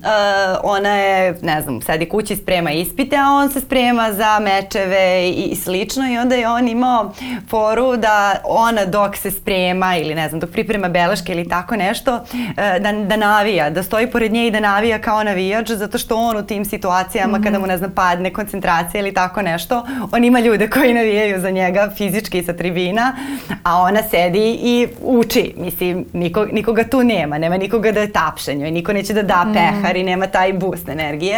ona 0.63 0.97
je, 0.97 1.39
ne 1.49 1.63
znam, 1.63 1.81
sedi 1.83 2.09
kući 2.09 2.37
sprema 2.37 2.71
ispite, 2.71 3.17
a 3.17 3.31
on 3.31 3.51
se 3.51 3.61
sprema 3.61 4.13
za 4.13 4.39
mečeve 4.41 5.29
i, 5.29 5.43
i 5.43 5.57
slično 5.57 6.13
i 6.13 6.19
onda 6.19 6.35
je 6.35 6.49
on 6.49 6.69
imao 6.69 7.13
foru 7.51 7.97
da 7.97 8.41
ona 8.45 8.85
dok 8.85 9.17
se 9.17 9.31
sprema 9.31 9.97
ili 9.97 10.15
ne 10.15 10.29
znam, 10.29 10.41
dok 10.41 10.51
priprema 10.51 10.89
beleške 10.89 11.33
ili 11.33 11.49
tako 11.49 11.77
nešto, 11.77 12.21
e, 12.57 12.79
da, 12.81 12.93
da 12.93 13.17
navija, 13.17 13.71
da 13.71 13.83
stoji 13.83 14.11
pored 14.11 14.33
nje 14.33 14.47
i 14.47 14.51
da 14.51 14.61
navija 14.61 14.99
kao 14.99 15.25
navijač, 15.25 15.71
zato 15.71 15.99
što 15.99 16.17
on 16.17 16.37
u 16.37 16.47
tim 16.47 16.65
situacijama 16.65 17.39
mm 17.39 17.41
-hmm. 17.41 17.45
kada 17.45 17.59
mu, 17.59 17.67
ne 17.67 17.79
znam, 17.79 17.91
padne 17.91 18.33
koncentracija 18.33 19.01
ili 19.01 19.15
tako 19.15 19.43
nešto, 19.43 19.87
on 20.13 20.25
ima 20.25 20.41
ljude 20.41 20.71
koji 20.71 20.95
navijaju 20.95 21.41
za 21.41 21.51
njega 21.51 21.91
fizički 21.97 22.43
sa 22.43 22.53
tribina, 22.53 23.17
a 23.63 23.81
ona 23.81 24.03
sedi 24.11 24.59
i 24.63 24.89
uči. 25.03 25.55
Mislim, 25.57 26.05
niko, 26.13 26.45
nikoga 26.45 26.85
tu 26.85 27.05
nema, 27.05 27.39
nema 27.39 27.57
nikoga 27.57 27.93
da 27.93 28.01
je 28.01 28.13
tapšenju 28.13 28.67
i 28.67 28.71
niko 28.71 28.93
neće 28.93 29.13
da 29.13 29.23
da 29.23 29.45
mm. 29.45 29.53
pehar 29.53 29.97
i 29.97 30.03
nema 30.03 30.27
taj 30.27 30.53
boost 30.53 30.89
energije. 30.89 31.38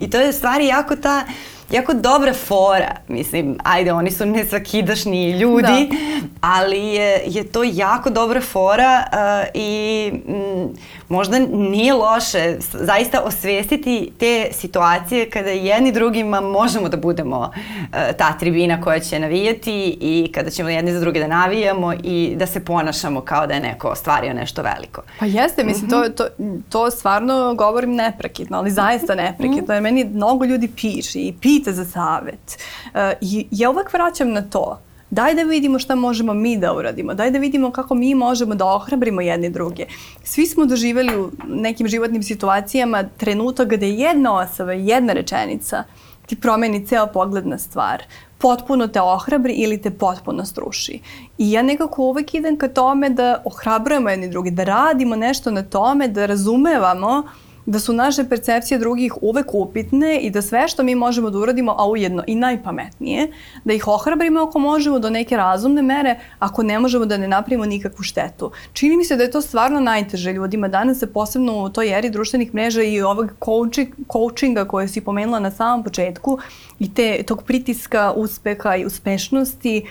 I 0.00 0.08
to 0.08 0.16
je 0.16 0.32
stvari 0.32 0.66
jako 0.66 0.96
ta 0.96 1.24
jako 1.70 1.94
dobra 1.94 2.32
fora. 2.32 2.96
Mislim, 3.08 3.58
ajde, 3.64 3.92
oni 3.92 4.10
su 4.10 4.26
nesvakidašni 4.26 5.30
ljudi, 5.30 5.62
da. 5.62 5.96
ali 6.40 6.78
je, 6.78 7.22
je 7.26 7.44
to 7.44 7.62
jako 7.62 8.10
dobra 8.10 8.40
fora 8.40 9.04
uh, 9.12 9.48
i 9.54 10.10
m, 10.28 10.68
možda 11.08 11.38
nije 11.52 11.94
loše 11.94 12.56
zaista 12.72 13.20
osvestiti 13.20 14.12
te 14.18 14.48
situacije 14.52 15.30
kada 15.30 15.50
jedni 15.50 15.92
drugima 15.92 16.40
možemo 16.40 16.88
da 16.88 16.96
budemo 16.96 17.38
uh, 17.38 17.98
ta 18.18 18.32
tribina 18.38 18.80
koja 18.80 19.00
će 19.00 19.18
navijati 19.18 19.98
i 20.00 20.30
kada 20.34 20.50
ćemo 20.50 20.68
jedni 20.68 20.92
za 20.92 21.00
druge 21.00 21.20
da 21.20 21.26
navijamo 21.26 21.92
i 22.02 22.34
da 22.36 22.46
se 22.46 22.64
ponašamo 22.64 23.20
kao 23.20 23.46
da 23.46 23.54
je 23.54 23.60
neko 23.60 23.88
ostvario 23.88 24.34
nešto 24.34 24.62
veliko. 24.62 25.02
Pa 25.18 25.26
jeste, 25.26 25.64
mislim, 25.64 25.86
mm 25.86 25.92
-hmm. 25.92 26.14
to, 26.16 26.24
to, 26.24 26.44
to 26.68 26.90
stvarno 26.90 27.54
govorim 27.54 27.94
neprekidno, 27.94 28.58
ali 28.58 28.70
zaista 28.70 29.14
neprekidno, 29.14 29.62
mm 29.62 29.66
-hmm. 29.66 29.72
jer 29.72 29.82
meni 29.82 30.04
mnogo 30.04 30.44
ljudi 30.44 30.68
piše 30.68 31.18
i 31.18 31.32
pita 31.40 31.53
pita 31.54 31.72
za 31.72 31.84
savet. 31.84 32.58
Uh, 32.84 33.00
I 33.20 33.46
ja 33.50 33.70
uvek 33.70 33.92
vraćam 33.92 34.32
na 34.32 34.42
to 34.42 34.80
daj 35.10 35.34
da 35.34 35.42
vidimo 35.42 35.78
šta 35.78 35.94
možemo 35.94 36.34
mi 36.34 36.56
da 36.58 36.74
uradimo, 36.74 37.14
daj 37.14 37.30
da 37.30 37.38
vidimo 37.38 37.70
kako 37.70 37.94
mi 37.94 38.14
možemo 38.14 38.54
da 38.54 38.66
ohrabrimo 38.66 39.20
jedni 39.20 39.50
druge. 39.50 39.86
Svi 40.24 40.46
smo 40.46 40.66
doživjeli 40.66 41.16
u 41.20 41.30
nekim 41.48 41.88
životnim 41.88 42.22
situacijama 42.22 43.02
trenutak 43.16 43.68
gde 43.68 43.88
jedna 43.88 44.38
osoba, 44.38 44.72
jedna 44.72 45.12
rečenica 45.12 45.84
ti 46.26 46.36
promeni 46.36 46.86
ceo 46.86 47.06
pogled 47.06 47.46
na 47.46 47.58
stvar 47.58 48.02
potpuno 48.38 48.88
te 48.88 49.00
ohrabri 49.00 49.52
ili 49.52 49.82
te 49.82 49.90
potpuno 49.90 50.44
struši. 50.44 51.00
I 51.38 51.52
ja 51.52 51.62
nekako 51.62 52.02
uvek 52.02 52.34
idem 52.34 52.58
ka 52.58 52.68
tome 52.68 53.10
da 53.10 53.42
ohrabrujemo 53.44 54.10
jedni 54.10 54.28
drugi, 54.28 54.50
da 54.50 54.64
radimo 54.64 55.16
nešto 55.16 55.50
na 55.50 55.62
tome, 55.62 56.08
da 56.08 56.26
razumevamo 56.26 57.22
uh, 57.24 57.43
da 57.66 57.78
su 57.78 57.92
naše 57.92 58.24
percepcije 58.24 58.78
drugih 58.78 59.14
uvek 59.20 59.54
upitne 59.54 60.18
i 60.20 60.30
da 60.30 60.42
sve 60.42 60.68
što 60.68 60.82
mi 60.82 60.94
možemo 60.94 61.30
da 61.30 61.38
uradimo, 61.38 61.74
a 61.78 61.88
ujedno 61.88 62.24
i 62.26 62.34
najpametnije, 62.34 63.28
da 63.64 63.72
ih 63.72 63.88
ohrabrimo 63.88 64.40
ako 64.40 64.58
možemo 64.58 64.98
do 64.98 65.10
neke 65.10 65.36
razumne 65.36 65.82
mere, 65.82 66.20
ako 66.38 66.62
ne 66.62 66.78
možemo 66.78 67.06
da 67.06 67.16
ne 67.16 67.28
napravimo 67.28 67.66
nikakvu 67.66 68.02
štetu. 68.02 68.50
Čini 68.72 68.96
mi 68.96 69.04
se 69.04 69.16
da 69.16 69.22
je 69.22 69.30
to 69.30 69.40
stvarno 69.40 69.80
najteže 69.80 70.32
ljudima 70.32 70.68
danas, 70.68 70.98
se 70.98 71.12
posebno 71.12 71.64
u 71.64 71.68
toj 71.68 71.98
eri 71.98 72.10
društvenih 72.10 72.54
mreža 72.54 72.82
i 72.82 73.02
ovog 73.02 73.32
coaching, 73.44 73.88
coachinga 74.12 74.64
koje 74.64 74.88
si 74.88 75.00
pomenula 75.00 75.40
na 75.40 75.50
samom 75.50 75.84
početku 75.84 76.38
i 76.78 76.94
te, 76.94 77.22
tog 77.22 77.42
pritiska 77.42 78.12
uspeha 78.16 78.76
i 78.76 78.86
uspešnosti, 78.86 79.82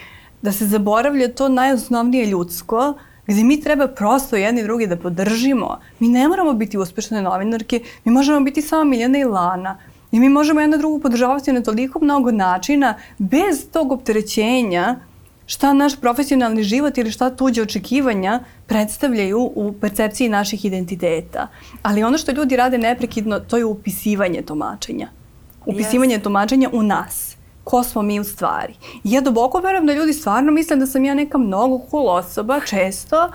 da 0.41 0.51
se 0.51 0.65
zaboravlja 0.65 1.33
to 1.33 1.49
najosnovnije 1.49 2.25
ljudsko, 2.25 2.93
gde 3.27 3.43
mi 3.43 3.61
treba 3.61 3.87
prosto 3.87 4.35
jedni 4.35 4.63
drugi 4.63 4.87
da 4.87 4.97
podržimo. 4.97 5.79
Mi 5.99 6.07
ne 6.07 6.27
moramo 6.27 6.53
biti 6.53 6.77
uspešne 6.77 7.21
novinarke, 7.21 7.79
mi 8.05 8.11
možemo 8.11 8.39
biti 8.39 8.61
samo 8.61 8.83
Miljana 8.83 9.17
i 9.17 9.23
Lana. 9.23 9.77
I 10.11 10.19
mi 10.19 10.29
možemo 10.29 10.61
jedna 10.61 10.77
drugu 10.77 10.99
podržavati 10.99 11.51
na 11.51 11.61
toliko 11.61 11.99
mnogo 11.99 12.31
načina 12.31 12.95
bez 13.17 13.69
tog 13.71 13.91
opterećenja 13.91 14.95
šta 15.45 15.73
naš 15.73 16.01
profesionalni 16.01 16.63
život 16.63 16.97
ili 16.97 17.11
šta 17.11 17.29
tuđe 17.35 17.61
očekivanja 17.61 18.39
predstavljaju 18.67 19.51
u 19.55 19.73
percepciji 19.81 20.29
naših 20.29 20.65
identiteta. 20.65 21.47
Ali 21.81 22.03
ono 22.03 22.17
što 22.17 22.31
ljudi 22.31 22.55
rade 22.55 22.77
neprekidno, 22.77 23.39
to 23.39 23.57
je 23.57 23.65
upisivanje 23.65 24.41
tumačenja. 24.41 25.09
Upisivanje 25.65 26.17
yes. 26.17 26.23
tumačenja 26.23 26.69
u 26.73 26.83
nas 26.83 27.32
ko 27.63 27.83
smo 27.83 28.01
mi 28.01 28.19
u 28.19 28.23
stvari. 28.23 28.73
Ja 29.03 29.21
duboko 29.21 29.59
verujem 29.59 29.85
da 29.85 29.93
ljudi 29.93 30.13
stvarno 30.13 30.51
misle 30.51 30.75
da 30.75 30.85
sam 30.85 31.05
ja 31.05 31.13
neka 31.13 31.37
mnogo 31.37 31.81
cool 31.91 32.09
osoba, 32.09 32.59
često. 32.59 33.29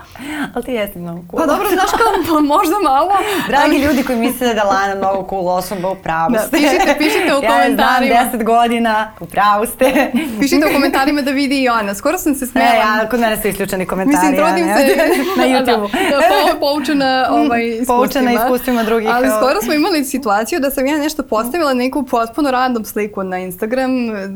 Ali 0.53 0.65
ti 0.65 0.71
jesi 0.71 0.99
mnogo 0.99 1.21
cool. 1.31 1.41
Pa 1.41 1.45
dobro, 1.45 1.67
znaš 1.69 1.89
kao, 2.27 2.41
možda 2.41 2.75
malo. 2.83 3.11
Dragi 3.47 3.75
ali... 3.75 3.81
ljudi 3.81 4.03
koji 4.03 4.19
misle 4.19 4.53
da 4.53 4.63
Lana 4.63 4.95
mnogo 4.95 5.27
cool 5.29 5.47
osoba, 5.47 5.95
pravu 6.03 6.31
da, 6.31 6.39
ste. 6.39 6.57
Pišite, 6.57 6.95
pišite 6.97 7.35
u 7.35 7.41
komentarima. 7.51 8.15
Ja 8.15 8.29
znam 8.29 8.39
10 8.39 8.43
godina, 8.43 9.11
pravu 9.31 9.65
ste. 9.65 10.11
pišite 10.39 10.65
u 10.69 10.73
komentarima 10.73 11.21
da 11.21 11.31
vidi 11.31 11.63
i 11.63 11.69
ona. 11.69 11.95
Skoro 11.95 12.17
sam 12.17 12.35
se 12.35 12.47
smela. 12.47 12.67
E, 12.73 12.77
ja, 12.77 13.09
kod 13.09 13.19
mene 13.19 13.41
su 13.41 13.47
isključeni 13.47 13.85
komentari. 13.85 14.27
Mislim, 14.27 14.45
trudim 14.45 14.67
ja, 14.67 14.77
se 14.77 14.83
na 15.41 15.43
YouTube. 15.43 15.91
Da, 15.91 16.17
da, 16.17 16.53
da, 16.53 16.59
poučena 16.79 17.27
ovaj, 17.31 17.67
iskustvima. 17.67 17.97
Poučena 17.97 18.31
iskustvima 18.33 18.83
drugih. 18.83 19.09
Ali 19.11 19.27
skoro 19.27 19.61
smo 19.61 19.73
imali 19.73 20.05
situaciju 20.05 20.59
da 20.59 20.71
sam 20.71 20.87
ja 20.87 20.97
nešto 20.97 21.23
postavila 21.23 21.73
neku 21.73 22.05
potpuno 22.05 22.51
random 22.51 22.85
sliku 22.85 23.23
na 23.23 23.37
Instagram 23.37 23.91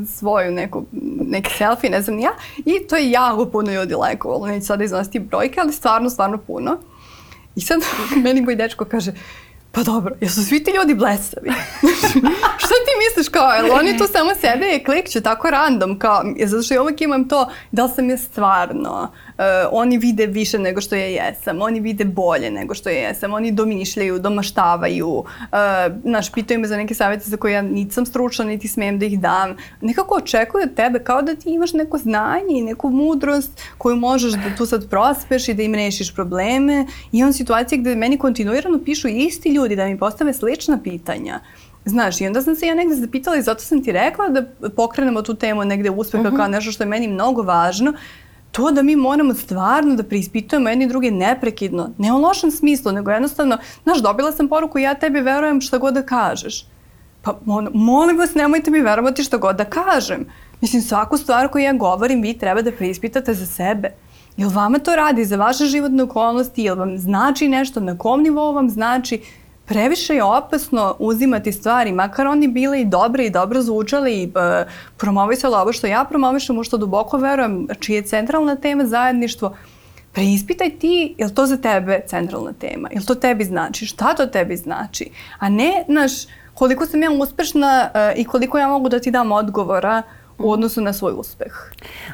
svoju 0.08 0.52
neku, 0.52 0.86
neki 1.28 1.54
selfie, 1.58 1.90
ne 1.90 2.02
znam 2.02 2.20
ja, 2.20 2.32
i 2.58 2.88
to 2.90 2.96
je 2.96 3.12
jako 3.12 3.46
puno 3.46 3.72
ljudi 3.72 3.94
lajkovalo, 3.94 4.48
neću 4.48 4.66
sada 4.66 4.84
iznositi 4.84 5.20
brojke, 5.20 5.60
ali 5.60 5.74
stvarno, 5.74 6.10
stvarno 6.10 6.38
puno. 6.38 6.78
I 7.56 7.62
sad 7.62 7.80
meni 8.24 8.42
moj 8.42 8.56
dečko 8.56 8.86
kaže, 8.86 9.12
pa 9.72 9.84
dobro, 9.84 10.16
jesu 10.22 10.46
svi 10.46 10.64
ti 10.64 10.72
ljudi 10.72 10.94
blesavi? 10.94 11.50
Šta 12.64 12.76
ti 12.86 12.92
misliš 13.08 13.30
kao, 13.32 13.52
jel 13.52 13.72
oni 13.72 13.98
tu 13.98 14.04
samo 14.12 14.32
sebe 14.36 14.66
je 14.66 14.84
klikću 14.84 15.22
tako 15.22 15.50
random, 15.50 16.00
kao, 16.00 16.24
zato 16.46 16.64
što 16.64 16.74
ja 16.74 16.82
uvek 16.82 17.02
imam 17.02 17.30
to, 17.30 17.50
da 17.72 17.84
li 17.84 17.92
sam 17.96 18.10
je 18.10 18.18
stvarno, 18.18 19.12
uh, 19.38 19.44
oni 19.72 19.98
vide 19.98 20.26
više 20.26 20.60
nego 20.60 20.82
što 20.82 20.96
ja 20.96 21.06
jesam, 21.06 21.62
oni 21.62 21.80
vide 21.80 22.06
bolje 22.06 22.52
nego 22.52 22.74
što 22.74 22.90
ja 22.90 23.08
jesam, 23.08 23.34
oni 23.34 23.52
domišljaju, 23.52 24.20
domaštavaju, 24.20 25.08
uh, 25.08 25.26
znaš, 26.04 26.32
pitaju 26.32 26.60
me 26.60 26.68
za 26.68 26.78
neke 26.78 26.94
savjete 26.94 27.30
za 27.30 27.38
koje 27.38 27.54
ja 27.54 27.62
nisam 27.62 28.06
stručna, 28.06 28.46
niti 28.46 28.68
smem 28.68 29.00
da 29.00 29.06
ih 29.06 29.20
dam. 29.20 29.58
Nekako 29.82 30.16
očekuju 30.16 30.64
od 30.64 30.76
tebe 30.76 31.00
kao 31.00 31.22
da 31.22 31.36
ti 31.36 31.50
imaš 31.50 31.74
neko 31.74 31.98
znanje 31.98 32.60
i 32.60 32.62
neku 32.62 32.90
mudrost 32.90 33.62
koju 33.78 33.96
možeš 33.96 34.32
da 34.32 34.56
tu 34.58 34.66
sad 34.66 34.90
prospeš 34.90 35.48
i 35.48 35.54
da 35.54 35.64
im 35.64 35.76
rešiš 35.76 36.16
probleme. 36.16 36.86
I 37.12 37.18
imam 37.18 37.34
situacije 37.34 37.80
gde 37.80 37.96
meni 37.96 38.18
kontinuirano 38.18 38.80
pišu 38.86 39.08
isti 39.08 39.50
ljudi 39.50 39.76
da 39.76 39.86
mi 39.86 40.00
postave 40.00 40.34
slična 40.34 40.80
pitanja. 40.84 41.40
Znaš, 41.86 42.22
i 42.22 42.28
onda 42.28 42.42
sam 42.42 42.56
se 42.56 42.68
ja 42.68 42.76
negde 42.76 42.96
zapitala 42.96 43.38
i 43.38 43.42
zato 43.42 43.60
sam 43.60 43.84
ti 43.84 43.92
rekla 43.92 44.30
da 44.30 44.44
pokrenemo 44.70 45.22
tu 45.22 45.36
temu 45.36 45.66
negde 45.66 45.90
uspeha 45.90 46.22
uh 46.22 46.30
-huh. 46.30 46.38
kao 46.38 46.46
mhm. 46.46 46.52
nešto 46.52 46.72
što 46.72 46.84
je 46.84 46.88
meni 46.88 47.08
mnogo 47.08 47.42
važno, 47.42 47.94
to 48.54 48.72
da 48.72 48.82
mi 48.84 48.96
moramo 48.96 49.34
stvarno 49.34 49.96
da 49.96 50.04
preispitujemo 50.04 50.70
jedni 50.70 50.88
druge 50.88 51.12
neprekidno, 51.12 51.90
ne 51.98 52.14
u 52.14 52.18
lošem 52.18 52.52
smislu, 52.52 52.92
nego 52.92 53.12
jednostavno, 53.12 53.58
znaš, 53.84 54.02
dobila 54.02 54.32
sam 54.32 54.48
poruku, 54.48 54.80
ja 54.80 54.94
tebi 54.94 55.22
verujem 55.22 55.62
šta 55.62 55.78
god 55.78 55.94
da 55.94 56.04
kažeš. 56.04 56.66
Pa, 57.22 57.40
on, 57.48 57.70
molim 57.74 58.18
vas, 58.18 58.36
nemojte 58.36 58.72
mi 58.72 58.82
verovati 58.82 59.24
šta 59.24 59.38
god 59.38 59.56
da 59.56 59.66
kažem. 59.66 60.26
Mislim, 60.62 60.82
svaku 60.82 61.18
stvar 61.18 61.48
koju 61.48 61.64
ja 61.64 61.74
govorim, 61.74 62.22
vi 62.22 62.38
treba 62.38 62.62
da 62.62 62.72
preispitate 62.72 63.34
za 63.34 63.46
sebe. 63.46 63.90
Jel 64.38 64.50
vama 64.50 64.80
to 64.80 64.96
radi 64.96 65.26
za 65.26 65.36
vaše 65.36 65.66
životne 65.66 66.04
okolnosti, 66.04 66.64
jel 66.64 66.76
vam 66.76 66.98
znači 66.98 67.48
nešto, 67.48 67.80
na 67.80 67.98
kom 67.98 68.22
nivou 68.22 68.54
vam 68.54 68.70
znači, 68.70 69.22
previše 69.66 70.16
je 70.16 70.24
opasno 70.24 70.96
uzimati 71.00 71.52
stvari, 71.52 71.92
makar 71.92 72.28
oni 72.28 72.48
bile 72.48 72.82
i 72.82 72.86
dobre 72.86 73.26
i 73.26 73.30
dobro 73.30 73.62
zvučali 73.62 74.22
i 74.22 74.26
uh, 74.26 74.72
promovisali 74.98 75.56
ovo 75.56 75.74
što 75.74 75.88
ja 75.88 76.06
promovišem, 76.10 76.58
u 76.58 76.64
što 76.64 76.78
duboko 76.78 77.18
verujem, 77.18 77.68
čije 77.80 77.96
je 77.96 78.02
centralna 78.02 78.56
tema 78.56 78.86
zajedništvo, 78.86 79.56
preispitaj 80.12 80.70
ti, 80.70 81.16
je 81.18 81.26
li 81.26 81.34
to 81.34 81.46
za 81.46 81.58
tebe 81.58 82.02
centralna 82.08 82.54
tema? 82.54 82.90
Je 82.92 83.00
li 83.00 83.06
to 83.06 83.16
tebi 83.16 83.44
znači? 83.44 83.86
Šta 83.86 84.14
to 84.14 84.26
tebi 84.26 84.58
znači? 84.58 85.10
A 85.40 85.50
ne, 85.50 85.84
znaš, 85.88 86.12
koliko 86.54 86.86
sam 86.86 87.04
ja 87.04 87.12
uspešna 87.12 87.90
uh, 87.94 88.20
i 88.20 88.26
koliko 88.26 88.58
ja 88.58 88.68
mogu 88.68 88.90
da 88.90 89.00
ti 89.00 89.12
dam 89.12 89.32
odgovora 89.32 90.02
u 90.38 90.52
odnosu 90.52 90.82
na 90.82 90.94
svoj 90.94 91.14
uspeh. 91.18 91.54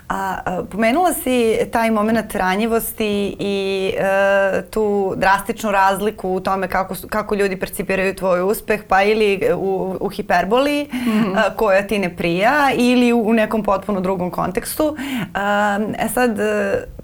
A, 0.09 0.37
a 0.45 0.63
pomenula 0.71 1.13
si 1.13 1.57
taj 1.71 1.91
moment 1.91 2.35
ranjivosti 2.35 3.35
i 3.39 3.91
e, 3.97 4.61
tu 4.69 5.13
drastičnu 5.17 5.71
razliku 5.71 6.29
u 6.29 6.39
tome 6.39 6.67
kako, 6.67 6.95
kako 7.09 7.35
ljudi 7.35 7.59
percipiraju 7.59 8.15
tvoj 8.15 8.41
uspeh, 8.41 8.81
pa 8.87 9.03
ili 9.03 9.41
u, 9.55 9.97
u 9.99 10.09
hiperboli 10.09 10.87
mm 10.93 10.97
-hmm. 10.97 11.37
a, 11.37 11.55
koja 11.55 11.87
ti 11.87 11.99
ne 11.99 12.15
prija 12.15 12.71
ili 12.75 13.13
u, 13.13 13.21
u 13.21 13.33
nekom 13.33 13.63
potpuno 13.63 14.01
drugom 14.01 14.31
kontekstu. 14.31 14.95
A, 15.33 15.79
e 15.99 16.09
sad, 16.09 16.37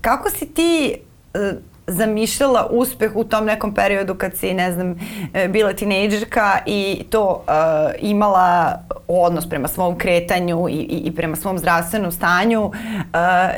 kako 0.01 0.29
si 0.29 0.53
ti 0.53 0.97
e, 1.33 1.53
zamišljala 1.87 2.67
uspeh 2.71 3.11
u 3.15 3.23
tom 3.23 3.45
nekom 3.45 3.73
periodu 3.73 4.15
kad 4.15 4.35
si, 4.35 4.53
ne 4.53 4.71
znam, 4.71 4.95
e, 5.33 5.47
bila 5.47 5.73
tinejdžerka 5.73 6.59
i 6.65 7.03
to 7.09 7.43
uh, 7.47 7.91
imala 7.99 8.79
odnos 9.07 9.49
prema 9.49 9.67
svom 9.67 9.97
kretanju 9.97 10.67
i, 10.69 10.73
i, 10.73 10.97
i 10.97 11.15
prema 11.15 11.35
svom 11.35 11.57
zdravstvenom 11.57 12.11
stanju. 12.11 12.65
Uh, 12.65 12.73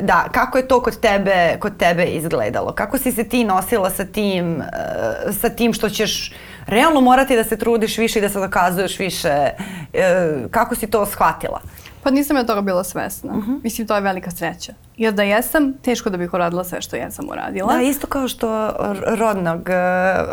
da, 0.02 0.28
kako 0.32 0.58
je 0.58 0.68
to 0.68 0.82
kod 0.82 1.00
tebe, 1.00 1.58
kod 1.60 1.78
tebe 1.78 2.06
izgledalo? 2.06 2.72
Kako 2.72 2.98
si 2.98 3.12
se 3.12 3.24
ti 3.24 3.44
nosila 3.44 3.90
sa 3.90 4.06
tim, 4.06 4.56
uh, 4.58 5.36
sa 5.36 5.50
tim 5.50 5.74
što 5.74 5.90
ćeš 5.90 6.34
realno 6.66 7.02
morati 7.02 7.36
da 7.36 7.44
se 7.44 7.58
trudiš 7.58 7.98
više 7.98 8.20
i 8.20 8.22
da 8.22 8.30
se 8.30 8.40
dokazuješ 8.40 9.00
više? 9.00 9.50
Uh, 9.94 10.52
kako 10.52 10.76
si 10.76 10.88
to 10.88 11.06
shvatila? 11.06 11.62
Pa 12.04 12.12
nisam 12.12 12.38
ja 12.38 12.44
toga 12.44 12.62
bila 12.62 12.84
svesna. 12.84 13.32
Uh 13.32 13.38
mhm. 13.38 13.52
-huh. 13.52 13.60
Mislim, 13.64 13.88
to 13.88 13.96
je 13.96 14.02
velika 14.02 14.32
sreća. 14.32 14.74
Jer 14.98 15.14
da 15.14 15.24
jesam, 15.24 15.74
teško 15.74 16.10
da 16.10 16.18
bih 16.18 16.34
uradila 16.34 16.64
sve 16.64 16.82
što 16.82 16.96
jesam 16.96 17.30
uradila. 17.30 17.74
Da, 17.74 17.82
isto 17.82 18.08
kao 18.08 18.28
što 18.28 18.74
rodnog, 19.06 19.70
e, 19.70 19.74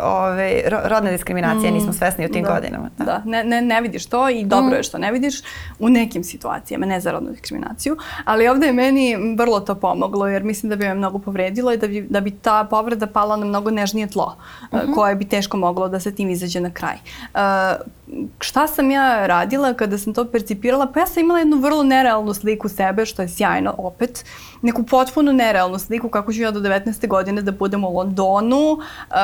ove, 0.03 0.61
rodne 0.85 1.11
diskriminacije 1.11 1.71
mm, 1.71 1.73
nismo 1.73 1.93
svesni 1.93 2.25
u 2.25 2.29
tim 2.29 2.43
da, 2.43 2.53
godinama. 2.53 2.89
Da, 2.97 3.05
da 3.05 3.21
ne, 3.25 3.43
ne, 3.43 3.61
ne 3.61 3.81
vidiš 3.81 4.05
to 4.05 4.29
i 4.29 4.45
dobro 4.45 4.71
mm. 4.71 4.77
je 4.77 4.83
što 4.83 4.97
ne 4.97 5.11
vidiš 5.11 5.41
u 5.79 5.89
nekim 5.89 6.23
situacijama, 6.23 6.85
ne 6.85 6.99
za 6.99 7.11
rodnu 7.11 7.29
diskriminaciju, 7.29 7.97
ali 8.25 8.47
ovde 8.47 8.67
je 8.67 8.73
meni 8.73 9.35
vrlo 9.37 9.59
to 9.59 9.75
pomoglo 9.75 10.27
jer 10.27 10.43
mislim 10.43 10.69
da 10.69 10.75
bi 10.75 10.85
me 10.85 10.93
mnogo 10.93 11.19
povredilo 11.19 11.73
i 11.73 11.77
da 11.77 11.87
bi, 11.87 12.01
da 12.09 12.19
bi 12.19 12.31
ta 12.31 12.67
povreda 12.69 13.07
pala 13.07 13.35
na 13.35 13.45
mnogo 13.45 13.71
nežnije 13.71 14.07
tlo 14.07 14.37
mm 14.71 14.77
-hmm. 14.77 14.95
koje 14.95 15.15
bi 15.15 15.25
teško 15.25 15.57
moglo 15.57 15.87
da 15.87 15.99
se 15.99 16.15
tim 16.15 16.29
izađe 16.29 16.59
na 16.59 16.71
kraj. 16.71 16.95
Uh, 17.33 17.41
šta 18.39 18.67
sam 18.67 18.91
ja 18.91 19.27
radila 19.27 19.73
kada 19.73 19.97
sam 19.97 20.13
to 20.13 20.25
percipirala? 20.25 20.87
Pa 20.93 20.99
ja 20.99 21.05
sam 21.05 21.23
imala 21.23 21.39
jednu 21.39 21.57
vrlo 21.57 21.83
nerealnu 21.83 22.33
sliku 22.33 22.69
sebe, 22.69 23.05
što 23.05 23.21
je 23.21 23.27
sjajno 23.27 23.75
opet. 23.77 24.25
Neku 24.61 24.83
potpuno 24.83 25.31
nerealnu 25.31 25.79
sliku 25.79 26.09
kako 26.09 26.33
ću 26.33 26.41
ja 26.41 26.51
do 26.51 26.59
19. 26.59 27.07
godine 27.07 27.41
da 27.41 27.51
budem 27.51 27.83
u 27.83 27.89
Londonu 27.89 28.71
uh, 28.71 29.15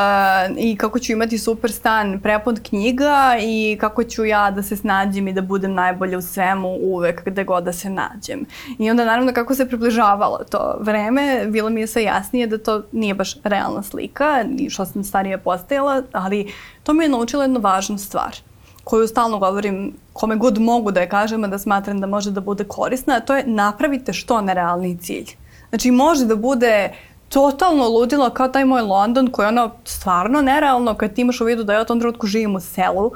i 0.58 0.76
kako 0.78 1.00
ću 1.00 1.12
imati 1.12 1.38
super 1.38 1.72
stan 1.72 2.20
prepod 2.20 2.62
knjiga 2.70 3.36
i 3.42 3.78
kako 3.80 4.04
ću 4.04 4.26
ja 4.26 4.52
da 4.52 4.64
se 4.64 4.76
snađem 4.76 5.28
i 5.28 5.34
da 5.34 5.42
budem 5.42 5.74
najbolje 5.74 6.18
u 6.18 6.22
svemu 6.22 6.78
uvek 6.82 7.26
gde 7.26 7.44
god 7.44 7.64
da 7.64 7.74
se 7.74 7.90
nađem. 7.90 8.46
I 8.80 8.90
onda 8.90 9.06
naravno 9.06 9.34
kako 9.34 9.56
se 9.56 9.68
približavalo 9.68 10.40
to 10.52 10.78
vreme, 10.80 11.46
bilo 11.48 11.70
mi 11.70 11.82
je 11.82 11.88
sve 11.88 12.04
jasnije 12.04 12.48
da 12.48 12.58
to 12.58 12.84
nije 12.92 13.14
baš 13.14 13.38
realna 13.44 13.84
slika 13.84 14.46
što 14.70 14.86
sam 14.86 15.04
starije 15.04 15.38
postajala, 15.38 16.04
ali 16.12 16.54
to 16.84 16.94
mi 16.94 17.04
je 17.06 17.10
naučila 17.10 17.44
jednu 17.44 17.60
važnu 17.60 17.98
stvar– 17.98 18.36
koju 18.84 19.08
stalno 19.08 19.40
govorim 19.40 19.94
kome 20.14 20.36
god 20.36 20.60
mogu 20.60 20.92
da 20.92 21.00
je 21.00 21.10
kažem, 21.10 21.44
a 21.44 21.48
da 21.48 21.60
smatram 21.60 22.02
da 22.02 22.08
može 22.08 22.32
da 22.32 22.42
bude 22.42 22.64
korisna, 22.64 23.16
a 23.16 23.20
to 23.20 23.36
je 23.36 23.48
napravite 23.48 24.14
što 24.14 24.42
nerealni 24.42 24.98
cilj. 24.98 25.28
Znači 25.70 25.92
može 25.92 26.26
da 26.26 26.36
bude 26.36 26.92
totalno 27.30 27.88
ludilo 27.88 28.30
kao 28.30 28.48
taj 28.48 28.66
moj 28.66 28.82
London 28.82 29.28
koji 29.28 29.44
je 29.44 29.48
ono 29.48 29.72
stvarno 29.86 30.42
nerealno 30.42 30.94
kad 30.94 31.14
ti 31.14 31.22
imaš 31.22 31.42
u 31.42 31.46
vidu 31.46 31.64
da 31.64 31.74
ja 31.74 31.82
u 31.82 31.86
tom 31.86 32.00
trenutku 32.00 32.28
živim 32.28 32.56
u 32.56 32.60
selu 32.60 33.12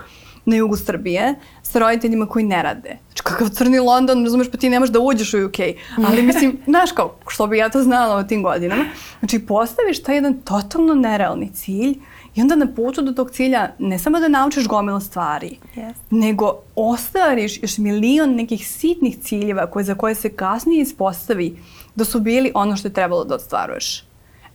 na 0.45 0.55
jugu 0.55 0.77
Srbije 0.77 1.35
sa 1.63 1.79
roditeljima 1.79 2.25
koji 2.25 2.45
ne 2.45 2.63
rade. 2.63 2.97
Znači 3.07 3.23
kakav 3.23 3.49
crni 3.49 3.79
London, 3.79 4.23
razumeš, 4.23 4.51
pa 4.51 4.57
ti 4.57 4.69
nemaš 4.69 4.89
da 4.89 4.99
uđeš 4.99 5.33
u 5.33 5.45
UK. 5.45 5.59
Ali 6.07 6.21
mislim, 6.29 6.57
znaš 6.65 6.91
kao, 6.91 7.15
što 7.27 7.47
bi 7.47 7.57
ja 7.57 7.69
to 7.69 7.83
znala 7.83 8.15
o 8.15 8.23
tim 8.23 8.43
godinama. 8.43 8.85
Znači 9.19 9.39
postaviš 9.39 10.03
taj 10.03 10.15
jedan 10.15 10.33
totalno 10.33 10.93
nerealni 10.93 11.51
cilj 11.53 11.99
I 12.35 12.41
onda 12.41 12.55
na 12.55 12.67
putu 12.75 13.01
do 13.01 13.11
tog 13.11 13.31
cilja 13.31 13.69
ne 13.79 13.99
samo 13.99 14.19
da 14.19 14.27
naučiš 14.27 14.67
gomilu 14.67 14.99
stvari, 14.99 15.57
yes. 15.75 15.93
nego 16.09 16.55
ostvariš 16.75 17.61
još 17.61 17.77
milion 17.77 18.35
nekih 18.35 18.67
sitnih 18.67 19.17
ciljeva 19.19 19.67
koje, 19.67 19.83
za 19.83 19.95
koje 19.95 20.15
se 20.15 20.29
kasnije 20.29 20.81
ispostavi 20.81 21.57
da 21.95 22.05
su 22.05 22.19
bili 22.19 22.51
ono 22.53 22.77
što 22.77 22.87
je 22.87 22.93
trebalo 22.93 23.23
da 23.23 23.35
ostvaruješ. 23.35 24.03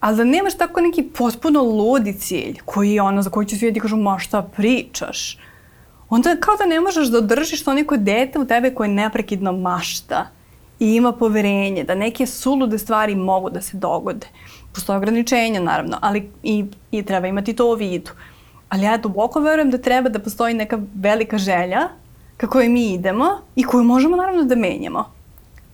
Ali 0.01 0.17
da 0.17 0.25
nemaš 0.25 0.57
tako 0.57 0.81
neki 0.81 1.03
potpuno 1.03 1.63
ludi 1.63 2.13
cilj 2.13 2.59
koji 2.65 2.93
je 2.93 3.03
ono 3.03 3.23
za 3.23 3.31
koji 3.31 3.47
će 3.47 3.57
svi 3.57 3.71
da 3.71 3.75
ti 3.75 3.81
kažu 3.81 3.97
ma 3.97 4.19
šta 4.19 4.43
pričaš. 4.43 5.39
Onda 6.09 6.37
kao 6.41 6.57
da 6.57 6.67
ne 6.67 6.81
možeš 6.81 7.09
da 7.09 7.19
održiš 7.19 7.65
to 7.65 7.75
neko 7.75 7.97
dete 7.97 8.39
u 8.39 8.45
tebe 8.45 8.75
koje 8.75 8.89
neprekidno 8.89 9.53
mašta 9.53 10.27
i 10.79 10.95
ima 10.95 11.13
poverenje 11.13 11.85
da 11.85 11.95
neke 11.95 12.27
sulude 12.27 12.79
stvari 12.79 13.15
mogu 13.15 13.51
da 13.51 13.61
se 13.61 13.77
dogode. 13.77 14.27
Postoje 14.75 14.97
ograničenja, 14.97 15.61
naravno, 15.61 15.99
ali 16.01 16.31
i, 16.43 16.65
i 16.91 17.03
treba 17.03 17.27
imati 17.27 17.53
to 17.53 17.73
u 17.73 17.75
vidu. 17.75 18.11
Ali 18.69 18.85
ja 18.85 18.97
duboko 18.97 19.41
verujem 19.41 19.71
da 19.71 19.79
treba 19.79 20.09
da 20.09 20.19
postoji 20.19 20.55
neka 20.55 20.79
velika 20.95 21.39
želja 21.39 21.89
ka 22.37 22.47
kojoj 22.47 22.69
mi 22.69 22.93
idemo 22.93 23.27
i 23.57 23.65
koju 23.65 23.85
možemo 23.85 24.17
naravno 24.17 24.45
da 24.45 24.57
menjamo. 24.57 25.13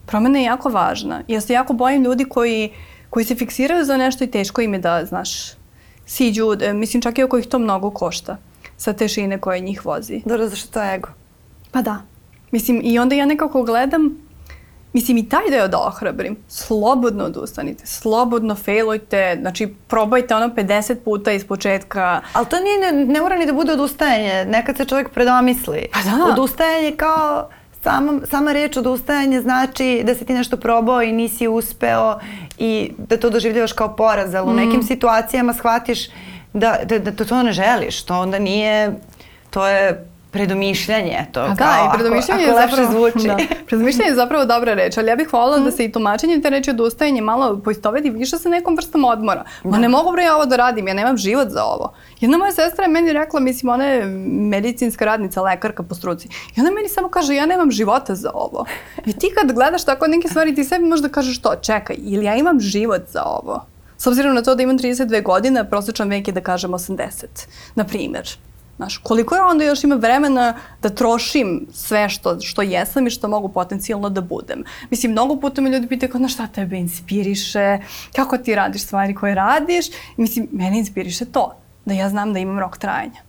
Promena 0.07 0.39
je 0.39 0.45
jako 0.45 0.69
važna. 0.69 1.23
Ja 1.29 1.41
se 1.41 1.53
jako 1.53 1.73
bojim 1.73 2.05
ljudi 2.05 2.25
koji, 2.25 2.71
koji 3.11 3.25
se 3.25 3.35
fiksiraju 3.35 3.85
za 3.85 3.97
nešto 3.97 4.25
i 4.25 4.31
teško 4.31 4.61
im 4.61 4.73
je 4.73 4.79
da, 4.79 5.05
znaš, 5.05 5.31
siđu, 6.07 6.53
e, 6.61 6.73
mislim 6.73 7.03
čak 7.03 7.19
i 7.19 7.23
oko 7.23 7.39
ih 7.39 7.47
to 7.47 7.59
mnogo 7.59 7.91
košta 7.91 8.37
sa 8.77 8.93
tešine 8.93 9.41
koje 9.41 9.61
njih 9.61 9.87
vozi. 9.87 10.23
Dobro, 10.25 10.49
zašto 10.49 10.73
to 10.73 10.83
je 10.83 10.95
ego? 10.95 11.09
Pa 11.71 11.83
da. 11.83 12.03
Mislim, 12.51 12.81
i 12.85 12.99
onda 12.99 13.15
ja 13.15 13.27
nekako 13.27 13.63
gledam 13.63 14.17
Mislim, 14.97 15.19
i 15.19 15.29
taj 15.29 15.51
deo 15.51 15.69
da 15.69 15.79
ohrabrim. 15.79 16.37
Slobodno 16.49 17.25
odustanite, 17.25 17.87
slobodno 17.87 18.55
failujte, 18.55 19.39
znači 19.41 19.75
probajte 19.89 20.35
ono 20.35 20.49
50 20.49 20.95
puta 21.05 21.33
iz 21.33 21.47
početka. 21.47 22.21
Ali 22.33 22.47
to 22.47 22.57
nije, 22.61 22.93
ne, 22.93 23.05
ne 23.05 23.21
mora 23.21 23.37
ni 23.37 23.47
da 23.47 23.53
bude 23.53 23.73
odustajanje, 23.73 24.45
nekad 24.45 24.77
se 24.77 24.85
čovjek 24.85 25.11
predomisli. 25.11 25.87
Pa 25.93 25.99
da. 26.03 26.33
Odustajanje 26.33 26.93
kao 26.97 27.49
sama, 27.83 28.21
sama 28.31 28.53
reč 28.53 28.77
odustajanje 28.77 29.41
znači 29.41 30.03
da 30.07 30.15
si 30.15 30.25
ti 30.25 30.35
nešto 30.35 30.57
probao 30.57 31.03
i 31.03 31.13
nisi 31.13 31.49
uspeo 31.49 32.19
i 32.59 32.93
da 32.99 33.17
to 33.17 33.31
doživljavaš 33.31 33.73
kao 33.73 33.97
poraz, 33.97 34.35
ali 34.35 34.47
mm. 34.47 34.51
u 34.51 34.55
nekim 34.55 34.83
situacijama 34.83 35.55
shvatiš 35.55 36.09
da, 36.53 36.79
da, 36.85 36.99
da 36.99 37.25
to 37.25 37.43
ne 37.43 37.53
želiš, 37.53 38.03
to 38.03 38.19
onda 38.19 38.39
nije, 38.39 38.93
to 39.51 39.69
je 39.69 40.09
predomišljanje 40.37 41.27
to. 41.33 41.41
A 41.41 41.49
da, 41.49 41.55
kao, 41.55 41.87
i 41.87 41.99
predomišljanje 41.99 42.45
ako, 42.45 42.53
ako 42.53 42.61
je 42.61 42.69
zapravo, 42.69 42.93
zvuči. 42.93 43.29
Da, 43.37 43.37
predomišljanje 43.67 44.11
je 44.11 44.15
zapravo 44.15 44.45
dobra 44.45 44.75
reč, 44.75 44.99
ali 44.99 45.09
ja 45.09 45.17
bih 45.17 45.33
voljela 45.33 45.59
mm. 45.59 45.65
da 45.65 45.71
se 45.71 45.85
i 45.85 45.93
tumačenjem 45.93 46.43
te 46.43 46.51
reči 46.51 46.71
odustajanje 46.71 47.21
malo 47.21 47.61
poistoveti 47.65 48.11
više 48.11 48.39
sa 48.39 48.49
nekom 48.49 48.77
vrstom 48.77 49.05
odmora. 49.05 49.45
Da. 49.65 49.71
Ma 49.71 49.79
ne 49.79 49.89
mogu 49.89 50.13
bre 50.13 50.23
ja 50.23 50.37
ovo 50.37 50.47
da 50.47 50.57
radim, 50.57 50.89
ja 50.89 50.95
nemam 50.95 51.17
život 51.17 51.49
za 51.49 51.65
ovo. 51.65 51.93
Jedna 52.21 52.39
moja 52.39 52.53
sestra 52.53 52.85
je 52.85 52.91
meni 52.91 53.13
rekla, 53.13 53.41
mislim, 53.41 53.73
ona 53.73 53.85
je 53.85 54.05
medicinska 54.51 55.05
radnica, 55.05 55.43
lekarka 55.43 55.83
po 55.83 55.95
struci. 55.95 56.29
I 56.57 56.61
ona 56.61 56.71
meni 56.71 56.89
samo 56.89 57.09
kaže, 57.09 57.35
ja 57.35 57.47
nemam 57.47 57.71
života 57.71 58.15
za 58.15 58.31
ovo. 58.35 58.65
I 59.07 59.13
ti 59.13 59.33
kad 59.35 59.53
gledaš 59.53 59.85
tako 59.85 60.07
neke 60.07 60.29
stvari, 60.29 60.55
ti 60.55 60.65
sebi 60.65 60.85
možda 60.85 61.09
kažeš 61.09 61.43
to, 61.43 61.55
čekaj, 61.63 61.97
ili 61.99 62.25
ja 62.25 62.37
imam 62.37 62.61
život 62.61 63.03
za 63.09 63.23
ovo. 63.25 63.67
S 63.99 64.07
obzirom 64.07 64.35
na 64.35 64.43
to 64.43 64.55
da 64.55 64.63
imam 64.63 64.79
32 64.79 65.23
godine, 65.23 65.71
prosječan 65.71 66.09
vek 66.09 66.29
je 66.29 66.33
da 66.33 66.41
kažem 66.41 66.71
80, 66.71 67.25
na 67.75 67.85
primjer. 67.85 68.29
Znaš, 68.77 68.97
koliko 68.99 69.35
ja 69.35 69.47
onda 69.47 69.65
još 69.65 69.85
ima 69.85 69.95
vremena 69.95 70.55
da 70.83 70.89
trošim 70.89 71.67
sve 71.73 72.09
što, 72.09 72.41
što 72.41 72.63
jesam 72.63 73.07
i 73.07 73.11
što 73.11 73.29
mogu 73.29 73.49
potencijalno 73.49 74.09
da 74.09 74.21
budem. 74.21 74.65
Mislim, 74.91 75.13
mnogo 75.13 75.37
puta 75.37 75.61
me 75.61 75.71
ljudi 75.71 75.87
pitaju 75.87 76.13
kao, 76.13 76.21
na 76.21 76.29
šta 76.29 76.47
tebe 76.47 76.77
inspiriše, 76.77 77.79
kako 78.17 78.39
ti 78.39 78.55
radiš 78.55 78.83
stvari 78.83 79.15
koje 79.15 79.35
radiš. 79.35 79.87
Mislim, 80.17 80.49
mene 80.53 80.79
inspiriše 80.79 81.25
to, 81.25 81.57
da 81.85 81.95
ja 81.95 82.09
znam 82.09 82.33
da 82.33 82.39
imam 82.39 82.59
rok 82.59 82.79
trajanja 82.79 83.27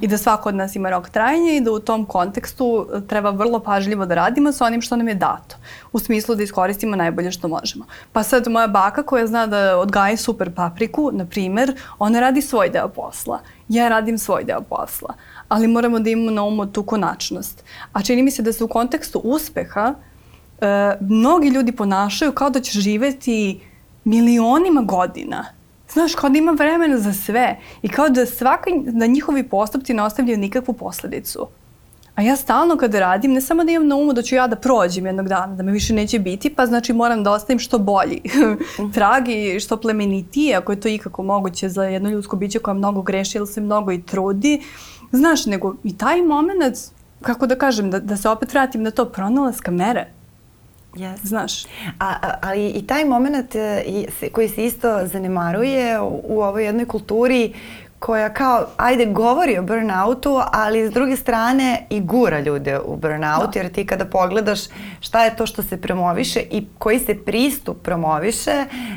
i 0.00 0.08
da 0.08 0.18
svako 0.18 0.48
od 0.48 0.54
nas 0.54 0.76
ima 0.76 0.90
rok 0.90 1.08
trajanja 1.08 1.52
i 1.52 1.60
da 1.60 1.72
u 1.72 1.78
tom 1.78 2.04
kontekstu 2.04 2.86
e, 2.94 3.06
treba 3.06 3.30
vrlo 3.30 3.60
pažljivo 3.60 4.06
da 4.06 4.14
radimo 4.14 4.52
sa 4.52 4.64
onim 4.64 4.80
što 4.80 4.96
nam 4.96 5.08
je 5.08 5.14
dato. 5.14 5.56
U 5.92 5.98
smislu 5.98 6.34
da 6.34 6.42
iskoristimo 6.42 6.96
najbolje 6.96 7.30
što 7.30 7.48
možemo. 7.48 7.84
Pa 8.12 8.22
sad 8.22 8.48
moja 8.48 8.66
baka 8.66 9.02
koja 9.02 9.26
zna 9.26 9.46
da 9.46 9.78
odgaji 9.78 10.16
super 10.16 10.54
papriku, 10.54 11.10
na 11.12 11.26
primer, 11.26 11.76
ona 11.98 12.20
radi 12.20 12.42
svoj 12.42 12.68
deo 12.68 12.88
posla. 12.88 13.40
Ja 13.68 13.88
radim 13.88 14.18
svoj 14.18 14.44
deo 14.44 14.60
posla. 14.60 15.14
Ali 15.48 15.68
moramo 15.68 15.98
da 15.98 16.10
imamo 16.10 16.30
na 16.30 16.44
umu 16.44 16.66
tu 16.66 16.82
konačnost. 16.82 17.64
A 17.92 18.02
čini 18.02 18.22
mi 18.22 18.30
se 18.30 18.42
da 18.42 18.52
se 18.52 18.64
u 18.64 18.68
kontekstu 18.68 19.18
uspeha 19.18 19.94
e, 20.60 20.96
mnogi 21.00 21.48
ljudi 21.48 21.72
ponašaju 21.72 22.32
kao 22.32 22.50
da 22.50 22.60
će 22.60 22.80
živeti 22.80 23.60
milionima 24.04 24.82
godina 24.82 25.44
Znaš, 25.94 26.14
kao 26.14 26.30
da 26.30 26.38
ima 26.38 26.52
vremena 26.52 26.98
za 26.98 27.12
sve 27.12 27.58
i 27.82 27.88
kao 27.88 28.08
da 28.08 28.26
svaki, 28.26 28.70
da 28.86 29.06
njihovi 29.06 29.42
postupci 29.48 29.94
ne 29.94 30.02
ostavljaju 30.02 30.38
nikakvu 30.38 30.74
posledicu. 30.74 31.48
A 32.14 32.22
ja 32.22 32.36
stalno 32.36 32.76
kada 32.76 33.00
radim, 33.00 33.32
ne 33.32 33.40
samo 33.40 33.64
da 33.64 33.72
imam 33.72 33.88
na 33.88 33.96
umu 33.96 34.12
da 34.12 34.22
ću 34.22 34.34
ja 34.34 34.46
da 34.46 34.56
prođem 34.56 35.06
jednog 35.06 35.28
dana, 35.28 35.54
da 35.54 35.62
me 35.62 35.72
više 35.72 35.94
neće 35.94 36.18
biti, 36.18 36.54
pa 36.54 36.66
znači 36.66 36.92
moram 36.92 37.24
da 37.24 37.32
ostavim 37.32 37.58
što 37.58 37.78
bolji 37.78 38.20
trag 38.94 39.28
i 39.28 39.60
što 39.60 39.76
plemenitiji, 39.76 40.54
ako 40.54 40.72
je 40.72 40.80
to 40.80 40.88
ikako 40.88 41.22
moguće 41.22 41.68
za 41.68 41.84
jedno 41.84 42.10
ljudsko 42.10 42.36
biće 42.36 42.58
koja 42.58 42.74
mnogo 42.74 43.02
greši 43.02 43.38
ili 43.38 43.46
se 43.46 43.60
mnogo 43.60 43.92
i 43.92 44.02
trudi. 44.02 44.62
Znaš, 45.12 45.46
nego 45.46 45.74
i 45.84 45.98
taj 45.98 46.22
moment, 46.22 46.76
kako 47.22 47.46
da 47.46 47.58
kažem, 47.58 47.90
da, 47.90 48.00
da 48.00 48.16
se 48.16 48.28
opet 48.28 48.52
vratim 48.52 48.82
na 48.82 48.90
to 48.90 49.04
pronalaska 49.04 49.70
mere. 49.70 50.06
Yes. 50.94 51.16
Znaš. 51.22 51.64
A, 51.64 51.68
a, 51.98 52.34
ali 52.42 52.68
i 52.68 52.86
taj 52.86 53.04
moment 53.04 53.54
e, 53.54 53.84
koji 54.32 54.48
se 54.48 54.64
isto 54.64 55.06
zanemaruje 55.06 56.00
u, 56.00 56.20
u 56.24 56.42
ovoj 56.42 56.64
jednoj 56.64 56.86
kulturi 56.86 57.52
koja 58.04 58.28
kao, 58.28 58.66
ajde, 58.76 59.06
govori 59.06 59.58
o 59.58 59.62
burnoutu, 59.62 60.40
ali 60.52 60.88
s 60.88 60.92
druge 60.92 61.16
strane 61.16 61.86
i 61.90 62.00
gura 62.00 62.40
ljude 62.40 62.78
u 62.78 62.96
burnout, 62.96 63.54
da. 63.54 63.60
jer 63.60 63.72
ti 63.72 63.86
kada 63.86 64.04
pogledaš 64.04 64.60
šta 65.00 65.24
je 65.24 65.36
to 65.36 65.46
što 65.46 65.62
se 65.62 65.80
promoviše 65.80 66.40
i 66.50 66.66
koji 66.78 66.98
se 66.98 67.14
pristup 67.24 67.82
promoviše, 67.82 68.50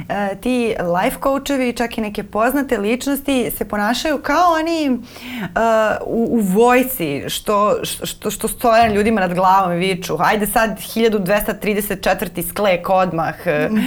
e, 0.09 0.35
ti 0.41 0.75
life 1.03 1.17
coachevi, 1.23 1.73
čak 1.73 1.97
i 1.97 2.01
neke 2.01 2.23
poznate 2.23 2.77
ličnosti 2.77 3.51
se 3.57 3.65
ponašaju 3.65 4.19
kao 4.23 4.53
oni 4.53 4.89
uh, 4.89 4.99
u, 6.05 6.27
u 6.31 6.39
vojci, 6.39 7.23
što, 7.27 7.75
što, 7.83 8.31
što 8.31 8.47
stoje 8.47 8.93
ljudima 8.93 9.21
nad 9.21 9.33
glavom 9.33 9.73
i 9.73 9.77
viču, 9.77 10.15
ajde 10.19 10.47
sad 10.47 10.79
1234. 10.79 12.49
sklek 12.49 12.89
odmah. 12.89 13.35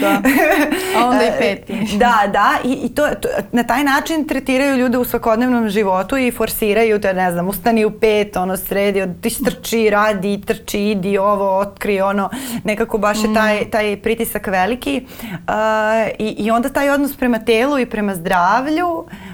Da, 0.01 0.23
a 0.99 1.07
onda 1.07 1.25
i 1.25 1.31
peti. 1.39 1.97
da, 1.97 2.23
da, 2.33 2.53
i, 2.65 2.73
i 2.73 2.95
to, 2.95 3.09
to, 3.09 3.29
na 3.53 3.63
taj 3.63 3.85
način 3.85 4.29
tretiraju 4.29 4.77
ljude 4.77 4.99
u 4.99 5.10
svakodnevnom 5.11 5.69
životu 5.69 6.17
i 6.17 6.31
forsiraju 6.31 7.01
te, 7.01 7.15
ne 7.15 7.33
znam, 7.33 7.49
ustani 7.49 7.85
u 7.85 7.91
pet, 7.91 8.37
ono, 8.37 8.57
sredi, 8.57 9.03
ti 9.21 9.31
strči, 9.31 9.91
radi, 9.91 10.41
trči, 10.47 10.81
idi 10.91 11.19
ovo, 11.19 11.59
otkri, 11.59 12.01
ono, 12.01 12.31
nekako 12.65 12.99
baš 12.99 13.25
je 13.25 13.35
taj, 13.35 13.61
mm. 13.61 13.71
taj 13.71 13.97
pritisak 14.03 14.47
veliki 14.47 15.07
uh, 15.31 16.09
i, 16.19 16.35
i 16.39 16.51
onda 16.51 16.69
taj 16.69 16.91
odnos 16.91 17.17
prema 17.17 17.39
telu 17.39 17.79
i 17.79 17.87
prema 17.87 18.15
zdravlju 18.15 18.89
uh, 18.89 19.30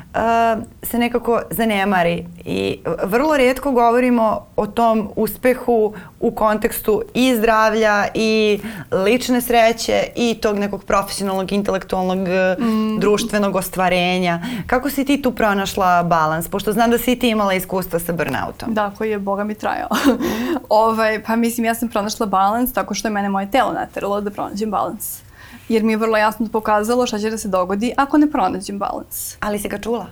se 0.83 0.99
nekako 0.99 1.41
zanemari 1.51 2.27
i 2.45 2.79
vrlo 3.05 3.37
redko 3.37 3.73
govorimo 3.73 4.47
o 4.57 4.67
tom 4.67 5.09
uspehu 5.17 5.95
u 6.21 6.31
kontekstu 6.31 7.03
i 7.15 7.37
zdravlja 7.37 8.07
i 8.15 8.61
lične 9.05 9.41
sreće 9.41 10.03
i 10.17 10.39
tog 10.43 10.59
nekog 10.59 10.85
profesionalnog, 10.85 11.53
intelektualnog, 11.53 12.19
mm. 12.59 12.99
društvenog 12.99 13.57
ostvarenja. 13.57 14.41
Kako 14.67 14.91
si 14.91 15.05
ti 15.05 15.23
tu 15.23 15.33
pronašla 15.33 16.03
balans? 16.03 16.49
Pošto 16.49 16.73
znam 16.73 16.91
da 16.91 16.99
si 16.99 17.19
ti 17.19 17.29
imala 17.29 17.55
iskustva 17.55 17.99
sa 17.99 18.13
burnoutom. 18.13 18.75
Da, 18.75 18.93
koji 18.99 19.11
je 19.11 19.19
Boga 19.19 19.45
mi 19.45 19.55
trajao. 19.55 19.89
ovaj, 20.69 21.23
pa 21.23 21.37
mislim, 21.37 21.65
ja 21.65 21.75
sam 21.75 21.89
pronašla 21.89 22.27
balans 22.27 22.73
tako 22.73 22.95
što 22.95 23.09
je 23.09 23.13
mene 23.13 23.29
moje 23.29 23.51
telo 23.51 23.73
nateralo 23.73 24.21
da 24.21 24.31
pronađem 24.31 24.71
balans 24.71 25.26
jer 25.69 25.83
mi 25.83 25.93
je 25.93 25.97
vrlo 25.97 26.17
jasno 26.17 26.49
pokazalo 26.53 27.07
šta 27.07 27.19
će 27.19 27.31
da 27.31 27.39
se 27.39 27.49
dogodi 27.49 27.93
ako 27.97 28.19
ne 28.19 28.31
pronađem 28.31 28.79
balans. 28.79 29.37
Ali 29.41 29.59
si 29.59 29.69
ga 29.69 29.79
čula? 29.79 30.07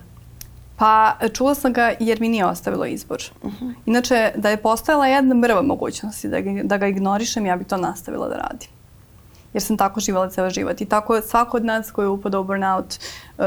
Pa 0.76 1.16
čula 1.32 1.55
sam 1.55 1.72
ga 1.72 1.92
jer 2.00 2.20
mi 2.20 2.28
nije 2.28 2.46
ostavilo 2.46 2.86
izbor. 2.86 3.22
Uh 3.42 3.52
-huh. 3.52 3.74
Inače, 3.86 4.32
da 4.36 4.50
je 4.50 4.57
postojala 4.57 5.07
jedna 5.07 5.34
mrva 5.34 5.62
mogućnosti 5.62 6.28
da 6.28 6.40
ga, 6.40 6.50
da 6.62 6.76
ga 6.76 6.86
ignorišem, 6.86 7.46
ja 7.46 7.57
bih 7.57 7.66
to 7.66 7.76
nastavila 7.76 8.28
da 8.28 8.36
radim. 8.36 8.68
Jer 9.55 9.62
sam 9.62 9.76
tako 9.76 10.00
živala 10.00 10.30
ceo 10.30 10.50
život. 10.50 10.80
I 10.80 10.84
tako 10.84 11.20
svako 11.20 11.57
od 11.57 11.64
nas 11.64 11.90
koji 11.90 12.05
je 12.05 12.09
upadao 12.09 12.40
u 12.40 12.44
burnout 12.44 12.98
uh, 13.38 13.44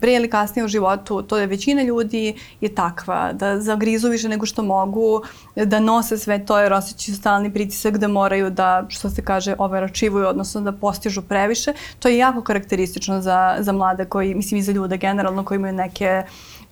pre 0.00 0.14
ili 0.14 0.30
kasnije 0.30 0.64
u 0.64 0.68
životu, 0.68 1.22
to 1.22 1.38
je 1.38 1.46
većina 1.46 1.82
ljudi 1.82 2.34
je 2.60 2.74
takva, 2.74 3.32
da 3.32 3.60
zagrizu 3.60 4.08
više 4.08 4.28
nego 4.28 4.46
što 4.46 4.62
mogu, 4.62 5.22
da 5.56 5.80
nose 5.80 6.18
sve 6.18 6.46
to 6.46 6.58
jer 6.58 6.72
osjećaju 6.72 7.16
stalni 7.16 7.52
pritisak 7.52 7.98
da 7.98 8.08
moraju 8.08 8.50
da, 8.50 8.84
što 8.88 9.10
se 9.10 9.22
kaže, 9.24 9.54
overačivuju, 9.58 10.26
odnosno 10.26 10.60
da 10.60 10.72
postižu 10.72 11.22
previše. 11.22 11.72
To 11.98 12.08
je 12.08 12.18
jako 12.18 12.42
karakteristično 12.42 13.20
za, 13.20 13.56
za 13.58 13.72
mlade 13.72 14.04
koji, 14.04 14.34
mislim 14.34 14.58
i 14.58 14.62
za 14.62 14.72
ljude 14.72 14.96
generalno 14.96 15.44
koji 15.44 15.56
imaju 15.56 15.74
neke 15.74 16.22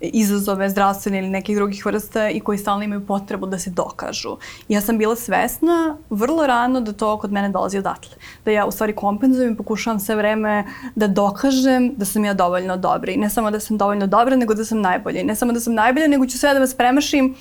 izazove 0.01 0.71
zdravstvene 0.71 1.19
ili 1.19 1.29
nekih 1.29 1.57
drugih 1.57 1.87
vrsta 1.87 2.31
i 2.31 2.41
koji 2.41 2.59
stalno 2.59 2.85
imaju 2.85 3.07
potrebu 3.07 3.47
da 3.47 3.59
se 3.59 3.71
dokažu. 3.71 4.37
Ja 4.69 4.81
sam 4.81 4.99
bila 4.99 5.17
svesna 5.17 5.97
vrlo 6.11 6.47
rano 6.47 6.81
da 6.81 6.93
to 6.93 7.19
kod 7.19 7.33
mene 7.33 7.49
dolazi 7.49 7.79
odatle. 7.79 8.17
Da 8.45 8.51
ja 8.51 8.67
u 8.67 8.71
stvari 8.71 8.95
kompenzujem 8.95 9.53
i 9.53 9.57
pokušavam 9.57 10.01
sve 10.01 10.17
vreme 10.17 10.65
da 10.95 11.07
dokažem 11.07 11.95
da 11.97 12.05
sam 12.05 12.25
ja 12.25 12.35
dovoljno 12.35 12.77
dobra. 12.77 13.13
I 13.13 13.17
ne 13.17 13.31
samo 13.31 13.51
da 13.51 13.61
sam 13.61 13.79
dovoljno 13.79 14.07
dobra, 14.07 14.37
nego 14.37 14.55
da 14.55 14.65
sam 14.65 14.81
najbolja. 14.81 15.21
I 15.21 15.25
ne 15.25 15.35
samo 15.35 15.53
da 15.53 15.61
sam 15.61 15.75
najbolja, 15.75 16.07
nego 16.07 16.27
ću 16.27 16.39
sve 16.39 16.55
da 16.55 16.61
vas 16.61 16.75
premašim 16.75 17.35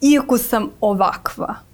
iako 0.00 0.38
sam 0.38 0.70
ovakva. 0.80 1.67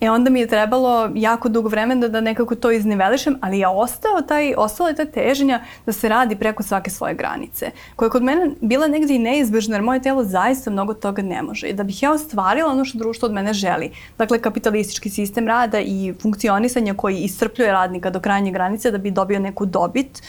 E 0.00 0.10
onda 0.10 0.30
mi 0.30 0.40
je 0.40 0.46
trebalo 0.46 1.10
jako 1.14 1.48
dugo 1.48 1.68
vremena 1.68 2.08
da, 2.08 2.20
nekako 2.20 2.54
to 2.54 2.70
iznivelišem, 2.70 3.38
ali 3.40 3.58
je 3.58 3.68
ostao 3.68 4.22
taj, 4.28 4.54
ostala 4.56 4.88
je 4.88 4.96
ta 4.96 5.04
težnja 5.04 5.60
da 5.86 5.92
se 5.92 6.08
radi 6.08 6.36
preko 6.36 6.62
svake 6.62 6.90
svoje 6.90 7.14
granice, 7.14 7.70
koja 7.96 8.06
je 8.06 8.10
kod 8.10 8.22
mene 8.22 8.50
bila 8.60 8.88
negde 8.88 9.14
i 9.14 9.18
neizbežna, 9.18 9.76
jer 9.76 9.82
moje 9.82 10.02
telo 10.02 10.24
zaista 10.24 10.70
mnogo 10.70 10.94
toga 10.94 11.22
ne 11.22 11.42
može. 11.42 11.68
I 11.68 11.72
da 11.72 11.82
bih 11.82 12.02
ja 12.02 12.12
ostvarila 12.12 12.70
ono 12.70 12.84
što 12.84 12.98
društvo 12.98 13.26
od 13.26 13.32
mene 13.32 13.52
želi, 13.52 13.90
dakle 14.18 14.38
kapitalistički 14.38 15.10
sistem 15.10 15.48
rada 15.48 15.80
i 15.80 16.14
funkcionisanje 16.22 16.94
koji 16.94 17.18
iscrpljuje 17.18 17.72
radnika 17.72 18.10
do 18.10 18.20
krajnje 18.20 18.50
granice 18.50 18.90
da 18.90 18.98
bi 18.98 19.10
dobio 19.10 19.38
neku 19.38 19.66
dobit, 19.66 20.22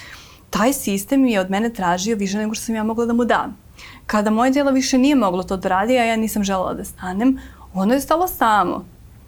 taj 0.50 0.74
sistem 0.74 1.26
je 1.26 1.40
od 1.40 1.50
mene 1.50 1.70
tražio 1.70 2.16
više 2.16 2.38
nego 2.38 2.54
što 2.54 2.66
sam 2.66 2.76
ja 2.76 2.84
mogla 2.84 3.06
da 3.06 3.14
mu 3.14 3.26
dam. 3.26 3.58
Kada 4.06 4.30
moje 4.30 4.54
telo 4.54 4.72
više 4.72 4.98
nije 4.98 5.16
moglo 5.16 5.44
to 5.44 5.58
da 5.58 5.70
radi, 5.70 5.98
a 5.98 6.04
ja 6.04 6.16
nisam 6.16 6.44
želela 6.44 6.74
da 6.74 6.84
stanem, 6.84 7.40
ono 7.74 7.94
je 7.94 8.02
stalo 8.02 8.28
samo 8.28 8.86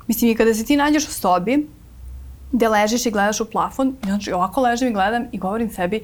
Mislim, 0.07 0.31
i 0.31 0.35
kada 0.35 0.53
se 0.53 0.65
ti 0.65 0.77
nađeš 0.77 1.07
u 1.07 1.11
sobi, 1.11 1.67
gde 2.51 2.69
ležiš 2.69 3.05
i 3.05 3.11
gledaš 3.11 3.41
u 3.41 3.45
plafon, 3.45 3.95
znači 4.03 4.31
ovako 4.31 4.61
ležem 4.61 4.89
i 4.89 4.93
gledam 4.93 5.25
i 5.31 5.37
govorim 5.37 5.69
sebi, 5.69 6.01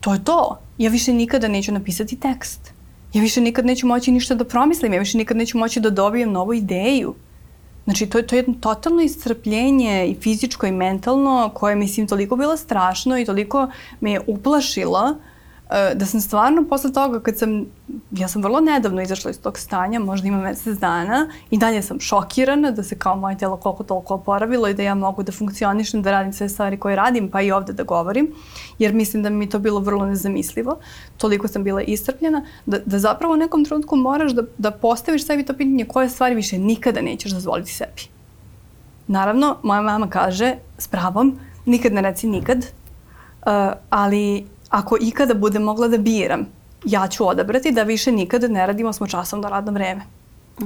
to 0.00 0.12
je 0.12 0.24
to. 0.24 0.58
Ja 0.78 0.90
više 0.90 1.12
nikada 1.12 1.48
neću 1.48 1.72
napisati 1.72 2.16
tekst. 2.16 2.72
Ja 3.12 3.22
više 3.22 3.40
nikad 3.40 3.66
neću 3.66 3.86
moći 3.86 4.12
ništa 4.12 4.34
da 4.34 4.44
promislim, 4.44 4.92
ja 4.92 4.98
više 4.98 5.18
nikad 5.18 5.36
neću 5.36 5.58
moći 5.58 5.80
da 5.80 5.90
dobijem 5.90 6.32
novu 6.32 6.54
ideju. 6.54 7.14
Znači, 7.84 8.06
to 8.06 8.18
je, 8.18 8.26
to 8.26 8.34
je 8.34 8.38
jedno 8.38 8.54
totalno 8.60 9.02
iscrpljenje 9.02 10.06
i 10.06 10.14
fizičko 10.20 10.66
i 10.66 10.72
mentalno 10.72 11.50
koje, 11.54 11.76
mislim, 11.76 12.06
toliko 12.06 12.36
bilo 12.36 12.56
strašno 12.56 13.18
i 13.18 13.24
toliko 13.24 13.68
me 14.00 14.12
je 14.12 14.20
uplašilo 14.26 15.02
uh, 15.10 15.16
da 15.94 16.06
sam 16.06 16.20
stvarno 16.20 16.64
posle 16.68 16.92
toga 16.92 17.20
kad 17.20 17.38
sam, 17.38 17.66
ja 18.10 18.28
sam 18.28 18.42
vrlo 18.42 18.60
nedavno 18.60 19.02
izašla 19.02 19.30
iz 19.30 19.40
tog 19.40 19.58
stanja, 19.58 20.00
možda 20.00 20.28
ima 20.28 20.38
mesec 20.38 20.78
dana 20.78 21.28
i 21.50 21.58
dalje 21.58 21.82
sam 21.82 22.00
šokirana 22.00 22.70
da 22.70 22.82
se 22.82 22.98
kao 22.98 23.16
moje 23.16 23.38
telo 23.38 23.56
koliko 23.56 23.82
toliko 23.82 24.14
oporavilo 24.14 24.68
i 24.68 24.74
da 24.74 24.82
ja 24.82 24.94
mogu 24.94 25.22
da 25.22 25.32
funkcionišem, 25.32 26.02
da 26.02 26.10
radim 26.10 26.32
sve 26.32 26.48
stvari 26.48 26.76
koje 26.76 26.96
radim, 26.96 27.30
pa 27.30 27.42
i 27.42 27.50
ovde 27.50 27.72
da 27.72 27.82
govorim, 27.82 28.32
jer 28.78 28.94
mislim 28.94 29.22
da 29.22 29.30
mi 29.30 29.48
to 29.48 29.58
bilo 29.58 29.80
vrlo 29.80 30.06
nezamislivo, 30.06 30.78
toliko 31.16 31.48
sam 31.48 31.64
bila 31.64 31.82
istrpljena, 31.82 32.44
da, 32.66 32.78
da 32.86 32.98
zapravo 32.98 33.34
u 33.34 33.36
nekom 33.36 33.64
trenutku 33.64 33.96
moraš 33.96 34.32
da, 34.32 34.42
da 34.58 34.70
postaviš 34.70 35.26
sebi 35.26 35.44
to 35.44 35.52
pitanje 35.52 35.84
koje 35.84 36.08
stvari 36.08 36.34
više 36.34 36.58
nikada 36.58 37.00
nećeš 37.00 37.32
dozvoliti 37.32 37.72
sebi. 37.72 38.02
Naravno, 39.06 39.56
moja 39.62 39.82
mama 39.82 40.10
kaže 40.10 40.54
s 40.78 40.88
pravom, 40.88 41.38
nikad 41.66 41.92
ne 41.92 42.02
reci 42.02 42.26
nikad, 42.26 42.58
uh, 42.58 43.72
ali 43.90 44.53
ako 44.74 44.96
ikada 45.00 45.34
budem 45.34 45.62
mogla 45.62 45.88
da 45.88 45.98
biram, 45.98 46.46
ja 46.84 47.08
ću 47.08 47.28
odabrati 47.28 47.72
da 47.72 47.82
više 47.82 48.12
nikada 48.12 48.48
ne 48.48 48.66
radimo 48.66 48.92
smo 48.92 49.06
časom 49.06 49.40
na 49.40 49.48
radno 49.48 49.72
vreme. 49.72 50.02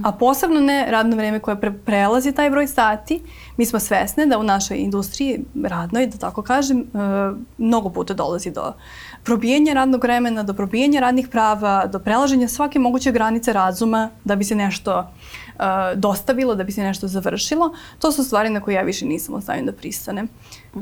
A 0.03 0.13
posebno 0.13 0.61
ne 0.61 0.87
radno 0.91 1.17
vreme 1.17 1.41
koje 1.41 1.61
pre 1.61 1.73
prelazi 1.73 2.33
taj 2.33 2.51
broj 2.51 2.67
sati. 2.67 3.21
Mi 3.57 3.67
smo 3.67 3.81
svesne 3.81 4.27
da 4.27 4.39
u 4.39 4.43
našoj 4.43 4.77
industriji 4.77 5.45
radnoj, 5.65 6.07
da 6.07 6.19
tako 6.19 6.43
kažem, 6.43 6.81
e, 6.81 6.85
mnogo 7.59 7.91
puta 7.91 8.15
dolazi 8.15 8.51
do 8.51 8.73
probijanja 9.25 9.73
radnog 9.73 10.05
vremena, 10.05 10.43
do 10.43 10.55
probijanja 10.55 11.01
radnih 11.01 11.29
prava, 11.29 11.87
do 11.87 11.99
prelaženja 11.99 12.49
svake 12.49 12.79
moguće 12.79 13.13
granice 13.13 13.53
razuma 13.53 14.11
da 14.25 14.37
bi 14.37 14.45
se 14.45 14.55
nešto 14.55 14.99
uh, 14.99 15.65
dostavilo, 15.95 16.55
da 16.55 16.65
bi 16.65 16.73
se 16.73 16.83
nešto 16.83 17.09
završilo. 17.09 17.75
To 17.99 18.13
su 18.13 18.25
stvari 18.25 18.51
na 18.51 18.61
koje 18.61 18.75
ja 18.75 18.83
više 18.83 19.07
nisam 19.07 19.43
stanju 19.43 19.65
da 19.65 19.73
pristanem. 19.73 20.29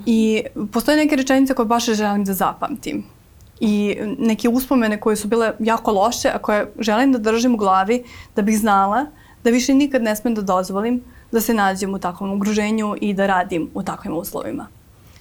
I 0.07 0.43
postoje 0.73 0.97
neke 0.97 1.17
rečenice 1.17 1.55
koje 1.55 1.67
baš 1.67 1.85
želim 1.85 2.25
da 2.25 2.33
zapamtim 2.33 3.16
i 3.61 3.97
neke 4.19 4.49
uspomene 4.49 5.01
koje 5.01 5.17
su 5.17 5.29
bile 5.29 5.53
jako 5.59 5.93
loše, 5.93 6.29
a 6.29 6.39
koje 6.39 6.73
želim 6.79 7.13
da 7.13 7.19
držim 7.19 7.55
u 7.55 7.57
glavi 7.57 8.05
da 8.37 8.43
bih 8.43 8.59
znala 8.59 9.07
da 9.45 9.51
više 9.51 9.75
nikad 9.75 10.03
ne 10.03 10.17
smem 10.17 10.35
da 10.35 10.43
dozvolim 10.43 11.03
da 11.33 11.41
se 11.41 11.55
nađem 11.55 11.95
u 11.95 11.99
takvom 11.99 12.33
okruženju 12.37 12.97
i 13.01 13.15
da 13.15 13.27
radim 13.27 13.71
u 13.75 13.83
takvim 13.83 14.17
uslovima. 14.17 14.67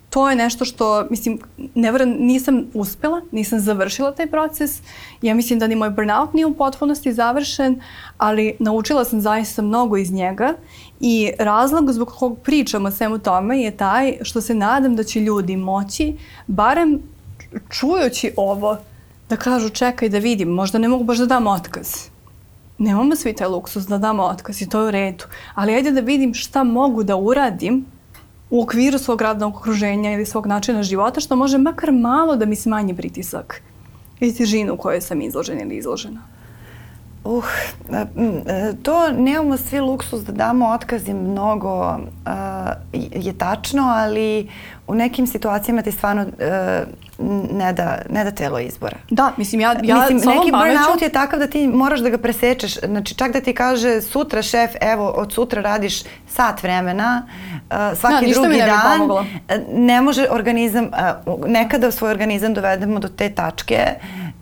To 0.09 0.29
je 0.29 0.35
nešto 0.35 0.65
što, 0.65 1.07
mislim, 1.09 1.39
ne 1.75 1.91
nisam 2.05 2.63
uspela, 2.73 3.21
nisam 3.31 3.59
završila 3.59 4.11
taj 4.11 4.27
proces. 4.27 4.81
Ja 5.21 5.35
mislim 5.35 5.59
da 5.59 5.67
ni 5.67 5.75
moj 5.75 5.89
burnout 5.89 6.33
nije 6.33 6.45
u 6.45 6.53
potpunosti 6.53 7.13
završen, 7.13 7.81
ali 8.17 8.55
naučila 8.59 9.05
sam 9.05 9.21
zaista 9.21 9.61
mnogo 9.61 9.97
iz 9.97 10.11
njega 10.11 10.53
i 10.99 11.31
razlog 11.39 11.91
zbog 11.91 12.07
kog 12.07 12.39
pričam 12.39 12.85
o 12.85 12.91
svemu 12.91 13.19
tome 13.19 13.61
je 13.61 13.77
taj 13.77 14.17
što 14.21 14.41
se 14.41 14.53
nadam 14.53 14.95
da 14.95 15.03
će 15.03 15.19
ljudi 15.19 15.57
moći 15.57 16.17
barem 16.47 17.01
čujući 17.69 18.31
ovo, 18.37 18.77
da 19.29 19.35
kažu 19.35 19.69
čekaj 19.69 20.09
da 20.09 20.17
vidim, 20.17 20.49
možda 20.49 20.77
ne 20.77 20.87
mogu 20.87 21.03
baš 21.03 21.17
da 21.17 21.25
dam 21.25 21.47
otkaz. 21.47 22.09
Nemamo 22.77 23.15
svi 23.15 23.33
taj 23.33 23.47
luksus 23.47 23.87
da 23.87 23.97
damo 23.97 24.23
otkaz 24.23 24.61
i 24.61 24.69
to 24.69 24.81
je 24.81 24.87
u 24.87 24.91
redu. 24.91 25.25
Ali 25.53 25.75
ajde 25.75 25.91
da 25.91 26.01
vidim 26.01 26.33
šta 26.33 26.63
mogu 26.63 27.03
da 27.03 27.15
uradim 27.15 27.85
u 28.49 28.61
okviru 28.63 28.97
svog 28.97 29.21
radnog 29.21 29.55
okruženja 29.55 30.11
ili 30.11 30.25
svog 30.25 30.47
načina 30.47 30.83
života, 30.83 31.19
što 31.19 31.35
može 31.35 31.57
makar 31.57 31.91
malo 31.91 32.35
da 32.35 32.45
mi 32.45 32.55
smanji 32.55 32.95
pritisak 32.95 33.61
i 34.19 34.33
težinu 34.33 34.73
u 34.73 34.77
kojoj 34.77 35.01
sam 35.01 35.21
izložena 35.21 35.61
ili 35.61 35.77
izložena. 35.77 36.21
Uh, 37.23 37.45
e, 38.47 38.73
to 38.83 39.11
nemamo 39.11 39.57
svi 39.57 39.79
luksus 39.79 40.21
da 40.21 40.31
damo 40.31 40.77
je 41.07 41.13
mnogo 41.13 41.89
uh, 41.89 41.97
je 42.93 43.37
tačno, 43.37 43.83
ali 43.83 44.49
u 44.87 44.95
nekim 44.95 45.27
situacijama 45.27 45.81
ti 45.81 45.91
stvarno 45.91 46.21
uh, 46.21 46.29
ne, 47.51 47.73
da, 47.73 47.97
ne 48.09 48.23
da 48.23 48.31
telo 48.31 48.59
izbora. 48.59 48.97
Da, 49.09 49.31
mislim, 49.37 49.61
ja, 49.61 49.75
ja 49.83 49.95
mislim, 49.95 50.17
neki 50.17 50.51
burnout 50.51 51.01
je 51.01 51.09
takav 51.09 51.39
da 51.39 51.47
ti 51.47 51.67
moraš 51.67 51.99
da 51.99 52.09
ga 52.09 52.17
presečeš. 52.17 52.79
Znači, 52.79 53.15
čak 53.15 53.33
da 53.33 53.41
ti 53.41 53.53
kaže 53.53 54.01
sutra 54.01 54.41
šef, 54.41 54.71
evo, 54.81 55.07
od 55.07 55.33
sutra 55.33 55.61
radiš 55.61 56.03
sat 56.27 56.63
vremena, 56.63 57.27
uh, 57.69 57.97
svaki 57.97 58.25
da, 58.25 58.33
drugi 58.33 58.57
ne 58.57 58.65
dan. 58.65 59.27
Ne 59.73 60.01
može 60.01 60.27
organizam, 60.29 60.85
uh, 61.27 61.49
nekada 61.49 61.91
svoj 61.91 62.11
organizam 62.11 62.53
dovedemo 62.53 62.99
do 62.99 63.07
te 63.07 63.29
tačke 63.29 63.79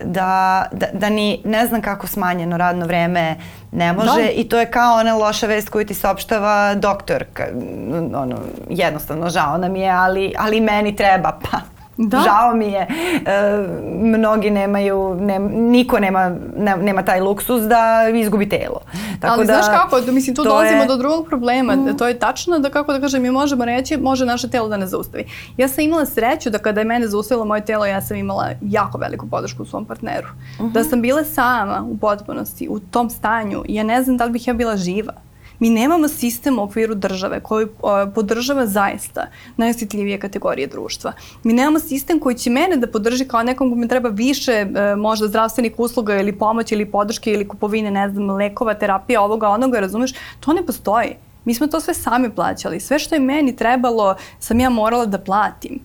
da, 0.03 0.65
da, 0.71 0.87
da 0.93 1.09
ni 1.09 1.41
ne 1.45 1.67
znam 1.67 1.81
kako 1.81 2.07
smanjeno 2.07 2.57
radno 2.57 2.85
vreme 2.85 3.35
ne 3.71 3.93
može 3.93 4.23
da. 4.23 4.29
i 4.35 4.49
to 4.49 4.59
je 4.59 4.71
kao 4.71 4.99
ona 4.99 5.15
loša 5.15 5.47
vest 5.47 5.69
koju 5.69 5.85
ti 5.85 5.93
saopštava 5.93 6.75
doktor. 6.75 7.25
Ono, 8.15 8.37
jednostavno 8.69 9.29
žao 9.29 9.57
nam 9.57 9.75
je, 9.75 9.89
ali, 9.89 10.33
ali 10.37 10.61
meni 10.61 10.95
treba, 10.95 11.39
pa 11.51 11.57
Da. 11.97 12.17
Žao 12.17 12.55
mi 12.55 12.65
je, 12.65 12.87
e, 13.25 13.67
mnogi 14.01 14.49
nemaju, 14.49 15.17
ne, 15.19 15.39
niko 15.39 15.99
nema, 15.99 16.35
ne, 16.57 16.77
nema 16.77 17.03
taj 17.03 17.21
luksus 17.21 17.61
da 17.61 18.09
izgubi 18.13 18.49
telo. 18.49 18.81
Tako 19.19 19.33
Ali 19.33 19.47
da, 19.47 19.53
znaš 19.53 19.65
kako, 19.65 20.11
mislim 20.11 20.35
tu 20.35 20.43
dolazimo 20.43 20.81
je... 20.81 20.87
do 20.87 20.95
drugog 20.95 21.27
problema, 21.27 21.75
mm. 21.75 21.97
to 21.97 22.07
je 22.07 22.19
tačno 22.19 22.59
da 22.59 22.69
kako 22.69 22.93
da 22.93 22.99
kažem, 22.99 23.21
mi 23.21 23.31
možemo 23.31 23.65
reći, 23.65 23.97
može 23.97 24.25
naše 24.25 24.49
telo 24.49 24.67
da 24.67 24.77
ne 24.77 24.87
zaustavi. 24.87 25.25
Ja 25.57 25.67
sam 25.67 25.83
imala 25.83 26.05
sreću 26.05 26.49
da 26.49 26.57
kada 26.57 26.81
je 26.81 26.85
mene 26.85 27.07
zaustavilo 27.07 27.45
moje 27.45 27.65
telo, 27.65 27.85
ja 27.85 28.01
sam 28.01 28.17
imala 28.17 28.49
jako 28.61 28.97
veliku 28.97 29.27
podršku 29.29 29.63
u 29.63 29.65
svom 29.65 29.85
partneru. 29.85 30.27
Mm 30.27 30.63
-hmm. 30.63 30.71
Da 30.71 30.83
sam 30.83 31.01
bila 31.01 31.23
sama 31.23 31.83
u 31.89 31.97
potpunosti, 31.97 32.67
u 32.69 32.79
tom 32.79 33.09
stanju, 33.09 33.63
ja 33.67 33.83
ne 33.83 34.03
znam 34.03 34.17
da 34.17 34.25
li 34.25 34.31
bih 34.31 34.47
ja 34.47 34.53
bila 34.53 34.77
živa. 34.77 35.13
Mi 35.63 35.69
nemamo 35.69 36.07
sistem 36.07 36.59
u 36.59 36.63
okviru 36.63 36.95
države 36.95 37.39
koji 37.39 37.67
podržava 38.15 38.65
zaista 38.67 39.27
najosjetljivije 39.57 40.19
kategorije 40.19 40.67
društva. 40.67 41.13
Mi 41.43 41.53
nemamo 41.53 41.79
sistem 41.79 42.19
koji 42.19 42.35
će 42.35 42.49
mene 42.49 42.77
da 42.77 42.87
podrži 42.87 43.27
kao 43.27 43.43
nekom 43.43 43.69
kome 43.69 43.87
treba 43.87 44.09
više 44.09 44.51
e, 44.51 44.95
možda 44.95 45.27
zdravstvenih 45.27 45.73
usluga 45.77 46.15
ili 46.15 46.37
pomoći 46.37 46.75
ili 46.75 46.91
podrške 46.91 47.31
ili 47.31 47.47
kupovine, 47.47 47.91
ne 47.91 48.09
znam, 48.09 48.29
lekova, 48.29 48.73
terapija, 48.73 49.21
ovoga, 49.21 49.49
onoga, 49.49 49.79
razumeš? 49.79 50.13
To 50.39 50.53
ne 50.53 50.65
postoji. 50.65 51.15
Mi 51.45 51.53
smo 51.53 51.67
to 51.67 51.79
sve 51.79 51.93
sami 51.93 52.29
plaćali. 52.29 52.79
Sve 52.79 52.99
što 52.99 53.15
je 53.15 53.21
meni 53.21 53.55
trebalo 53.55 54.15
sam 54.39 54.59
ja 54.59 54.69
morala 54.69 55.05
da 55.05 55.17
platim 55.17 55.79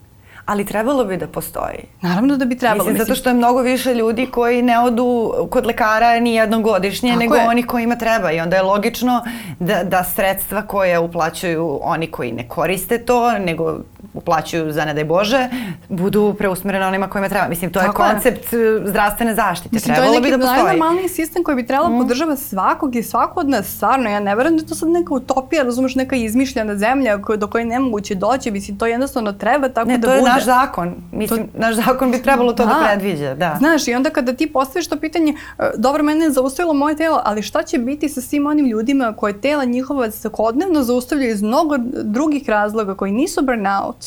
ali 0.49 0.65
trebalo 0.65 1.05
bi 1.05 1.17
da 1.17 1.27
postoji. 1.27 1.79
Naravno 2.01 2.37
da 2.37 2.45
bi 2.45 2.59
trebalo. 2.59 2.79
Mislim, 2.79 2.93
mislim. 2.93 3.07
zato 3.07 3.21
što 3.21 3.31
je 3.31 3.35
mnogo 3.35 3.63
više 3.63 3.95
ljudi 3.95 4.27
koji 4.27 4.63
ne 4.63 4.81
odu 4.81 5.33
kod 5.51 5.67
lekara 5.67 6.21
ni 6.21 6.35
jednom 6.35 6.63
godišnje, 6.63 7.11
Tako 7.11 7.21
nego 7.21 7.35
je. 7.35 7.49
oni 7.49 7.63
kojima 7.63 7.97
treba 7.97 8.33
i 8.33 8.41
onda 8.41 8.57
je 8.57 8.63
logično 8.63 9.25
da, 9.59 9.85
da 9.85 10.05
sredstva 10.05 10.63
koje 10.63 10.99
uplaćuju 10.99 11.79
oni 11.83 12.07
koji 12.07 12.33
ne 12.33 12.49
koriste 12.49 12.99
to, 12.99 13.39
nego 13.39 13.79
uplaćuju 14.15 14.73
za 14.73 14.85
ne 14.85 14.95
daj 14.95 15.05
Bože, 15.05 15.49
budu 15.89 16.35
preusmerene 16.39 16.87
onima 16.87 17.09
kojima 17.09 17.29
treba. 17.29 17.49
Mislim, 17.49 17.73
to 17.73 17.81
Tako 17.81 18.05
je 18.05 18.11
koncept 18.13 18.53
je. 18.53 18.87
zdravstvene 18.87 19.35
zaštite. 19.35 19.69
Mislim, 19.73 19.95
Trebalo 19.95 20.13
to 20.13 20.15
je 20.15 20.21
neki 20.21 20.33
bi 20.33 20.45
da 20.45 20.53
najnormalniji 20.53 21.09
sistem 21.09 21.45
koji 21.45 21.57
bi 21.57 21.67
trebalo 21.67 21.91
mm. 21.91 21.99
podržava 21.99 22.37
svakog 22.37 22.97
i 22.97 23.03
svako 23.03 23.41
od 23.41 23.49
nas. 23.49 23.67
Stvarno, 23.67 24.11
ja 24.11 24.21
ne 24.21 24.35
verujem 24.35 24.57
da 24.57 24.63
je 24.63 24.67
to 24.67 24.75
sad 24.75 24.89
neka 24.89 25.15
utopija, 25.15 25.63
razumeš, 25.63 25.95
neka 25.95 26.17
izmišljena 26.17 26.77
zemlja 26.77 27.19
do 27.37 27.47
koje 27.47 27.65
nemoguće 27.65 28.15
doći. 28.15 28.51
Mislim, 28.51 28.79
to 28.79 28.87
jednostavno 28.87 29.33
treba 29.33 29.69
tako 29.69 29.89
ne, 29.89 29.99
da 29.99 30.07
bude. 30.07 30.17
Ne, 30.17 30.23
to 30.23 30.29
je 30.29 30.33
naš 30.35 30.45
zakon. 30.45 30.95
Mislim, 31.13 31.49
to... 31.49 31.59
naš 31.59 31.75
zakon 31.75 32.11
bi 32.11 32.23
trebalo 32.23 32.53
to 32.53 32.67
da, 32.67 32.73
da 32.73 32.87
predviđa. 32.87 33.35
Da. 33.35 33.55
Znaš, 33.59 33.89
i 33.89 33.95
onda 33.95 34.11
kada 34.11 34.33
ti 34.33 34.53
postaviš 34.53 34.89
to 34.89 34.97
pitanje, 34.97 35.35
e, 35.59 35.63
dobro, 35.77 36.03
mene 36.03 36.25
je 36.25 36.31
zaustavilo 36.31 36.75
moje 36.75 36.97
telo, 36.97 37.21
ali 37.25 37.43
šta 37.43 37.63
će 37.63 37.79
biti 37.79 38.09
sa 38.09 38.21
svim 38.21 38.47
onim 38.47 38.67
ljudima 38.67 39.13
koje 39.17 39.41
tela 39.41 39.65
njihova 39.65 40.11
svakodnevno 40.11 40.83
zaustavljaju 40.83 41.31
iz 41.31 41.43
mnogo 41.43 41.77
drugih 42.03 42.49
razloga 42.49 42.95
koji 42.95 43.13
nisu 43.13 43.43
burnout, 43.43 43.98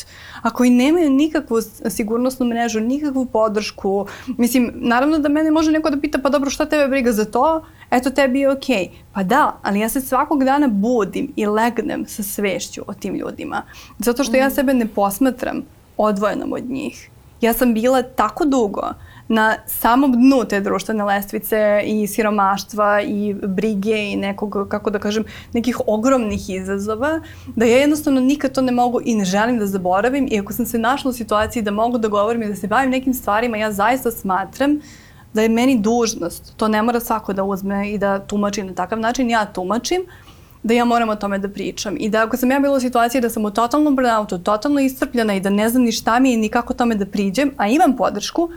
a 0.42 0.50
koji 0.50 0.70
nemaju 0.70 1.10
nikakvu 1.10 1.58
sigurnosnu 1.90 2.46
mrežu, 2.46 2.80
nikakvu 2.80 3.26
podršku. 3.26 4.06
Mislim, 4.26 4.72
naravno 4.74 5.18
da 5.18 5.28
mene 5.28 5.50
može 5.50 5.72
neko 5.72 5.90
da 5.90 6.00
pita, 6.00 6.18
pa 6.18 6.28
dobro, 6.28 6.50
šta 6.50 6.66
tebe 6.66 6.88
briga 6.88 7.12
za 7.12 7.24
to? 7.24 7.64
Eto, 7.90 8.10
tebi 8.10 8.40
je 8.40 8.50
okej. 8.50 8.76
Okay. 8.76 8.88
Pa 9.12 9.22
da, 9.22 9.56
ali 9.62 9.80
ja 9.80 9.88
se 9.88 10.00
svakog 10.00 10.44
dana 10.44 10.68
budim 10.68 11.32
i 11.36 11.46
legnem 11.46 12.06
sa 12.06 12.22
svešću 12.22 12.82
o 12.86 12.94
tim 12.94 13.14
ljudima. 13.14 13.62
Zato 13.98 14.24
što 14.24 14.36
ja 14.36 14.48
mm. 14.48 14.50
sebe 14.50 14.74
ne 14.74 14.86
posmatram 14.86 15.62
odvojenom 15.96 16.52
od 16.52 16.70
njih. 16.70 17.10
Ja 17.40 17.52
sam 17.52 17.74
bila 17.74 18.02
tako 18.02 18.44
dugo 18.44 18.82
na 19.28 19.56
samom 19.66 20.12
dnu 20.12 20.44
te 20.48 20.60
društvene 20.60 21.04
lestvice 21.04 21.82
i 21.84 22.06
siromaštva 22.06 23.02
i 23.02 23.34
brige 23.34 24.12
i 24.12 24.16
nekog, 24.16 24.68
kako 24.68 24.90
da 24.90 24.98
kažem, 24.98 25.24
nekih 25.52 25.80
ogromnih 25.86 26.50
izazova, 26.50 27.20
da 27.56 27.64
ja 27.64 27.76
jednostavno 27.76 28.20
nikad 28.20 28.52
to 28.52 28.60
ne 28.60 28.72
mogu 28.72 29.00
i 29.04 29.14
ne 29.14 29.24
želim 29.24 29.58
da 29.58 29.66
zaboravim 29.66 30.28
i 30.30 30.40
ako 30.40 30.52
sam 30.52 30.66
se 30.66 30.78
našla 30.78 31.08
u 31.08 31.12
situaciji 31.12 31.62
da 31.62 31.70
mogu 31.70 31.98
da 31.98 32.08
govorim 32.08 32.42
i 32.42 32.48
da 32.48 32.56
se 32.56 32.66
bavim 32.66 32.90
nekim 32.90 33.14
stvarima, 33.14 33.56
ja 33.56 33.72
zaista 33.72 34.10
smatram 34.10 34.80
da 35.34 35.42
je 35.42 35.48
meni 35.48 35.78
dužnost, 35.78 36.56
to 36.56 36.68
ne 36.68 36.82
mora 36.82 37.00
svako 37.00 37.32
da 37.32 37.44
uzme 37.44 37.92
i 37.92 37.98
da 37.98 38.18
tumači 38.18 38.62
na 38.62 38.74
takav 38.74 39.00
način, 39.00 39.30
ja 39.30 39.46
tumačim, 39.46 40.02
da 40.62 40.74
ja 40.74 40.84
moram 40.84 41.08
o 41.08 41.16
tome 41.16 41.38
da 41.38 41.48
pričam. 41.48 41.96
I 41.98 42.08
da 42.08 42.22
ako 42.22 42.36
sam 42.36 42.50
ja 42.50 42.60
bila 42.60 42.76
u 42.76 42.80
situaciji 42.80 43.20
da 43.20 43.30
sam 43.30 43.44
u 43.44 43.50
totalnom 43.50 43.96
burnoutu, 43.96 44.38
totalno 44.38 44.80
iscrpljena 44.80 45.34
i 45.34 45.40
da 45.40 45.50
ne 45.50 45.68
znam 45.68 45.82
ni 45.82 45.92
šta 45.92 46.18
mi 46.18 46.30
je 46.30 46.36
ni 46.36 46.48
kako 46.48 46.74
tome 46.74 46.94
da 46.94 47.06
priđem, 47.06 47.50
a 47.56 47.68
imam 47.68 47.96
podršku, 47.96 48.48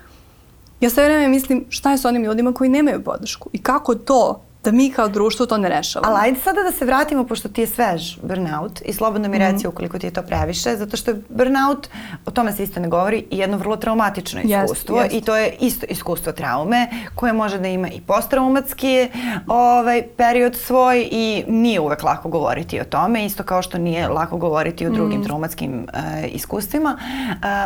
ja 0.80 0.90
sve 0.90 1.04
vreme 1.04 1.28
mislim 1.28 1.66
šta 1.70 1.92
je 1.92 1.98
sa 1.98 2.10
onim 2.10 2.24
ljudima 2.24 2.54
koji 2.54 2.70
nemaju 2.70 3.04
podršku? 3.04 3.50
I 3.54 3.62
kako 3.62 3.96
to 3.96 4.45
da 4.66 4.72
mi 4.72 4.92
kao 4.92 5.08
društvo 5.08 5.46
to 5.46 5.58
ne 5.58 5.70
rešavamo. 5.70 6.14
Ali 6.14 6.28
ajde 6.28 6.40
sada 6.40 6.64
da 6.64 6.72
se 6.72 6.86
vratimo, 6.86 7.24
pošto 7.24 7.50
ti 7.50 7.62
je 7.62 7.68
svež 7.68 8.18
burnout 8.22 8.82
i 8.86 8.94
slobodno 8.94 9.30
mi 9.30 9.38
reci 9.38 9.68
mm. 9.68 9.70
ukoliko 9.70 10.00
ti 10.00 10.08
je 10.08 10.12
to 10.12 10.22
previše, 10.22 10.76
zato 10.76 10.98
što 10.98 11.12
je 11.12 11.22
burnout, 11.30 11.88
o 12.26 12.32
tome 12.32 12.52
se 12.52 12.64
isto 12.64 12.80
ne 12.80 12.88
govori, 12.88 13.26
i 13.32 13.38
jedno 13.38 13.58
vrlo 13.58 13.78
traumatično 13.78 14.42
iskustvo 14.42 15.02
jest, 15.02 15.14
jest. 15.14 15.24
i 15.24 15.26
to 15.26 15.36
je 15.36 15.56
isto 15.60 15.86
iskustvo 15.90 16.32
traume 16.32 16.88
koje 17.16 17.34
može 17.34 17.58
da 17.60 17.68
ima 17.68 17.90
i 17.90 18.02
posttraumatski 18.02 19.08
ovaj, 19.48 20.04
period 20.18 20.56
svoj 20.56 21.08
i 21.12 21.44
nije 21.48 21.80
uvek 21.80 22.04
lako 22.04 22.30
govoriti 22.30 22.80
o 22.82 22.84
tome, 22.84 23.26
isto 23.26 23.44
kao 23.44 23.62
što 23.62 23.78
nije 23.78 24.08
lako 24.08 24.38
govoriti 24.38 24.88
o 24.88 24.90
drugim 24.90 25.20
mm. 25.20 25.24
traumatskim 25.24 25.88
uh, 25.94 26.34
iskustvima. 26.34 26.98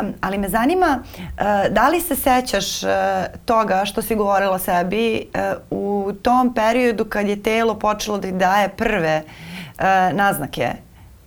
Um, 0.02 0.14
ali 0.20 0.38
me 0.38 0.48
zanima, 0.48 1.02
uh, 1.18 1.44
da 1.70 1.88
li 1.88 2.00
se 2.00 2.16
sećaš 2.16 2.82
uh, 2.82 2.90
toga 3.44 3.84
što 3.84 4.02
si 4.02 4.14
govorila 4.14 4.58
sebi 4.58 5.26
uh, 5.70 5.78
u 5.80 6.12
tom 6.22 6.54
periodu 6.54 6.89
periodu 6.90 7.04
kad 7.04 7.28
je 7.28 7.42
telo 7.42 7.74
počelo 7.74 8.18
da 8.18 8.30
daje 8.30 8.68
prve 8.68 9.22
uh, 9.22 10.16
naznake 10.16 10.68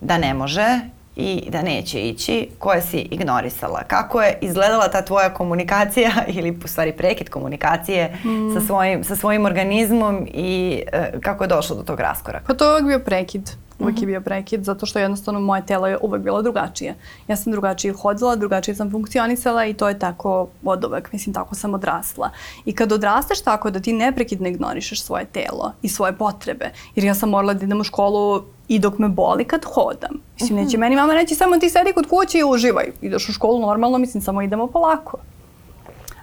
da 0.02 0.18
ne 0.18 0.34
može 0.34 0.80
i 1.16 1.50
da 1.50 1.62
neće 1.62 2.02
ići, 2.02 2.48
koje 2.60 2.82
si 2.82 2.98
ignorisala. 2.98 3.84
Kako 3.88 4.22
je 4.22 4.38
izgledala 4.42 4.88
ta 4.88 5.02
tvoja 5.02 5.34
komunikacija 5.34 6.12
ili 6.38 6.60
u 6.64 6.68
stvari 6.68 6.92
prekid 6.92 7.30
komunikacije 7.30 8.18
mm. 8.24 8.54
sa, 8.54 8.66
svojim, 8.66 9.04
sa 9.04 9.16
svojim 9.16 9.46
organizmom 9.46 10.28
i 10.34 10.82
uh, 10.94 11.22
kako 11.22 11.44
je 11.44 11.48
došlo 11.48 11.76
do 11.76 11.84
tog 11.84 12.00
raskoraka? 12.00 12.46
Pa 12.48 12.54
to 12.54 12.78
je 12.78 12.84
bio 12.84 13.00
prekid. 13.00 13.50
Uvijek 13.80 13.98
je 13.98 14.02
mhm. 14.02 14.12
bio 14.12 14.22
prekid 14.22 14.64
zato 14.64 14.86
što 14.86 15.00
jednostavno 15.00 15.40
moje 15.40 15.66
telo 15.66 15.88
je 15.88 15.98
uvek 16.02 16.22
bilo 16.22 16.42
drugačije. 16.42 16.96
Ja 17.28 17.36
sam 17.36 17.52
drugačije 17.52 17.94
hodila, 17.94 18.36
drugačije 18.36 18.76
sam 18.76 18.92
funkcionisala 18.92 19.66
i 19.66 19.74
to 19.74 19.88
je 19.88 20.00
tako 20.00 20.48
od 20.64 20.86
uvek. 20.86 21.12
Mislim, 21.12 21.34
tako 21.34 21.56
sam 21.56 21.74
odrasla. 21.74 22.30
I 22.66 22.76
kad 22.76 22.92
odrasteš 22.92 23.42
tako 23.42 23.70
da 23.70 23.80
ti 23.80 23.94
neprekidno 23.94 24.48
ignorišeš 24.48 25.04
svoje 25.04 25.26
telo 25.26 25.74
i 25.82 25.90
svoje 25.90 26.14
potrebe, 26.14 26.72
jer 26.96 27.06
ja 27.06 27.16
sam 27.16 27.30
morala 27.30 27.54
da 27.54 27.66
idem 27.66 27.82
u 27.82 27.84
školu 27.84 28.44
i 28.68 28.80
dok 28.80 28.98
me 28.98 29.10
boli 29.10 29.46
kad 29.46 29.66
hodam. 29.66 30.22
Mislim, 30.40 30.60
neće 30.60 30.78
mhm. 30.78 30.80
meni 30.80 30.96
mama 30.96 31.14
reći 31.14 31.36
samo 31.36 31.58
ti 31.58 31.70
sedi 31.70 31.94
kod 31.94 32.08
kuće 32.08 32.40
i 32.40 32.44
uživaj. 32.44 32.92
Ideš 33.02 33.30
u 33.30 33.34
školu 33.34 33.60
normalno, 33.60 33.98
mislim, 33.98 34.24
samo 34.24 34.42
idemo 34.42 34.68
polako. 34.68 35.18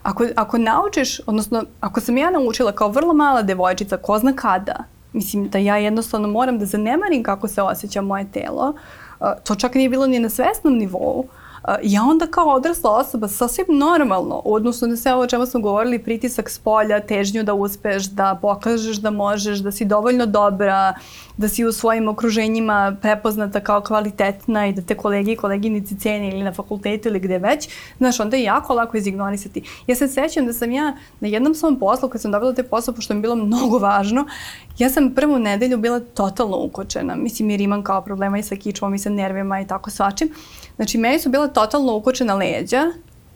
Ako, 0.03 0.27
ako 0.37 0.59
naučiš, 0.59 1.21
odnosno, 1.27 1.65
ako 1.81 2.01
sam 2.01 2.19
ja 2.19 2.31
naučila 2.31 2.73
kao 2.73 2.89
vrlo 2.89 3.15
mala 3.15 3.43
devojčica, 3.43 3.97
ko 3.97 4.19
zna 4.19 4.33
kada, 4.33 4.85
Mislim 5.13 5.49
da 5.49 5.59
ja 5.59 5.77
jednostavno 5.77 6.29
moram 6.29 6.59
da 6.59 6.67
zanemarim 6.67 7.23
kako 7.23 7.49
se 7.49 7.63
osjeća 7.63 8.03
moje 8.03 8.33
telo. 8.33 8.75
To 9.45 9.55
čak 9.55 9.75
nije 9.75 9.89
bilo 9.89 10.07
ni 10.07 10.19
na 10.19 10.29
svesnom 10.29 10.75
nivou. 10.75 11.25
Ja 11.83 12.03
onda 12.03 12.27
kao 12.27 12.49
odrasla 12.49 12.91
osoba 12.91 13.29
sasvim 13.29 13.67
normalno, 13.69 14.43
odnosno 14.45 14.89
na 14.89 14.97
sve 14.97 15.15
ovo 15.15 15.27
čemu 15.27 15.47
smo 15.47 15.61
govorili, 15.61 15.99
pritisak 15.99 16.51
s 16.51 16.59
polja, 16.59 17.01
težnju 17.01 17.43
da 17.43 17.55
uspeš, 17.55 18.05
da 18.05 18.39
pokažeš 18.43 18.97
da 18.97 19.11
možeš, 19.11 19.59
da 19.59 19.73
si 19.73 19.85
dovoljno 19.85 20.27
dobra, 20.27 20.95
da 21.37 21.49
si 21.49 21.65
u 21.65 21.73
svojim 21.73 22.09
okruženjima 22.09 22.97
prepoznata 23.03 23.61
kao 23.61 23.81
kvalitetna 23.81 24.67
i 24.67 24.73
da 24.73 24.83
te 24.83 24.95
kolegi 24.95 25.33
i 25.33 25.37
koleginici 25.37 25.99
cene 25.99 26.29
ili 26.29 26.43
na 26.43 26.53
fakultetu 26.53 27.09
ili 27.09 27.21
gde 27.21 27.39
već, 27.39 27.69
znaš, 27.99 28.21
onda 28.21 28.37
je 28.37 28.43
jako 28.43 28.75
lako 28.75 28.97
izignorisati. 28.97 29.63
Ja 29.87 29.95
se 29.95 30.09
sećam 30.09 30.47
da 30.47 30.53
sam 30.53 30.73
ja 30.73 30.97
na 31.21 31.29
jednom 31.29 31.55
svom 31.55 31.79
poslu, 31.79 32.09
kad 32.09 32.21
sam 32.21 32.33
dobila 32.33 32.55
te 32.55 32.63
posao, 32.63 32.95
pošto 32.95 33.15
mi 33.15 33.19
je 33.19 33.23
bilo 33.23 33.37
mnogo 33.37 33.79
važno, 33.79 34.27
ja 34.79 34.91
sam 34.91 35.15
prvu 35.15 35.39
nedelju 35.39 35.79
bila 35.79 36.01
totalno 36.01 36.57
ukočena. 36.57 37.17
Mislim, 37.17 37.51
jer 37.51 37.61
imam 37.61 37.83
kao 37.83 38.03
problema 38.03 38.39
i 38.39 38.43
sa 38.43 38.57
kičvom 38.57 38.95
i 38.95 38.99
sa 38.99 39.11
nervima 39.11 39.61
i 39.61 39.67
tako 39.67 39.91
svačim. 39.91 40.29
Znači, 40.81 40.99
meni 40.99 41.19
su 41.19 41.29
bila 41.29 41.49
totalno 41.49 41.97
ukočena 41.97 42.35
leđa, 42.35 42.85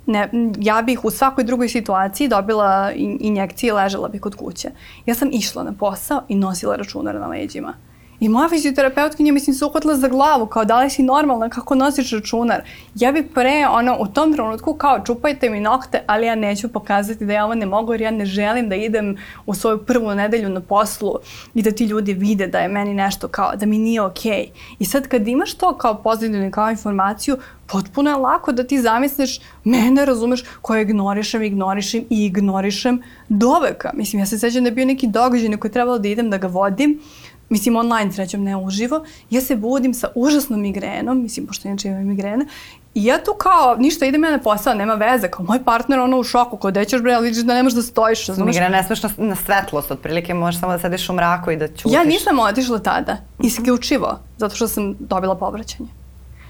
ne, 0.06 0.30
ja 0.58 0.82
bih 0.82 1.04
u 1.04 1.10
svakoj 1.10 1.44
drugoj 1.44 1.68
situaciji 1.68 2.28
dobila 2.28 2.92
injekcije 3.20 3.68
i 3.68 3.72
ležela 3.72 4.08
bih 4.08 4.20
kod 4.20 4.34
kuće. 4.34 4.68
Ja 5.06 5.14
sam 5.14 5.28
išla 5.32 5.62
na 5.62 5.72
posao 5.72 6.22
i 6.28 6.34
nosila 6.34 6.76
računar 6.76 7.14
na 7.14 7.26
leđima. 7.26 7.74
I 8.20 8.28
moja 8.28 8.48
fizioterapeutkinja, 8.48 9.32
mislim, 9.32 9.54
se 9.54 9.64
uhvatila 9.64 9.94
za 9.94 10.08
glavu, 10.08 10.46
kao 10.46 10.64
da 10.64 10.80
li 10.80 10.90
si 10.90 11.02
normalna, 11.02 11.48
kako 11.48 11.74
nosiš 11.74 12.12
računar. 12.12 12.62
Ja 12.94 13.12
bih 13.12 13.24
pre, 13.34 13.66
ono, 13.70 13.96
u 14.00 14.06
tom 14.06 14.32
trenutku, 14.32 14.74
kao 14.74 15.00
čupajte 15.06 15.50
mi 15.50 15.60
nokte, 15.60 16.02
ali 16.06 16.26
ja 16.26 16.34
neću 16.34 16.68
pokazati 16.68 17.26
da 17.26 17.32
ja 17.32 17.44
ovo 17.44 17.54
ne 17.54 17.66
mogu, 17.66 17.92
jer 17.92 18.00
ja 18.00 18.10
ne 18.10 18.26
želim 18.26 18.68
da 18.68 18.74
idem 18.74 19.16
u 19.46 19.54
svoju 19.54 19.84
prvu 19.84 20.14
nedelju 20.14 20.48
na 20.48 20.60
poslu 20.60 21.14
i 21.54 21.62
da 21.62 21.70
ti 21.70 21.84
ljudi 21.84 22.14
vide 22.14 22.46
da 22.46 22.58
je 22.58 22.68
meni 22.68 22.94
nešto 22.94 23.28
kao, 23.28 23.56
da 23.56 23.66
mi 23.66 23.78
nije 23.78 24.02
okej. 24.02 24.32
Okay. 24.32 24.76
I 24.78 24.84
sad 24.84 25.08
kad 25.08 25.28
imaš 25.28 25.54
to 25.54 25.76
kao 25.78 26.02
pozitivnu 26.02 26.50
kao 26.50 26.70
informaciju, 26.70 27.36
potpuno 27.66 28.10
je 28.10 28.16
lako 28.16 28.52
da 28.52 28.64
ti 28.64 28.80
zamisliš, 28.80 29.40
mene 29.64 30.04
razumeš, 30.04 30.44
koje 30.62 30.82
ignorišem, 30.82 31.42
ignorišem 31.42 32.04
i 32.10 32.26
ignorišem 32.26 33.02
doveka. 33.28 33.90
Mislim, 33.94 34.20
ja 34.20 34.26
se 34.26 34.38
sećam 34.38 34.64
da 34.64 34.68
je 34.68 34.74
bio 34.74 34.84
neki 34.84 35.06
događaj 35.06 35.48
na 35.48 35.56
koji 35.56 35.68
je 35.68 35.72
trebalo 35.72 35.98
da 35.98 36.08
idem 36.08 36.30
da 36.30 36.38
ga 36.38 36.46
vodim, 36.46 37.00
mislim 37.48 37.76
online 37.76 38.12
srećom 38.12 38.42
ne 38.42 38.56
uživo, 38.56 39.04
ja 39.30 39.40
se 39.40 39.56
budim 39.56 39.94
sa 39.94 40.08
užasnom 40.14 40.60
migrenom, 40.60 41.22
mislim 41.22 41.46
pošto 41.46 41.68
inače 41.68 41.88
imam 41.88 42.06
migrene, 42.06 42.46
I 42.94 43.04
ja 43.04 43.24
tu 43.24 43.34
kao, 43.38 43.76
ništa, 43.78 44.06
idem 44.06 44.24
ja 44.24 44.30
na 44.30 44.38
posao, 44.38 44.74
nema 44.74 44.94
veze, 44.94 45.28
kao 45.28 45.44
moj 45.44 45.64
partner 45.64 46.00
ono 46.00 46.18
u 46.18 46.24
šoku, 46.24 46.56
kao 46.56 46.70
dećeš 46.70 47.02
bre, 47.02 47.12
ali 47.12 47.24
vidiš 47.24 47.42
da 47.42 47.54
nemaš 47.54 47.72
da 47.72 47.82
stojiš, 47.82 48.26
razumeš? 48.26 48.54
Migrena 48.54 48.76
ne 48.76 48.82
smeš 48.84 49.02
na, 49.02 49.10
na 49.16 49.36
svetlost, 49.36 49.90
otprilike 49.90 50.34
možeš 50.34 50.60
samo 50.60 50.72
da 50.72 50.78
sediš 50.78 51.08
u 51.08 51.12
mraku 51.12 51.50
i 51.50 51.56
da 51.56 51.68
ćutiš. 51.68 51.92
Ja 51.92 52.04
nisam 52.04 52.38
otišla 52.38 52.78
tada, 52.78 53.16
isključivo, 53.42 54.18
zato 54.36 54.56
što 54.56 54.68
sam 54.68 54.94
dobila 54.98 55.34
povraćanje. 55.34 55.88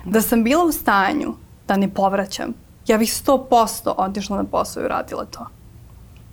Da 0.04 0.20
sam 0.20 0.44
bila 0.44 0.64
u 0.64 0.72
stanju 0.72 1.34
da 1.68 1.76
ne 1.76 1.88
povraćam, 1.88 2.52
ja 2.86 2.98
bih 2.98 3.08
100% 3.26 3.94
otišla 3.96 4.36
na 4.36 4.44
posao 4.44 4.82
i 4.82 4.86
uradila 4.86 5.24
to. 5.24 5.46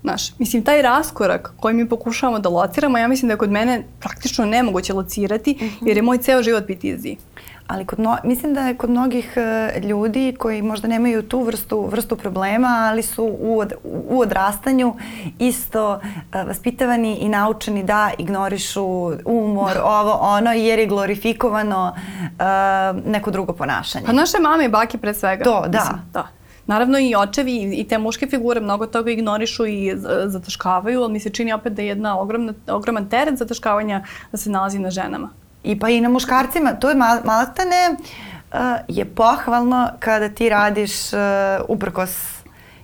Znaš, 0.01 0.39
mislim, 0.39 0.63
taj 0.63 0.81
raskorak 0.81 1.53
koji 1.59 1.73
mi 1.73 1.89
pokušavamo 1.89 2.39
da 2.39 2.49
lociramo, 2.49 2.97
ja 2.97 3.07
mislim 3.07 3.27
da 3.27 3.33
je 3.33 3.37
kod 3.37 3.51
mene 3.51 3.83
praktično 3.99 4.45
nemoguće 4.45 4.93
locirati, 4.93 5.51
mm 5.51 5.65
-hmm. 5.65 5.87
jer 5.87 5.97
je 5.97 6.03
moj 6.03 6.17
ceo 6.17 6.43
život 6.43 6.63
PTSD. 6.63 7.05
Ali 7.67 7.85
kod 7.85 7.99
no, 7.99 8.17
mislim 8.23 8.53
da 8.53 8.61
je 8.61 8.77
kod 8.77 8.89
mnogih 8.89 9.33
uh, 9.35 9.83
ljudi 9.83 10.35
koji 10.39 10.61
možda 10.61 10.87
nemaju 10.87 11.23
tu 11.23 11.43
vrstu, 11.43 11.87
vrstu 11.87 12.15
problema, 12.15 12.87
ali 12.91 13.01
su 13.01 13.35
u, 13.39 13.59
od, 13.59 13.73
u 13.83 14.19
odrastanju 14.19 14.95
isto 15.39 15.93
uh, 15.93 16.47
vaspitavani 16.47 17.15
i 17.15 17.29
naučeni 17.29 17.83
da 17.83 18.11
ignorišu 18.17 19.11
umor, 19.25 19.73
da. 19.73 19.85
ovo, 19.85 20.11
ono, 20.11 20.51
jer 20.51 20.79
je 20.79 20.85
glorifikovano 20.85 21.95
uh, 21.95 23.11
neko 23.11 23.31
drugo 23.31 23.53
ponašanje. 23.53 24.05
Pa 24.05 24.13
naše 24.13 24.37
mame 24.39 24.65
i 24.65 24.69
bake 24.69 24.97
pre 24.97 25.13
svega. 25.13 25.43
To, 25.43 25.63
da. 25.67 25.79
Mislim, 25.79 26.01
da. 26.13 26.40
Naravno 26.71 26.99
i 26.99 27.15
očevi 27.15 27.73
i 27.73 27.87
te 27.87 27.97
muške 27.97 28.27
figure 28.27 28.61
mnogo 28.61 28.85
toga 28.87 29.11
ignorišu 29.11 29.65
i 29.65 29.93
zataškavaju, 30.25 31.01
ali 31.01 31.13
mi 31.13 31.19
se 31.19 31.29
čini 31.29 31.53
opet 31.53 31.73
da 31.73 31.81
je 31.81 31.87
jedna 31.87 32.19
ogromna, 32.19 32.53
ogroman 32.67 33.09
teret 33.09 33.37
zataškavanja 33.37 34.03
da 34.31 34.37
se 34.37 34.49
nalazi 34.49 34.79
na 34.79 34.89
ženama. 34.89 35.29
I 35.63 35.79
pa 35.79 35.89
i 35.89 36.01
na 36.01 36.09
muškarcima, 36.09 36.73
to 36.73 36.89
je 36.89 36.95
mal, 36.95 37.19
maltane 37.25 37.81
uh, 37.91 38.59
je 38.87 39.05
pohvalno 39.05 39.89
kada 39.99 40.29
ti 40.29 40.49
radiš 40.49 41.13
uh, 41.13 41.19
uprkos 41.67 42.40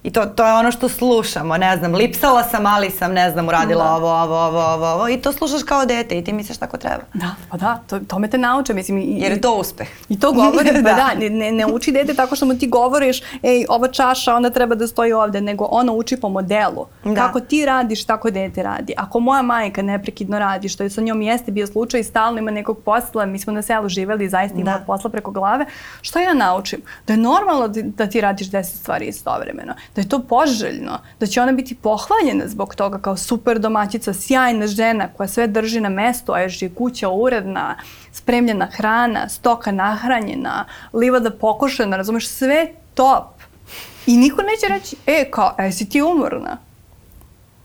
I 0.07 0.11
to, 0.11 0.25
to 0.25 0.45
je 0.45 0.53
ono 0.53 0.71
što 0.71 0.89
slušamo, 0.89 1.57
ne 1.57 1.77
znam, 1.77 1.95
lipsala 1.95 2.43
sam, 2.43 2.65
ali 2.65 2.89
sam, 2.89 3.13
ne 3.13 3.31
znam, 3.31 3.47
uradila 3.47 3.83
da. 3.83 3.91
ovo, 3.91 4.11
ovo, 4.11 4.35
ovo, 4.35 4.59
ovo, 4.59 4.87
ovo 4.87 5.09
i 5.09 5.17
to 5.17 5.31
slušaš 5.31 5.63
kao 5.63 5.85
dete 5.85 6.17
i 6.17 6.23
ti 6.23 6.33
misliš 6.33 6.57
tako 6.57 6.77
treba. 6.77 7.03
Da, 7.13 7.35
pa 7.51 7.57
da, 7.57 7.79
to, 7.87 7.99
to 7.99 8.19
me 8.19 8.29
te 8.29 8.37
nauče, 8.37 8.73
mislim. 8.73 8.97
I, 8.97 9.19
Jer 9.19 9.31
je 9.31 9.41
to 9.41 9.55
uspeh. 9.55 9.87
I 10.09 10.19
to 10.19 10.31
govori, 10.31 10.69
pa 10.83 10.93
da, 10.93 11.11
da 11.19 11.29
ne, 11.29 11.51
ne 11.51 11.65
uči 11.65 11.91
dete 11.91 12.13
tako 12.13 12.35
što 12.35 12.45
mu 12.45 12.53
ti 12.53 12.67
govoriš, 12.67 13.21
ej, 13.43 13.65
ova 13.69 13.87
čaša, 13.87 14.35
ona 14.35 14.49
treba 14.49 14.75
da 14.75 14.87
stoji 14.87 15.13
ovde, 15.13 15.41
nego 15.41 15.67
ono 15.71 15.93
uči 15.93 16.17
po 16.17 16.29
modelu. 16.29 16.85
Da. 17.03 17.15
Kako 17.15 17.39
ti 17.39 17.65
radiš, 17.65 18.05
tako 18.05 18.29
dete 18.31 18.63
radi. 18.63 18.93
Ako 18.97 19.19
moja 19.19 19.41
majka 19.41 19.81
neprekidno 19.81 20.39
radi, 20.39 20.69
što 20.69 20.83
je 20.83 20.89
sa 20.89 21.01
njom 21.01 21.21
jeste 21.21 21.51
bio 21.51 21.67
slučaj, 21.67 22.03
stalno 22.03 22.39
ima 22.39 22.51
nekog 22.51 22.83
posla, 22.83 23.25
mi 23.25 23.39
smo 23.39 23.53
na 23.53 23.61
selu 23.61 23.89
živeli, 23.89 24.29
zaista 24.29 24.57
ima 24.59 24.77
da. 24.77 24.83
posla 24.85 25.09
preko 25.09 25.31
glave, 25.31 25.65
što 26.01 26.19
ja 26.19 26.33
naučim? 26.33 26.81
Da 27.07 27.13
je 27.13 27.17
normalno 27.17 27.67
da, 27.67 27.81
da 27.81 28.07
ti 28.07 28.21
radiš 28.21 28.49
deset 28.49 28.79
stvari 28.79 29.05
istovremeno 29.05 29.73
da 29.97 30.01
je 30.01 30.09
to 30.09 30.19
poželjno, 30.19 30.99
da 31.19 31.25
će 31.25 31.41
ona 31.41 31.51
biti 31.51 31.75
pohvaljena 31.75 32.47
zbog 32.47 32.75
toga 32.75 32.99
kao 32.99 33.17
super 33.17 33.59
domaćica, 33.59 34.13
sjajna 34.13 34.67
žena 34.67 35.07
koja 35.17 35.27
sve 35.27 35.47
drži 35.47 35.79
na 35.79 35.89
mestu, 35.89 36.33
a 36.33 36.41
još 36.41 36.61
je 36.61 36.69
kuća 36.69 37.09
uredna, 37.09 37.75
spremljena 38.11 38.65
hrana, 38.65 39.29
stoka 39.29 39.71
nahranjena, 39.71 40.65
livada 40.93 41.31
pokošena, 41.31 41.97
razumeš, 41.97 42.27
sve 42.27 42.67
top. 42.93 43.25
I 44.05 44.17
niko 44.17 44.41
neće 44.41 44.73
reći, 44.73 44.95
e, 45.05 45.31
kao, 45.31 45.55
e, 45.57 45.71
si 45.71 45.89
ti 45.89 46.01
umorna? 46.01 46.57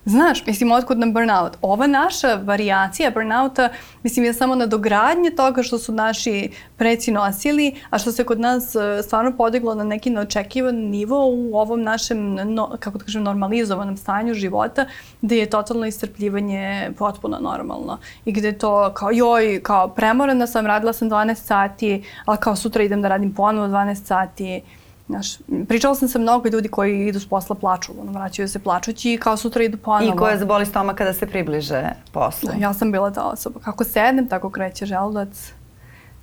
Znaš, 0.05 0.46
mislim, 0.46 0.72
otkud 0.72 0.98
nam 0.98 1.12
burnout? 1.12 1.53
Ova 1.61 1.86
naša 1.86 2.34
variacija 2.34 3.11
burnouta, 3.11 3.68
mislim, 4.03 4.24
je 4.24 4.34
samo 4.34 4.55
na 4.55 4.66
dogradnje 4.66 5.30
toga 5.30 5.62
što 5.62 5.78
su 5.78 5.92
naši 5.92 6.50
preci 6.76 7.11
nosili, 7.11 7.74
a 7.90 7.98
što 7.98 8.12
se 8.12 8.24
kod 8.24 8.40
nas 8.40 8.74
e, 8.74 9.03
stvarno 9.03 9.36
podiglo 9.36 9.74
na 9.74 9.84
neki 9.84 10.11
neočekivan 10.11 10.74
nivo 10.74 11.26
u 11.26 11.57
ovom 11.57 11.82
našem, 11.82 12.34
no, 12.34 12.76
kako 12.80 12.98
da 12.98 13.05
kažem, 13.05 13.22
normalizovanom 13.22 13.96
stanju 13.96 14.34
života, 14.34 14.86
gde 15.20 15.36
je 15.36 15.50
totalno 15.50 15.86
iscrpljivanje 15.86 16.90
potpuno 16.98 17.38
normalno. 17.40 17.98
I 18.24 18.32
gde 18.32 18.53
to 18.53 18.92
kao, 18.94 19.11
joj, 19.12 19.61
kao 19.62 19.88
premorena 19.88 20.46
sam, 20.46 20.66
radila 20.66 20.92
sam 20.92 21.11
12 21.11 21.34
sati, 21.34 22.05
ali 22.24 22.38
kao 22.38 22.57
sutra 22.57 22.82
idem 22.82 23.03
da 23.03 23.09
radim 23.09 23.34
ponovo 23.34 23.66
12 23.66 23.94
sati, 24.05 24.62
Znaš, 25.12 25.38
pričala 25.68 25.94
sam 25.94 26.08
sa 26.08 26.18
mnogo 26.18 26.48
ljudi 26.48 26.68
koji 26.68 27.06
idu 27.06 27.20
s 27.20 27.28
posla 27.28 27.56
plaču, 27.56 27.92
ono, 28.00 28.12
vraćaju 28.12 28.48
se 28.48 28.58
plačući 28.58 29.12
i 29.12 29.18
kao 29.18 29.36
sutra 29.36 29.62
idu 29.62 29.78
ponovo. 29.78 30.14
I 30.14 30.16
koja 30.16 30.38
zaboli 30.38 30.66
stoma 30.66 30.94
kada 30.94 31.12
se 31.12 31.26
približe 31.26 31.82
poslu. 32.12 32.48
Da, 32.52 32.58
ja 32.58 32.74
sam 32.74 32.92
bila 32.92 33.10
ta 33.10 33.22
osoba. 33.22 33.60
Kako 33.60 33.84
sednem, 33.84 34.28
tako 34.28 34.50
kreće 34.50 34.86
želudac. 34.86 35.52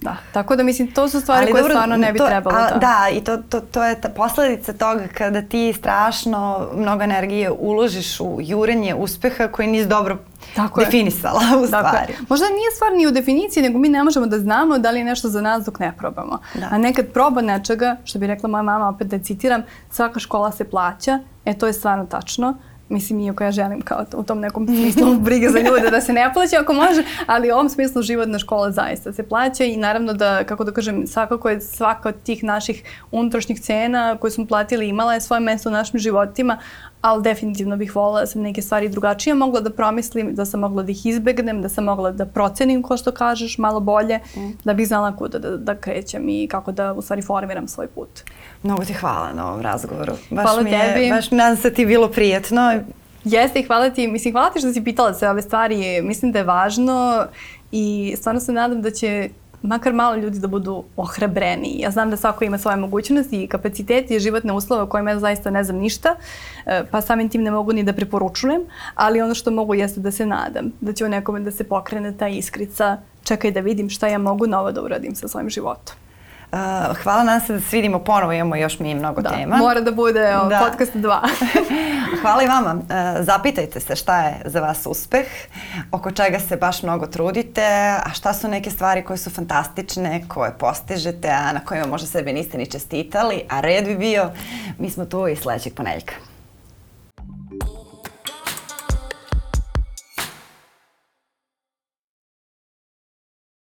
Da, 0.01 0.15
tako 0.33 0.55
da 0.55 0.63
mislim, 0.63 0.91
to 0.91 1.09
su 1.09 1.21
stvari 1.21 1.43
Ali 1.43 1.51
koje 1.51 1.61
dobro, 1.61 1.73
stvarno 1.73 1.97
ne 1.97 2.11
bi 2.11 2.17
to, 2.19 2.27
trebalo 2.27 2.55
da... 2.55 2.79
Da, 2.79 3.07
i 3.11 3.23
to, 3.23 3.37
to, 3.37 3.59
to 3.59 3.83
je 3.83 4.01
ta 4.01 4.09
posledica 4.09 4.73
toga 4.73 5.07
kada 5.17 5.41
ti 5.41 5.73
strašno 5.77 6.67
mnogo 6.75 7.03
energije 7.03 7.51
uložiš 7.51 8.19
u 8.19 8.37
jurenje 8.41 8.95
uspeha 8.95 9.47
koji 9.47 9.67
nisi 9.67 9.87
dobro 9.87 10.17
Tako 10.55 10.79
definisala 10.79 11.41
je. 11.41 11.57
u 11.57 11.67
stvari. 11.67 12.13
Je. 12.13 12.17
Možda 12.29 12.45
nije 12.45 12.71
stvar 12.75 12.91
ni 12.93 13.07
u 13.07 13.11
definiciji, 13.11 13.63
nego 13.63 13.79
mi 13.79 13.89
ne 13.89 14.03
možemo 14.03 14.25
da 14.25 14.39
znamo 14.39 14.77
da 14.77 14.91
li 14.91 14.99
je 14.99 15.05
nešto 15.05 15.29
za 15.29 15.41
nas 15.41 15.65
dok 15.65 15.79
ne 15.79 15.93
probamo. 15.97 16.39
Da. 16.53 16.67
A 16.71 16.77
nekad 16.77 17.05
proba 17.13 17.41
nečega, 17.41 17.97
što 18.03 18.19
bi 18.19 18.27
rekla 18.27 18.49
moja 18.49 18.61
mama, 18.61 18.89
opet 18.89 19.07
da 19.07 19.19
citiram, 19.19 19.63
svaka 19.91 20.19
škola 20.19 20.51
se 20.51 20.63
plaća, 20.63 21.19
e 21.45 21.57
to 21.57 21.67
je 21.67 21.73
stvarno 21.73 22.05
tačno 22.05 22.57
mislim, 22.89 23.19
iako 23.19 23.43
ja 23.43 23.51
želim 23.51 23.81
kao 23.81 24.05
u 24.13 24.23
tom 24.23 24.39
nekom 24.39 24.67
smislu 24.67 25.15
brige 25.27 25.49
za 25.49 25.59
ljude 25.59 25.91
da 25.91 26.01
se 26.01 26.13
ne 26.13 26.31
plaća 26.33 26.55
ako 26.61 26.73
može, 26.73 27.03
ali 27.25 27.51
u 27.51 27.53
ovom 27.53 27.69
smislu 27.69 28.01
životna 28.01 28.39
škola 28.39 28.71
zaista 28.71 29.13
se 29.13 29.23
plaća 29.23 29.63
i 29.63 29.77
naravno 29.77 30.13
da, 30.13 30.43
kako 30.43 30.63
da 30.63 30.71
kažem, 30.71 31.07
svakako 31.07 31.49
je 31.49 31.61
svaka 31.61 32.09
od 32.09 32.15
tih 32.23 32.43
naših 32.43 32.83
unutrašnjih 33.11 33.61
cena 33.61 34.17
koje 34.17 34.31
smo 34.31 34.45
platili 34.45 34.87
imala 34.87 35.13
je 35.13 35.21
svoje 35.21 35.39
mesto 35.39 35.69
u 35.69 35.71
našim 35.71 35.99
životima, 35.99 36.57
ali 37.01 37.23
definitivno 37.23 37.77
bih 37.77 37.95
volila 37.95 38.19
da 38.19 38.27
sam 38.27 38.41
neke 38.41 38.61
stvari 38.61 38.89
drugačije 38.89 39.33
mogla 39.33 39.59
da 39.61 39.69
promislim, 39.69 40.35
da 40.35 40.45
sam 40.45 40.59
mogla 40.59 40.83
da 40.83 40.91
ih 40.91 41.05
izbegnem, 41.05 41.61
da 41.61 41.69
sam 41.69 41.83
mogla 41.83 42.11
da 42.11 42.25
procenim, 42.25 42.83
ko 42.83 42.97
što 42.97 43.11
kažeš, 43.11 43.57
malo 43.57 43.79
bolje, 43.79 44.19
mm. 44.35 44.51
da 44.63 44.73
bih 44.73 44.87
znala 44.87 45.15
kuda 45.15 45.39
da, 45.39 45.57
da 45.57 45.75
krećem 45.75 46.29
i 46.29 46.47
kako 46.47 46.71
da 46.71 46.93
u 46.93 47.01
stvari 47.01 47.21
formiram 47.21 47.67
svoj 47.67 47.87
put. 47.87 48.09
Mnogo 48.63 48.85
ti 48.85 48.93
hvala 48.93 49.33
na 49.33 49.47
ovom 49.47 49.61
razgovoru. 49.61 50.13
Baš 50.29 50.43
hvala 50.43 50.61
mi 50.61 50.71
je, 50.71 50.93
tebi. 50.93 51.09
Baš 51.09 51.31
nadam 51.31 51.57
se 51.57 51.73
ti 51.73 51.85
bilo 51.85 52.07
prijetno. 52.07 52.79
Jeste 53.23 53.59
i 53.59 53.63
hvala 53.63 53.89
ti, 53.89 54.07
mislim, 54.07 54.33
hvala 54.33 54.49
ti 54.49 54.59
što 54.59 54.73
si 54.73 54.83
pitala 54.83 55.13
sve 55.13 55.29
ove 55.29 55.41
stvari, 55.41 56.01
mislim 56.01 56.31
da 56.31 56.39
je 56.39 56.45
važno 56.45 57.25
i 57.71 58.15
stvarno 58.17 58.41
se 58.41 58.51
nadam 58.51 58.81
da 58.81 58.91
će 58.91 59.29
makar 59.61 59.93
malo 59.93 60.15
ljudi 60.15 60.39
da 60.39 60.47
budu 60.47 60.83
ohrabreni. 60.95 61.79
Ja 61.79 61.91
znam 61.91 62.09
da 62.09 62.17
svako 62.17 62.43
ima 62.45 62.57
svoje 62.57 62.77
mogućnosti 62.77 63.43
i 63.43 63.47
kapaciteti 63.47 64.15
i 64.15 64.19
životne 64.19 64.53
uslove 64.53 64.81
o 64.81 64.87
kojima 64.87 65.11
ja 65.11 65.19
zaista 65.19 65.49
ne 65.49 65.63
znam 65.63 65.77
ništa, 65.77 66.15
e, 66.65 66.83
pa 66.91 67.01
samim 67.01 67.29
tim 67.29 67.43
ne 67.43 67.51
mogu 67.51 67.73
ni 67.73 67.83
da 67.83 67.93
preporučujem, 67.93 68.61
ali 68.95 69.21
ono 69.21 69.33
što 69.33 69.51
mogu 69.51 69.75
jeste 69.75 69.99
da 69.99 70.11
se 70.11 70.25
nadam, 70.25 70.71
da 70.81 70.93
će 70.93 71.05
u 71.05 71.09
nekome 71.09 71.39
da 71.39 71.51
se 71.51 71.63
pokrene 71.63 72.17
ta 72.17 72.27
iskrica, 72.27 72.97
čekaj 73.23 73.51
da 73.51 73.59
vidim 73.59 73.89
šta 73.89 74.07
ja 74.07 74.17
mogu 74.17 74.47
novo 74.47 74.71
da 74.71 74.81
uradim 74.81 75.15
sa 75.15 75.27
svojim 75.27 75.49
životom. 75.49 76.08
Uh, 76.51 76.97
hvala 77.03 77.23
nam 77.23 77.41
se 77.41 77.53
da 77.53 77.59
se 77.59 77.75
vidimo 77.75 77.99
ponovo, 77.99 78.33
imamo 78.33 78.55
još 78.55 78.79
mi 78.79 78.95
mnogo 78.95 79.21
da, 79.21 79.29
tema. 79.29 79.57
Mora 79.57 79.81
da 79.81 79.91
bude 79.91 80.35
o, 80.35 80.45
da. 80.45 80.59
podcast 80.59 80.95
2. 80.95 81.19
hvala 82.21 82.43
i 82.43 82.47
vama. 82.47 82.73
Uh, 82.73 83.25
zapitajte 83.25 83.79
se 83.79 83.95
šta 83.95 84.21
je 84.21 84.41
za 84.45 84.59
vas 84.59 84.85
uspeh, 84.85 85.27
oko 85.91 86.11
čega 86.11 86.39
se 86.39 86.57
baš 86.57 86.83
mnogo 86.83 87.07
trudite, 87.07 87.65
a 88.05 88.09
šta 88.13 88.33
su 88.33 88.47
neke 88.47 88.71
stvari 88.71 89.03
koje 89.03 89.17
su 89.17 89.29
fantastične, 89.29 90.23
koje 90.27 90.51
postižete, 90.57 91.29
a 91.29 91.53
na 91.53 91.59
kojima 91.59 91.87
možda 91.87 92.07
sebe 92.07 92.33
niste 92.33 92.57
ni 92.57 92.65
čestitali, 92.65 93.41
a 93.49 93.59
red 93.59 93.85
bi 93.85 93.95
bio, 93.95 94.31
mi 94.77 94.89
smo 94.89 95.05
tu 95.05 95.27
i 95.27 95.35
sledećeg 95.35 95.73
poneljka. 95.73 96.28